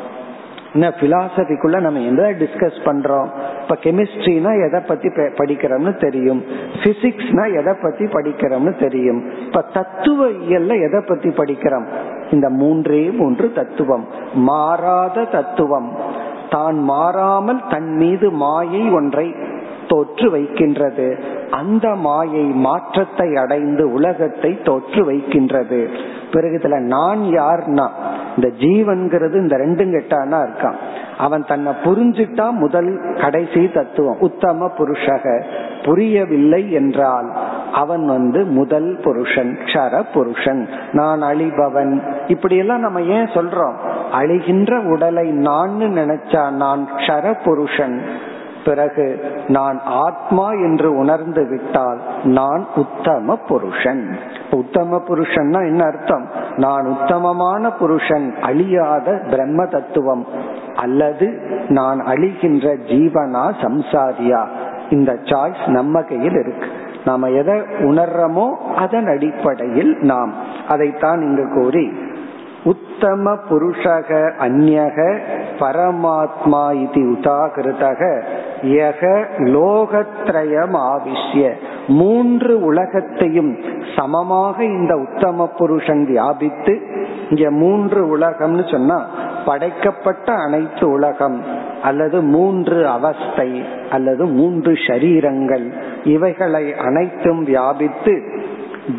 என்ன 0.74 0.94
பிலாசபிக்குள்ள 1.02 1.80
நம்ம 1.80 2.00
எந்த 2.00 2.36
டிஸ்கஸ் 2.40 2.80
பண்றோம்? 2.86 3.28
இப்ப 3.62 3.78
கெமிஸ்ட்ரினா 3.84 4.68
எதை 4.68 4.80
பத்தி 4.80 5.08
படிக்கிறோம்னு 5.08 5.98
தெரியும். 5.98 6.44
பிசிக்ஸ்னா 6.84 7.60
எதை 7.60 7.74
பத்தி 7.82 8.06
படிக்கிறோம்னு 8.06 8.80
தெரியும். 8.80 9.32
இப்ப 9.40 9.62
தத்துவ 9.62 10.28
இயல்ல 10.28 10.82
எதை 10.82 11.02
பத்தி 11.08 11.30
படிக்கிறோம்? 11.30 11.86
இந்த 12.32 12.50
மூன்றே 12.50 13.10
மூன்று 13.10 13.52
தத்துவம். 13.52 14.08
மாறாத 14.34 15.24
தத்துவம். 15.24 16.20
தான் 16.50 16.84
மாறாமல் 16.84 17.62
தன் 17.70 17.96
மீது 17.96 18.32
மாயை 18.32 18.90
ஒன்றை 18.90 19.36
தோற்று 19.92 20.28
வைக்கின்றது. 20.36 21.08
அந்த 21.52 21.88
மாயை 22.06 22.46
மாற்றத்தை 22.66 23.30
அடைந்து 23.36 23.84
உலகத்தை 23.92 24.52
தோற்று 24.62 25.02
வைக்கின்றது. 25.06 25.82
பிறகு 26.32 26.56
இதுல 26.62 26.80
நான் 26.96 27.22
யார்னா 27.40 27.88
இந்த 28.36 28.48
ஜீவன்கிறது 28.64 29.38
இந்த 29.44 29.56
ரெண்டும் 29.58 29.94
கெட்டானா 29.96 30.40
இருக்கான். 30.48 30.78
அவன் 31.18 31.44
தன்னை 31.48 31.72
புரிஞ்சுட்டா 31.84 32.46
முதல் 32.52 32.92
கடைசி 33.22 33.62
தத்துவம் 33.72 34.20
உத்தம 34.20 34.70
புருஷக 34.78 35.26
புரியவில்லை 35.84 36.62
என்றால் 36.72 37.28
அவன் 37.74 38.04
வந்து 38.06 38.40
முதல் 38.60 38.90
புருஷன் 39.04 39.52
க்ஷர 39.66 40.04
புருஷன் 40.14 40.62
நான் 40.92 41.22
அழிபவன். 41.22 41.94
இப்படியெல்லாம் 42.28 42.80
நம்ம 42.80 43.02
ஏன் 43.16 43.32
சொல்றோம்? 43.36 43.78
அழிகின்ற 44.12 44.72
உடலை 44.94 45.28
நான் 45.48 45.78
நினைச்சா 45.96 46.44
நான் 46.64 46.84
க்ஷர 46.98 47.34
புருஷன் 47.44 47.98
பிறகு 48.66 49.22
நான் 49.48 49.82
ஆத்மா 49.86 50.50
என்று 50.50 50.98
உணர்ந்து 50.98 51.48
விட்டால் 51.48 52.00
நான் 52.24 52.66
உத்தம 52.76 53.36
புருஷன். 53.36 54.18
உத்தம 54.52 55.02
புருஷன்னா 55.08 55.66
என்ன 55.66 55.86
அர்த்தம்? 55.86 56.30
நான் 56.58 56.86
உத்தமமான 56.86 57.72
புருஷன் 57.72 58.36
அழியாத 58.42 59.22
பிரம்ம 59.30 59.66
தத்துவம். 59.66 60.26
அல்லது 60.76 61.42
நான் 61.68 62.00
அழிகின்ற 62.00 62.78
ஜீவனா 62.88 63.52
சம்சாரியா? 63.62 64.46
இந்த 64.90 65.12
சாய்ஸ் 65.12 65.68
நம்ம 65.68 66.02
கையில் 66.02 66.34
இருக்கு. 66.34 66.68
நாம 67.06 67.30
எதை 67.30 67.60
உணர்றோமோ 67.60 68.50
அதன் 68.76 69.08
அடிப்படையில் 69.08 69.98
நாம். 70.00 70.34
அதைத்தான் 70.70 71.22
இங்கு 71.22 71.52
கூறி 71.54 71.94
உத்தம 72.64 73.34
புருஷக 73.50 74.32
அந்யக 74.40 75.20
பரமாத்மா 75.60 76.74
இது 76.82 77.02
உதாகிருதக 77.12 78.24
யக 78.62 79.28
லோகத்ரயம் 79.38 80.76
ஆவிஷ்ய. 80.86 81.52
மூன்று 81.88 82.62
உலகத்தையும் 82.62 83.58
சமமாக 83.96 84.64
இந்த 84.64 84.96
உத்தம 84.96 85.48
புருஷன் 85.58 86.06
வியாபித்து 86.06 86.82
இங்க 87.30 87.52
மூன்று 87.52 88.18
உலகம்னு 88.18 88.72
சொன்னா 88.72 89.06
படைக்கப்பட்ட 89.46 90.34
அனைத்து 90.34 90.90
உலகம் 90.90 91.44
அல்லது 91.84 92.22
மூன்று 92.22 92.88
அவஸ்தை 92.88 93.64
அல்லது 93.90 94.26
மூன்று 94.26 94.74
ஷரீரங்கள் 94.74 95.74
இவைகளை 96.04 96.74
அனைத்தும் 96.74 97.44
வியாபித்து 97.44 98.22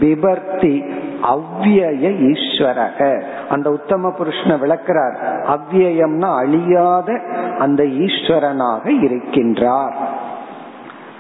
பிபர்த்தி 0.01 0.85
அவ்விய 1.23 1.87
ஈஸ்வரக. 2.31 3.23
அந்த 3.49 3.71
உத்தம 3.71 4.13
புருஷனை 4.19 4.59
விளக்கிறார். 4.59 5.17
அவ்வியம்னா 5.47 6.37
அழியாத 6.37 7.21
அந்த 7.59 7.83
ஈஸ்வரனாக 7.83 8.85
இருக்கின்றார். 8.85 9.93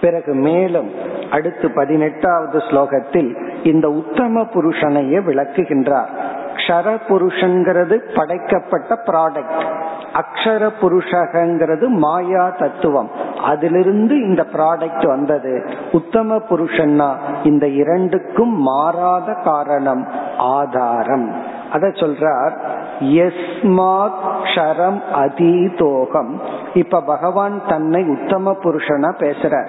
பிறகு 0.00 0.34
மேலும் 0.34 0.90
அடுத்து 1.30 1.70
பதினெட்டாவது 1.70 2.58
ஸ்லோகத்தில் 2.58 3.36
இந்த 3.62 3.88
உத்தம 3.88 4.40
புருஷனையே 4.42 5.18
விளக்குகின்றார். 5.18 6.08
க்ஷர 6.56 6.98
புருஷங்கிறது 7.08 8.00
படைக்கப்பட்ட 8.14 8.98
ப்ராடக்ட் 9.06 9.71
அக்ஷர 10.14 10.70
புருஷகங்கிறது 10.80 11.88
மாயா 11.88 12.50
தத்துவம். 12.50 13.10
அதிலிருந்து 13.44 14.22
இந்த 14.22 14.46
ப்ராடக்ட் 14.52 15.06
வந்தது. 15.06 15.70
உத்தம 15.92 16.36
புருஷன்னா 16.36 17.10
இந்த 17.44 17.68
இரண்டுக்கும் 17.68 18.60
மாறாத 18.60 19.34
காரணம் 19.44 20.08
ஆதாரம். 20.38 21.34
அத 21.72 21.86
சொல்றார் 21.86 22.52
எஸ்மாத் 23.00 24.20
க்ஷரம் 24.42 25.00
அதீதோகம். 25.14 26.40
இப்ப 26.74 27.00
பகவான் 27.00 27.62
தன்னை 27.68 28.04
உத்தம 28.04 28.56
புருஷனா 28.62 29.10
பேசுறார். 29.18 29.68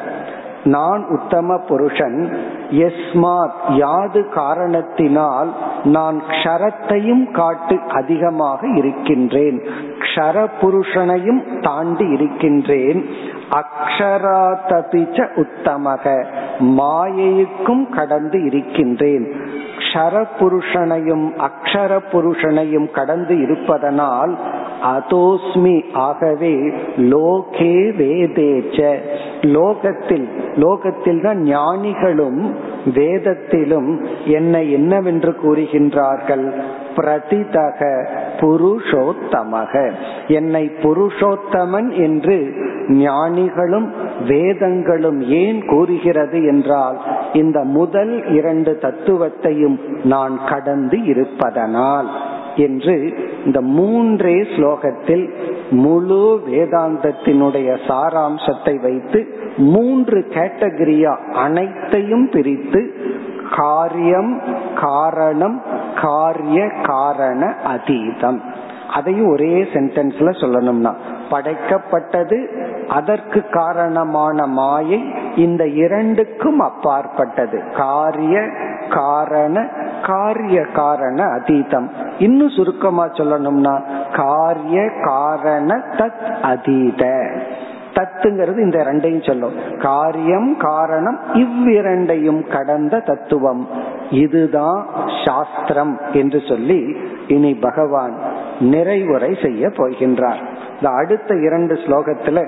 நான் 0.64 1.06
உத்தம 1.08 1.58
புருஷன். 1.58 2.38
எஸ்மாத் 2.72 3.76
யாது 3.76 4.30
காரணத்தினால் 4.30 5.54
நான் 5.84 6.22
க்ஷரத்தையும் 6.28 7.32
காட்டு 7.32 7.80
அதிகமாக 7.90 8.68
இருக்கின்றேன். 8.68 9.62
க்ஷர 10.00 10.48
புருஷனையும் 10.62 11.62
தாண்டி 11.62 12.06
இருக்கின்றேன். 12.06 13.06
அக்ஷராதபிச்ச 13.50 15.28
உத்தமக. 15.36 16.26
மாயைக்கும் 16.60 17.90
கடந்து 17.90 18.44
இருக்கின்றேன். 18.44 19.28
க்ஷர 19.78 20.26
புருஷனையும் 20.40 21.32
அக்ஷர 21.38 22.00
புருஷனையும் 22.12 22.92
கடந்து 22.92 23.42
இருப்பதனால் 23.42 24.38
அதோஸ்மி. 24.84 25.84
ஆகவே 25.94 26.54
லோகே 26.98 27.76
வேதேச்ச. 28.02 28.98
லோகத்தில் 29.42 30.28
லோகத்தில் 30.56 31.22
தான் 31.22 31.42
ஞானிகளும் 31.42 32.56
வேதத்திலும் 32.94 34.06
என்னை 34.26 34.72
என்னவென்று 34.72 35.36
கூறுகின்றார்கள்? 35.44 36.52
பிரதிதக 36.96 38.08
புருஷோத்தமக. 38.40 39.92
என்னை 40.28 40.72
புருஷோத்தமன் 40.84 41.92
என்று 41.92 42.54
ஞானிகளும் 42.90 43.94
வேதங்களும் 44.28 45.22
ஏன் 45.22 45.66
கூறுகிறது 45.66 46.46
என்றால் 46.46 46.98
இந்த 47.34 47.64
முதல் 47.64 48.28
இரண்டு 48.28 48.78
தத்துவத்தையும் 48.82 49.78
நான் 50.04 50.40
கடந்து 50.48 51.04
இருப்பதனால். 51.04 52.32
என்று 52.56 53.14
இந்த 53.46 53.62
மூன்றே 53.62 54.42
ஸ்லோகத்தில் 54.42 55.34
முழு 55.70 56.42
வேதாந்தத்தினுடைய 56.48 57.78
சாராம்சத்தை 57.88 58.82
வைத்து 58.82 59.42
மூன்று 59.58 60.26
கேட்டகரியா 60.30 61.18
அனைத்தையும் 61.32 62.30
பிரித்து 62.30 62.94
காரியம் 63.52 64.42
காரணம் 64.76 65.62
காரிய 66.02 66.72
காரண 66.84 67.56
அதீதம். 67.76 68.40
அதையும் 68.94 69.30
ஒரே 69.30 69.64
சென்டென்ஸ்ல 69.64 70.30
சொல்லணும்னா 70.42 70.94
படைக்கப்பட்டது 71.32 72.48
அதற்கு 72.88 73.50
காரணமான 73.50 74.48
மாயை 74.48 75.14
இந்த 75.36 75.68
இரண்டுக்கும் 75.68 76.60
அப்பாற்பட்டது. 76.60 77.62
காரிய 77.78 78.50
காரண 78.90 79.70
காரிய 80.08 80.66
காரண 80.74 81.24
அதீதம் 81.24 81.90
இன்னும் 82.20 82.50
சுருக்கமா 82.50 83.06
சொல்லணும்னா 83.06 83.82
காரிய 84.14 84.90
காரண 85.04 85.76
தத் 85.76 86.32
அதீத. 86.42 87.32
தத்துங்கிறது 87.94 88.60
இந்த 88.60 88.84
ரெண்டையும் 88.84 89.28
சொல்லும். 89.28 89.54
காரியம் 89.80 90.58
காரணம் 90.58 91.20
இவ்விரண்டையும் 91.34 92.52
கடந்த 92.52 93.00
தத்துவம். 93.00 93.68
இதுதான் 94.10 94.86
சாஸ்திரம் 95.26 96.00
என்று 96.14 96.42
சொல்லி 96.48 96.96
இனி 97.28 97.54
பகவான் 97.54 98.14
நிறைவுரை 98.60 99.44
செய்ய 99.44 99.68
போகின்றார். 99.68 100.42
இந்த 100.76 100.90
அடுத்த 100.90 101.36
இரண்டு 101.36 101.74
ஸ்லோகத்துல 101.74 102.48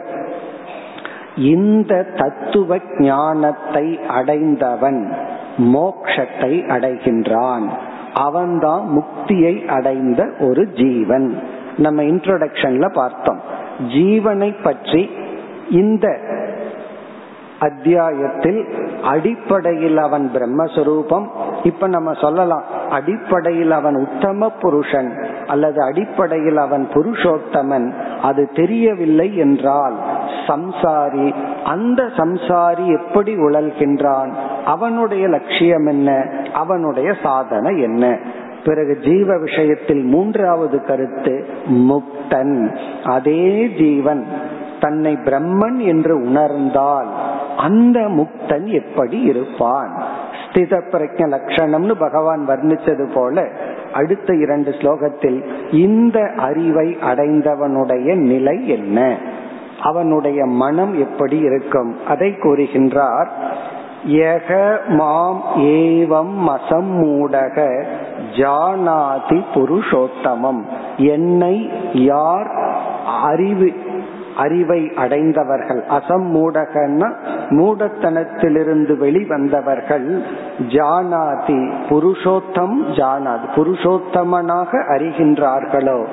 இந்த 1.36 2.04
தத்துவ 2.04 2.78
ஞானத்தை 2.98 4.00
அடைந்தவன் 4.08 5.14
மோக்ஷத்தை 5.58 6.64
அடைகின்றான். 6.68 7.70
அவன்தான் 8.14 8.88
முக்தியை 8.88 9.68
அடைந்த 9.68 10.30
ஒரு 10.40 10.68
ஜீவன். 10.68 11.40
நம்ம 11.78 12.04
இன்ட்ரோடக்ஷன்ல 12.04 12.94
பார்த்தோம். 12.94 13.40
ஜீவனை 13.88 14.56
பற்றி 14.64 15.10
இந்த 15.70 16.20
அத்தியாயத்தில் 17.60 18.92
அடிப்படையில் 19.04 19.98
அவன் 19.98 20.32
பிரம்மஸ்வரூபம். 20.34 21.28
இப்ப 21.64 21.88
நம்ம 21.88 22.14
சொல்லலாம் 22.14 22.64
அடிப்படையில் 22.90 23.72
அவன் 23.72 23.96
உத்தம 23.96 24.50
புருஷன் 24.50 25.26
அல்லது 25.48 25.84
அடிப்படையில் 25.84 26.58
அவன் 26.58 26.88
புருஷோத்தமன். 26.94 27.94
அது 28.22 28.50
தெரியவில்லை 28.54 29.36
என்றால் 29.36 29.96
சம்சாரி 30.48 31.34
அந்த 31.64 32.04
சம்சாரி 32.04 33.00
எப்படி 33.00 33.36
உழல்கின்றான்? 33.36 34.32
அவனுடைய 34.66 35.28
லட்சியம் 35.28 35.86
என்ன? 35.86 36.30
அவனுடைய 36.54 37.14
சாதனை 37.24 37.82
என்ன? 37.82 38.20
பிறகு 38.64 39.00
ஜீவ 39.04 39.38
விஷயத்தில் 39.38 40.04
மூன்றாவது 40.04 40.86
கருத்து 40.86 41.46
முக்தன். 41.68 42.78
அதே 43.04 43.68
ஜீவன் 43.68 44.26
தன்னை 44.80 45.16
பிரம்மன் 45.16 45.78
என்று 45.78 46.22
உணர்ந்தால் 46.22 47.08
அந்த 47.58 48.00
முக்தன் 48.00 48.64
எப்படி 48.64 49.22
இருப்பான்? 49.22 50.04
ஸ்தித 50.46 50.82
பிரஜ 50.92 51.28
லட்சணம்னு 51.28 51.92
பகவான் 51.92 52.46
வர்ணிச்சது 52.48 53.14
போல 53.14 53.48
அடுத்த 53.96 54.36
இரண்டு 54.36 54.72
ஸ்லோகத்தில் 54.72 55.40
இந்த 55.72 56.20
அறிவை 56.38 56.98
அடைந்தவனுடைய 57.12 58.16
நிலை 58.16 58.68
என்ன? 58.68 59.18
அவனுடைய 59.82 60.46
மனம் 60.46 60.94
எப்படி 61.00 61.38
இருக்கும்? 61.38 61.96
அதை 62.08 62.30
கூறுகின்றார் 62.32 63.28
யக 64.08 64.78
மாம் 64.88 65.42
ஏவம் 65.56 66.36
மசம்மூடக 66.48 67.86
ஜானாதி 68.38 69.40
புருஷோத்தமம். 69.54 70.62
என்னை 70.98 71.70
யார் 71.94 72.50
அறிவு 73.24 73.74
அறிவை 74.36 74.92
அடைந்தவர்கள். 74.96 75.84
அசம் 75.84 76.36
மூடகன்னா 76.36 77.14
மூடத்தனத்திலிருந்து 77.50 78.98
வெளிவந்தவர்கள். 78.98 80.22
ஜானாதி 80.58 81.72
புருஷோத்தம் 81.90 82.76
ஜானாதி. 82.92 83.48
புருஷோத்தமனாக 83.56 84.84
அறிகின்றார்களோ? 84.90 86.06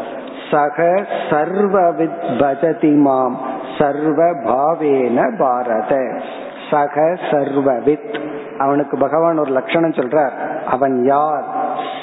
சக 0.50 1.06
சர்வவித் 1.30 2.22
பஜதி 2.22 2.96
மாம். 2.96 3.36
சர்வ 3.78 4.24
பாவேன 4.24 5.38
பாரத. 5.38 6.20
சக 6.70 7.16
சர்வவித். 7.30 8.20
அவனுக்கு 8.58 8.98
பகவான் 8.98 9.38
ஒரு 9.38 9.50
லட்சணம் 9.50 9.90
சொல்றார். 9.90 10.62
அவன் 10.70 11.04
யார்? 11.04 11.44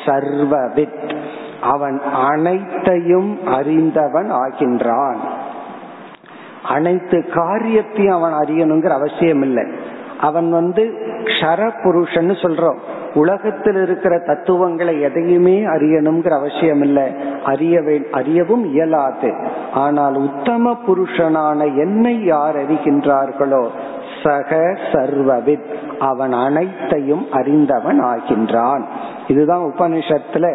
சர்வவித். 0.05 1.15
அவன் 1.61 2.01
அனைத்தையும் 2.01 3.47
அறிந்தவன் 3.47 4.31
ஆகின்றான். 4.31 5.28
அனைத்து 6.69 7.17
காரியத்தையும் 7.33 8.17
அவன் 8.17 8.35
அறியணுங்கிற 8.41 8.93
அவசியம் 8.99 9.41
இல்லை 9.41 9.65
அவன் 10.19 10.49
வந்து 10.51 10.83
க்ஷர 11.23 11.69
புருஷன் 11.83 12.31
சொல்றோம். 12.43 12.79
உலகத்தில் 13.13 13.79
இருக்கிற 13.81 14.13
தத்துவங்களை 14.19 15.01
எதையுமே 15.01 15.55
அறியணுங்கிற 15.65 16.33
அவசியம் 16.37 16.81
இல்லை 16.81 17.05
அறிய 17.45 17.75
அறியவும் 18.11 18.65
இயலாது. 18.73 19.31
ஆனால் 19.73 20.15
உத்தம 20.15 20.75
புருஷனான 20.87 21.59
என்னை 21.77 22.15
யார் 22.23 22.57
அறிகின்றார்களோ 22.57 23.63
சக 24.23 24.55
சர்வவித் 24.91 25.69
அவன் 25.99 26.33
அனைத்தையும் 26.45 27.25
அறிந்தவன் 27.31 27.99
ஆகின்றான். 28.03 28.83
இதுதான் 29.27 29.63
உபனிஷத்துல 29.63 30.45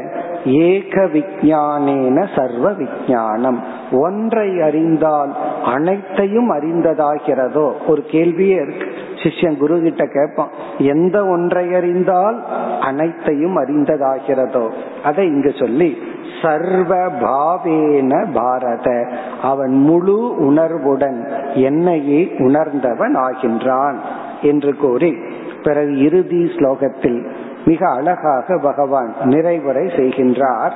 ஏக 0.45 1.05
விஜானேன 1.15 2.17
சர்வ 2.37 2.71
விஜானம் 2.73 3.59
ஒன்றை 3.93 4.49
அறிந்தால் 4.61 5.33
அனைத்தையும் 5.65 6.51
அறிந்ததாகிறதோ? 6.53 7.73
ஒரு 7.87 8.05
கேள்வியே 8.11 8.63
இருக்கு. 8.63 8.87
சிஷ்யன் 9.23 9.57
குரு 9.57 9.81
கிட்ட 9.81 10.07
கேட்பான் 10.07 10.49
எந்த 10.79 11.27
ஒன்றை 11.27 11.75
அறிந்தால் 11.75 12.45
அனைத்தையும் 12.81 13.57
அறிந்ததாகிறதோ? 13.57 14.71
அதை 15.05 15.27
இங்கு 15.27 15.53
சொல்லி 15.59 15.99
சர்வ 16.43 16.97
பாவேன 16.97 18.27
பாரத 18.33 19.09
அவன் 19.43 19.75
முழு 19.75 20.37
உணர்வுடன் 20.47 21.29
என்னையே 21.55 22.35
உணர்ந்தவன் 22.39 23.17
ஆகின்றான். 23.17 23.97
என்று 24.43 24.77
கூறி 24.77 25.17
பிறகு 25.63 25.99
இறுதி 25.99 26.45
ஸ்லோகத்தில் 26.45 27.31
மிக 27.65 27.91
அழகாக 27.91 28.59
பகவான் 28.59 29.15
நிறைவுரை 29.25 29.87
செய்கின்றார். 29.97 30.73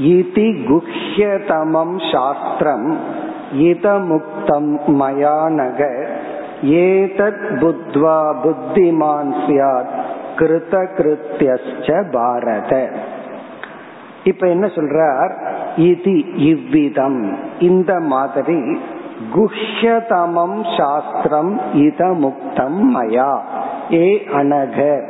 இதி 0.00 0.56
குஹ்யதமம் 0.68 2.12
சாஸ்திரம் 2.12 2.98
இதமுக்தம் 3.52 4.78
மயானக. 4.86 6.06
ஏதத் 6.64 7.46
புத்வா 7.50 8.34
புத்திமான் 8.44 9.34
சியாத் 9.46 10.00
கிருத 10.36 10.86
கிருத்தியஸ்ச 10.96 12.10
பாரத. 12.10 12.90
இப்ப 14.24 14.48
என்ன 14.48 14.66
சொல்றார்? 14.66 15.36
இது 15.76 16.34
இவ்விதம். 16.34 17.36
இந்த 17.58 18.00
மாதிரி 18.00 18.80
குஹ்யதமம் 19.34 20.78
சாஸ்திரம் 20.78 21.60
இதமுக்தம் 21.74 22.82
மயா. 22.94 23.38
ஏ 23.92 24.26
அனக. 24.32 25.00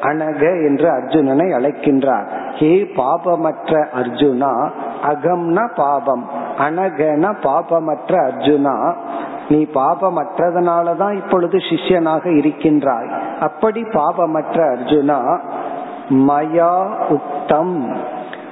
அனக 0.00 0.40
என்று 0.40 0.90
அர்ஜுனனை 0.90 1.52
அழைக்கின்றார். 1.52 2.26
ஹே 2.52 2.92
பாபமற்ற 2.96 3.86
அர்ஜுனா 3.96 4.70
அகம்ன 5.02 5.68
பாபம். 5.76 6.30
அனகன 6.58 7.34
பாபமற்ற 7.42 8.30
அர்ஜுனா 8.30 8.94
நீ 9.48 9.66
பாபமற்றதுனாலதான் 9.74 11.14
இப்பொழுது 11.14 11.58
சிஷ்யனாக 11.58 12.36
இருக்கின்றாய். 12.36 13.08
அப்படி 13.40 13.82
பாபமற்ற 13.82 14.76
அர்ஜுனா 14.76 15.40
மயா 16.10 16.86
உக்தம் 17.08 17.96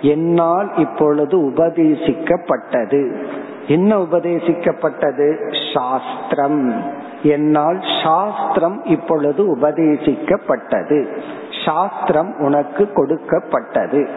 என்னால் 0.01 0.77
இப்பொழுது 0.77 1.39
உபதேசிக்கப்பட்டது. 1.39 3.25
என்ன 3.67 3.97
உபதேசிக்கப்பட்டது? 3.97 5.55
சாஸ்திரம். 5.75 6.73
என்னால் 7.23 7.81
சாஸ்திரம் 8.03 8.85
இப்பொழுது 8.85 9.57
உபதேசிக்கப்பட்டது. 9.57 11.23
சாஸ்திரம் 11.65 12.35
உனக்கு 12.39 12.93
கொடுக்கப்பட்டது. 12.93 14.09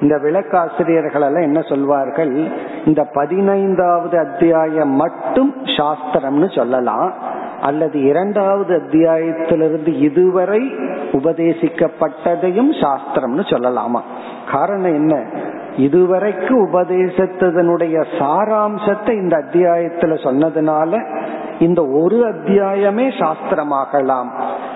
இந்த 0.00 0.16
விளக்காசிரியர்கள் 0.16 1.14
எல்லாம் 1.14 1.34
என்ன 1.34 1.60
சொல்வார்கள்? 1.60 2.48
இந்த 2.84 3.04
பதினைந்தாவது 3.04 4.18
அத்தியாயம் 4.18 4.90
மட்டும் 4.90 5.54
சாஸ்திரம்னு 5.64 6.54
சொல்லலாம். 6.54 7.12
அல்லது 7.60 8.02
இரண்டாவது 8.02 8.76
அத்தியாயத்திலிருந்து 8.76 9.98
இதுவரை 9.98 10.60
உபதேசிக்கப்பட்டதையும் 11.12 12.72
சாஸ்திரம்னு 12.80 13.40
சொல்லலாமா? 13.40 14.00
காரணம் 14.52 14.94
என்ன? 14.94 15.24
இதுவரைக்கு 15.76 16.50
உபதேசத்ததனுடைய 16.50 18.04
சாராம்சத்தை 18.18 19.10
இந்த 19.10 19.36
அத்தியாயத்துல 19.36 20.14
சொன்னதுனால 20.24 21.04
இந்த 21.58 21.86
ஒரு 21.86 22.16
அத்தியாயமே 22.16 23.08
சாஸ்திரமாகலாம். 23.08 24.30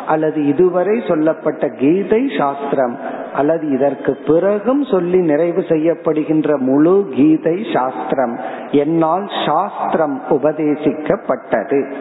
அல்லது 0.07 0.47
இதுவரை 0.47 1.03
சொல்லப்பட்ட 1.09 1.69
கீதை 1.69 2.31
சாஸ்திரம். 2.39 2.99
அல்லது 3.35 3.71
இதற்கு 3.71 4.19
பிறகும் 4.27 4.85
சொல்லி 4.85 5.19
நிறைவு 5.19 5.61
செய்யப்படுகின்ற 5.61 6.59
முழு 6.59 7.09
கீதை 7.15 7.67
சாஸ்திரம். 7.75 8.39
என்னால் 8.71 9.31
சாஸ்திரம் 9.47 10.23
உபதேசிக்கப்பட்டது. 10.31 11.93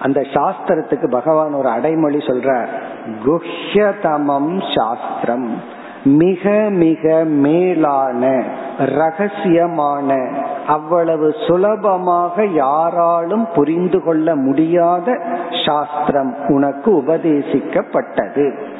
அந்த 0.00 0.20
சாஸ்திரத்துக்கு 0.20 1.10
பகவான் 1.10 1.52
ஒரு 1.52 1.68
அடைமொழி 1.68 2.16
சொல்றார். 2.16 2.66
குஹ்யதமம் 3.26 4.62
சாஸ்திரம். 4.74 5.80
மிக 6.04 6.66
மிக 6.70 7.24
மேலான 7.24 8.42
ரகசியமான 8.78 10.36
அவ்வளவு 10.66 11.34
சுலபமாக 11.46 12.44
யாராலும் 12.44 13.48
புரிந்து 13.54 14.02
கொள்ள 14.02 14.34
முடியாத 14.34 15.18
சாஸ்திரம் 15.66 16.36
உனக்கு 16.48 16.92
உபதேசிக்கப்பட்டது. 16.92 18.70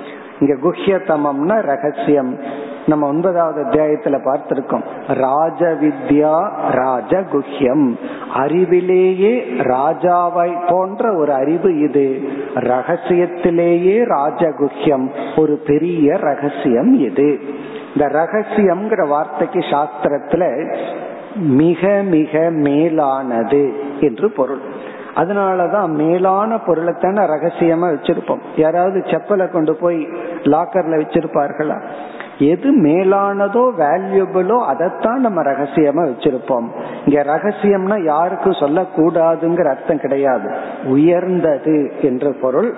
இங்க 0.42 0.68
குஹ்யதமம்னா 0.68 1.60
ரகசியம். 1.60 2.38
நம்ம 2.86 3.06
ஒன்பதாவது 3.06 3.62
அத்தியாயத்துல 3.62 4.18
பார்த்திருக்கோம். 4.24 4.82
ராஜ 5.08 5.66
வித்யா 5.66 6.50
ராஜ 6.70 7.20
குஹ்யம் 7.20 7.98
அறிவிலேயே 8.34 9.44
ராஜாவை 9.58 10.62
போன்ற 10.68 11.16
ஒரு 11.16 11.32
அறிவு 11.32 11.78
இது. 11.78 12.20
ரகசியத்திலேயே 12.54 14.04
ராஜகுஹ்யம். 14.04 15.10
ஒரு 15.36 15.62
பெரிய 15.66 16.16
ரகசியம் 16.16 16.98
இது. 16.98 17.40
இந்த 17.94 18.06
ரகசியம்ங்கிற 18.08 19.08
வார்த்தைக்கு 19.08 19.58
சாஸ்திரத்துல 19.58 20.74
மிக 21.34 22.02
மிக 22.10 22.50
மேலானது 22.50 23.72
என்று 24.00 24.30
பொருள். 24.30 24.60
அதனாலதான் 25.16 25.88
மேலான 25.88 26.58
பொருளை 26.58 26.94
தானே 27.00 27.20
ரகசியமா 27.20 27.86
வச்சிருப்போம். 27.86 28.40
யாராவது 28.56 28.98
செப்பலை 28.98 29.50
கொண்டு 29.50 29.76
போய் 29.76 30.08
லாக்கர்ல 30.42 31.00
வச்சிருப்பார்களா? 31.00 31.82
எது 32.38 32.82
மேலானதோ 32.82 33.72
வேல்யூபிளோ 33.78 34.64
அதைத்தான் 34.66 35.20
நம்ம 35.20 35.42
ரகசியமா 35.42 36.08
வச்சிருப்போம். 36.08 36.66
இங்க 37.06 37.22
ரகசியம்னா 37.22 38.04
யாருக்கும் 38.04 38.52
சொல்லக்கூடாதுங்கிற 38.52 39.68
அர்த்தம் 39.68 40.00
கிடையாது. 40.00 40.54
உயர்ந்தது 40.84 41.92
என்ற 42.00 42.32
பொருள். 42.40 42.74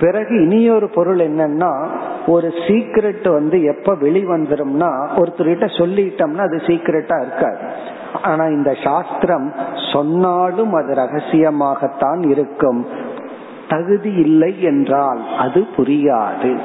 பிறகு 0.00 0.42
இனியொரு 0.44 0.88
பொருள் 0.88 1.18
என்னன்னா 1.18 1.86
ஒரு 2.26 2.48
சீக்ரெட் 2.48 3.32
வந்து 3.32 3.62
எப்ப 3.62 3.94
வெளிவந்துரும்னா 3.94 5.08
ஒருத்தர்கிட்ட 5.16 5.66
சொல்லிட்டோம்னா 5.78 6.38
அது 6.38 6.56
சீக்ரெட்டா 6.56 7.20
இருக்காது. 7.20 7.58
ஆனா 8.22 8.44
இந்த 8.44 8.76
சாஸ்திரம் 8.84 9.52
சொன்னாலும் 9.92 10.72
அது 10.72 10.94
ரகசியமாகத்தான் 10.94 12.28
இருக்கும். 12.28 12.86
தகுதி 13.68 14.12
இல்லை 14.12 14.62
என்றால் 14.62 15.20
அது 15.38 15.66
புரியாது. 15.76 16.58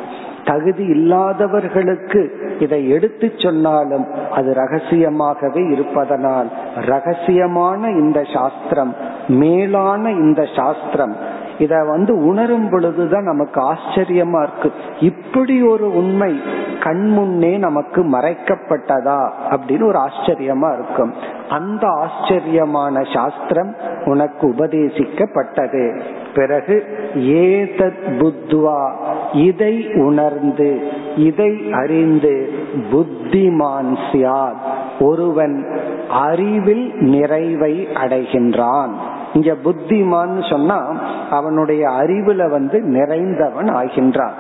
தகுதி 0.45 0.85
இல்லாதவர்களுக்கு 0.85 2.49
இதை 2.59 2.89
எடுத்து 2.89 3.31
சொன்னாலும் 3.37 4.07
அது 4.31 4.53
ரகசியமாகவே 4.53 5.71
இருப்பதனால் 5.71 6.49
ரகசியமான 6.75 7.89
இந்த 7.89 8.23
சாஸ்திரம் 8.33 8.95
மேலான 9.27 10.11
இந்த 10.11 10.47
சாஸ்திரம் 10.55 11.15
இத 11.59 11.83
வந்து 11.83 12.25
உணரும் 12.25 12.69
பொழுதுதான் 12.69 13.23
நமக்கு 13.23 13.73
ஆச்சரியமா 13.73 14.43
இருக்கு. 14.43 14.71
இப்படி 14.99 15.61
ஒரு 15.61 15.95
உண்மை 15.95 16.41
கண்முன்னே 16.79 17.57
நமக்கு 17.57 18.03
மறைக்கப்பட்டதா 18.03 19.29
அப்படின்னு 19.49 19.83
ஒரு 19.83 19.99
ஆச்சரியமா 19.99 20.73
இருக்கும் 20.73 21.13
அந்த 21.49 21.87
ஆச்சரியமான 21.87 23.01
சாஸ்திரம் 23.13 23.75
உனக்கு 24.05 24.49
உபதேசிக்கப்பட்டது. 24.49 26.01
பிறகு 26.35 26.83
ஏதத் 27.15 28.09
புத்வா 28.19 28.91
இதை 29.33 29.93
உணர்ந்து 29.93 30.89
இதை 31.15 31.71
அறிந்து 31.71 32.51
புத்திமான் 32.91 33.97
சியாத். 34.11 34.59
ஒருவன் 34.99 35.79
அறிவில் 36.09 36.93
நிறைவை 36.99 37.87
அடைகின்றான். 37.93 38.91
இங்க 39.34 39.53
புத்திமான் 39.63 40.49
சொன்னா 40.49 40.86
அவனுடைய 41.29 41.89
அறிவுல 41.89 42.49
வந்து 42.49 42.79
நிறைந்தவன் 42.79 43.69
ஆகின்றான். 43.71 44.32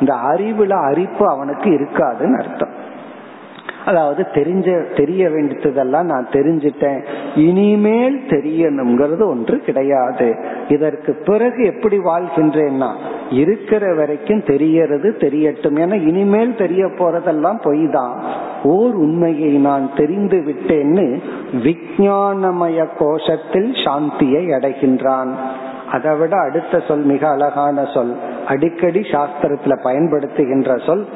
இந்த 0.00 0.14
அறிவுல 0.14 0.70
அரிப்பு 0.70 1.28
அவனுக்கு 1.28 1.70
இருக்காதுன்னு 1.70 2.46
அர்த்தம். 2.46 2.79
அதாவது 3.86 4.26
தெரிஞ்ச 4.32 4.96
தெரிய 4.96 5.28
வேண்டியதெல்லாம் 5.28 6.06
நான் 6.06 6.26
தெரிஞ்சிட்டேன். 6.32 7.04
இனிமேல் 7.36 8.20
தெரியணுங்கிறது 8.28 9.24
ஒன்று 9.26 9.60
கிடையாது. 9.60 10.36
இதற்கு 10.68 11.12
பிறகு 11.14 11.64
எப்படி 11.64 11.98
வாழ்கின்றேன்னா 11.98 12.90
இருக்கிற 13.30 13.94
வரைக்கும் 13.94 14.42
தெரியறது 14.42 15.16
தெரியட்டும். 15.18 15.78
என 15.78 15.96
இனிமேல் 15.96 16.54
தெரிய 16.54 16.86
போறதெல்லாம் 16.86 17.58
பொய் 17.62 17.88
தான் 17.90 18.20
ஓர் 18.62 18.94
உண்மையை 18.94 19.58
நான் 19.58 19.90
தெரிந்து 19.96 20.38
விட்டேன்னு 20.38 21.20
விஜயானமய 21.52 22.86
கோஷத்தில் 22.98 23.70
சாந்தியை 23.84 24.44
அடைகின்றான். 24.50 25.28
அதை 25.92 26.16
விட 26.16 26.36
அடுத்த 26.36 26.80
சொல் 26.88 27.02
மிக 27.02 27.28
அழகான 27.28 27.84
சொல். 27.84 28.16
அடிக்கடி 28.46 29.00
சாஸ்திரத்துல 29.00 29.78
பயன்படுத்துகின்ற 29.84 30.86
சொல் 30.86 31.06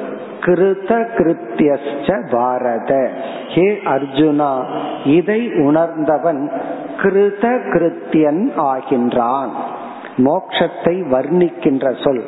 கிருத 0.45 0.91
கிருத்தியஸ்ச 1.17 2.31
பாரத. 2.31 2.91
ஹே 3.47 3.67
அர்ஜுனா 3.85 4.51
இதை 5.05 5.41
உணர்ந்தவன் 5.53 6.51
கிருத 7.01 7.45
கிருத்தியன் 7.73 8.43
ஆகின்றான். 8.71 9.53
மோக்ஷத்தை 10.17 10.95
வர்ணிக்கின்ற 11.13 12.03
சொல் 12.03 12.23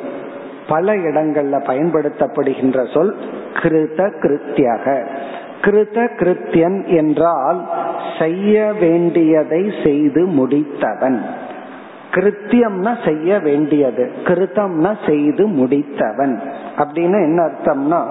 பல 0.68 0.94
இடங்கள்ல 0.94 1.58
பயன்படுத்தப்படுகின்ற 1.70 2.78
சொல் 2.94 3.16
கிருத 3.54 4.00
கிருத்தியக. 4.22 4.86
கிருத 5.62 5.98
கிருத்தியன் 6.20 6.78
என்றால் 6.86 7.60
செய்ய 8.18 8.72
வேண்டியதை 8.80 9.72
செய்து 9.84 10.22
முடித்தவன். 10.26 11.18
கிருத்தியம்னா 12.10 13.04
செய்ய 13.04 13.38
வேண்டியது. 13.38 14.10
கிருத்தம்னா 14.24 14.96
செய்து 15.06 15.48
முடித்தவன். 15.48 16.38
அப்படின்னு 16.78 17.22
என்ன 17.22 17.42
அர்த்தம்னா 17.42 18.02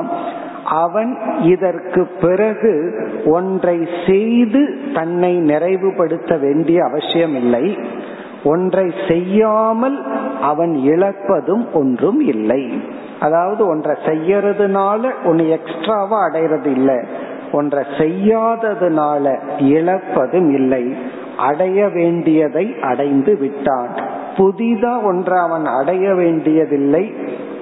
அவன் 0.64 1.18
இதற்கு 1.42 2.08
பிறகு 2.22 3.00
ஒன்றை 3.26 3.88
செய்து 4.08 4.78
தன்னை 4.94 5.42
நிறைவுபடுத்த 5.42 6.40
வேண்டிய 6.40 6.84
அவசியம் 6.84 7.36
இல்லை 7.36 7.78
ஒன்றை 8.44 8.94
செய்யாமல் 9.08 10.06
அவன் 10.42 10.82
இழப்பதும் 10.86 11.72
ஒன்றும் 11.74 12.20
இல்லை. 12.20 12.82
அதாவது 13.20 13.68
ஒன்றை 13.68 13.96
செய்யறதுனால 14.06 15.12
ஒன்னு 15.26 15.50
எக்ஸ்ட்ராவா 15.50 16.20
அடையிறது 16.28 16.66
இல்லை. 16.66 16.96
ஒன்றை 17.52 17.84
செய்யாததுனால 17.98 19.40
இழப்பதும் 19.60 20.54
இல்லை. 20.54 20.96
அடைய 21.38 21.88
வேண்டியதை 21.88 22.80
அடைந்து 22.82 23.38
விட்டான் 23.38 23.90
புதிதா 24.38 25.04
ஒன்றை 25.04 25.38
அவன் 25.40 25.66
அடைய 25.66 26.14
வேண்டியதில்லை 26.14 27.14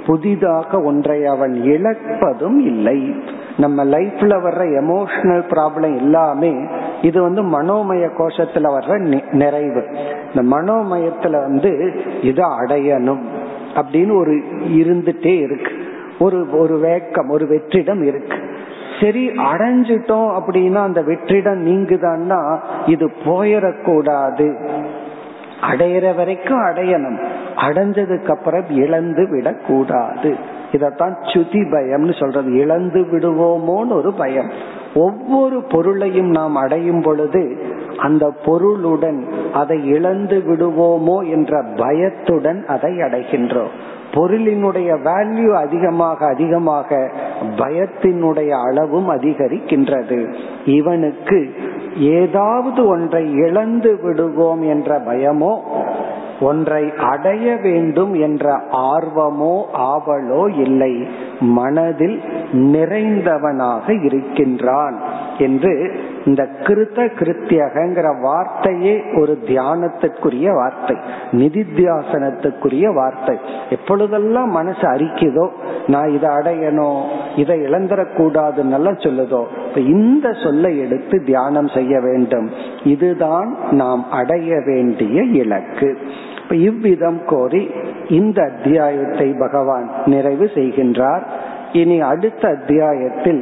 புதிதாக 0.05 0.81
ஒன்றை 0.81 1.25
அவன் 1.25 1.53
இழப்பதும் 1.53 2.57
இல்லை. 2.57 3.15
நம்ம 3.57 3.85
லைஃப்ல 3.85 4.33
வர்ற 4.45 4.61
எமோஷனல் 4.81 5.43
ப்ராப்ளம் 5.49 5.97
எல்லாமே 5.97 6.53
இது 7.01 7.21
வந்து 7.21 7.43
மனோமய 7.43 8.09
கோஷத்துல 8.17 8.77
வர்ற 8.77 9.21
நிறைவு. 9.31 9.85
இந்த 10.33 10.55
மனோமயத்துல 10.55 11.31
வந்து 11.31 12.01
இதை 12.21 12.45
அடையணும் 12.65 13.21
அப்படின்னு 13.75 14.17
ஒரு 14.17 14.43
இருந்துட்டே 14.67 15.39
இருக்கு. 15.39 15.71
ஒரு 16.19 16.57
ஒரு 16.57 16.77
வேக்கம் 16.77 17.29
ஒரு 17.29 17.45
வெற்றிடம் 17.45 18.03
இருக்கு. 18.03 18.44
சரி 19.01 19.27
அடைஞ்சிட்டோம் 19.27 20.39
அப்படின்னா 20.39 20.75
அந்த 20.75 21.01
வெற்றிடம் 21.01 21.61
நீங்குதான்னா 21.67 22.59
இது 22.85 23.11
போயிடக்கூடாது. 23.25 24.69
அடையிற 25.61 26.15
வரைக்கும் 26.15 26.59
அடையணும். 26.59 27.25
அடைஞ்சதுக்கு 27.55 28.29
அப்புறம் 28.29 28.63
இழந்து 28.69 29.29
விடக்கூடாது. 29.29 30.35
இதத்தான் 30.71 31.13
சுதி 31.33 31.61
பயம்னு 31.71 32.19
சொல்றது. 32.19 32.53
இழந்து 32.53 33.01
விடுவோமோன்னு 33.01 33.91
ஒரு 33.91 34.13
பயம். 34.13 34.49
ஒவ்வொரு 34.95 35.61
பொருளையும் 35.61 36.29
நாம் 36.29 36.55
அடையும் 36.55 37.01
பொழுது 37.01 37.57
அந்த 37.97 38.33
பொருளுடன் 38.45 39.27
அதை 39.53 39.87
இழந்து 39.87 40.43
விடுவோமோ 40.47 41.29
என்ற 41.29 41.63
பயத்துடன் 41.75 42.65
அதை 42.65 42.91
அடைகின்றோம். 42.91 43.73
பொருளினுடைய 44.15 44.89
வேல்யூ 45.03 45.51
அதிகமாக 45.53 46.25
அதிகமாக 46.25 47.11
பயத்தினுடைய 47.57 48.49
அளவும் 48.49 49.09
அதிகரிக்கின்றது. 49.09 50.33
இவனுக்கு 50.65 51.53
ஏதாவது 51.97 52.87
ஒன்றை 52.87 53.31
இழந்து 53.31 53.99
விடுவோம் 54.01 54.61
என்ற 54.61 54.99
பயமோ 54.99 55.53
ஒன்றை 56.39 56.93
அடைய 56.97 57.55
வேண்டும் 57.55 58.13
என்ற 58.13 58.61
ஆர்வமோ 58.71 59.55
ஆவலோ 59.73 60.59
இல்லை. 60.59 61.07
மனதில் 61.39 62.21
நிறைந்தவனாக 62.53 64.03
இருக்கின்றான். 64.03 64.99
என்று 65.37 66.01
இந்த 66.25 66.49
கிருத்த 66.63 66.99
கிருத்தியகங்கிற 67.19 68.21
வார்த்தையே 68.21 69.03
ஒரு 69.15 69.37
தியானத்திற்குரிய 69.47 70.53
வார்த்தை 70.53 70.97
நிதித்தியாசனத்துக்குரிய 71.31 72.93
வார்த்தை. 72.93 73.37
எப்பொழுதெல்லாம் 73.69 74.49
மனசு 74.49 74.87
அரிக்குதோ 74.87 75.47
நான் 75.87 76.09
இதை 76.09 76.29
அடையணும் 76.29 77.01
இதை 77.35 77.59
இழந்துடக்கூடாதுன்னு 77.59 78.93
சொல்லுதோ 78.95 79.43
இப்ப 79.67 79.79
இந்த 79.79 80.31
சொல்லை 80.31 80.79
எடுத்து 80.79 81.23
தியானம் 81.23 81.67
செய்ய 81.67 81.99
வேண்டும். 81.99 82.49
இதுதான் 82.83 83.57
நாம் 83.71 84.11
அடைய 84.11 84.61
வேண்டிய 84.65 85.21
இலக்கு. 85.21 85.97
இவ்விதம் 86.49 87.25
கோரி 87.25 87.71
இந்த 88.09 88.43
அத்தியாயத்தை 88.43 89.33
பகவான் 89.39 89.91
நிறைவு 90.05 90.49
செய்கின்றார். 90.53 91.23
இனி 91.75 91.97
அடுத்த 92.05 92.43
அத்தியாயத்தில் 92.47 93.41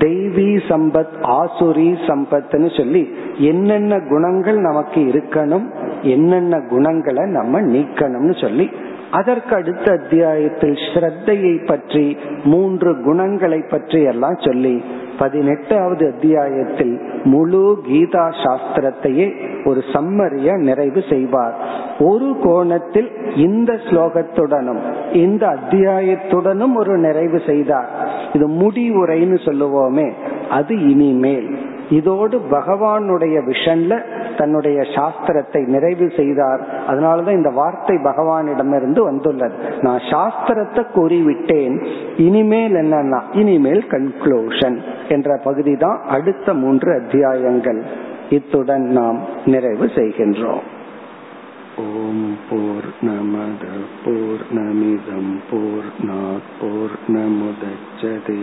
தெய்வீ 0.00 0.50
சம்பத் 0.68 1.14
ஆசுரி 1.38 1.88
சம்பத்னு 2.08 2.68
சொல்லி 2.76 3.02
என்னென்ன 3.42 3.94
குணங்கள் 4.08 4.58
நமக்கு 4.60 5.00
இருக்கணும் 5.12 5.66
என்னென்ன 6.10 6.60
குணங்களை 6.70 7.24
நம்ம 7.30 7.60
நீக்கணும்னு 7.70 8.34
சொல்லி 8.40 8.66
அதற்கு 9.10 9.54
அடுத்த 9.54 9.92
அத்தியாயத்தில் 9.92 10.76
ஸ்ரத்தையை 10.94 11.66
பற்றி 11.66 12.16
மூன்று 12.44 13.02
குணங்களை 13.02 13.60
பற்றி 13.70 14.02
எல்லாம் 14.02 14.38
சொல்லி 14.40 14.82
பதினெட்டாவது 15.18 16.12
அத்தியாயத்தில் 16.12 17.00
முழு 17.24 17.78
கீதா 17.86 18.24
சாஸ்திரத்தையே 18.44 19.26
ஒரு 19.64 19.80
சம்மரிய 19.92 20.58
நிறைவு 20.58 21.02
செய்வார். 21.08 21.54
ஒரு 21.98 22.36
கோணத்தில் 22.42 23.10
இந்த 23.36 23.72
ஸ்லோகத்துடனும் 23.72 24.80
இந்த 25.12 25.46
அத்தியாயத்துடனும் 25.46 26.74
ஒரு 26.74 26.98
நிறைவு 26.98 27.40
செய்தார். 27.46 27.90
இது 28.32 28.48
முடிவுரைன்னு 28.48 29.38
சொல்லுவோமே 29.44 30.12
அது 30.50 30.74
இனிமேல். 30.88 31.50
இதோடு 31.90 32.36
பகவானுடைய 32.50 33.36
விஷன்ல 33.48 33.92
தன்னுடைய 34.36 34.78
சாஸ்திரத்தை 34.96 35.62
நிறைவு 35.74 36.06
செய்தார். 36.16 36.62
அதனாலதான் 36.88 37.38
இந்த 37.40 37.50
வார்த்தை 37.50 37.96
பகவானிடமிருந்து 37.96 39.00
வந்துள்ளது. 39.02 39.56
நான் 39.80 40.02
சாஸ்திரத்தை 40.12 40.82
கூறிவிட்டேன் 40.96 41.76
இனிமேல் 42.26 42.76
என்னன்னா 42.82 43.20
இனிமேல் 43.32 43.84
கன்க்ளூஷன் 43.90 44.78
என்ற 45.08 45.38
பகுதி 45.44 45.74
தான் 45.76 46.00
அடுத்த 46.16 46.54
மூன்று 46.54 46.90
அத்தியாயங்கள். 47.00 47.80
இத்துடன் 48.30 48.86
நாம் 48.98 49.20
நிறைவு 49.44 49.86
செய்கின்றோம். 49.94 50.66
ஓம் 51.82 52.26
போர் 52.48 52.88
நமத 53.06 53.64
போர் 54.04 54.44
நமிதம் 54.56 55.32
போர் 55.50 55.88
போர் 56.60 56.96
நமுதச்சதே 57.14 58.42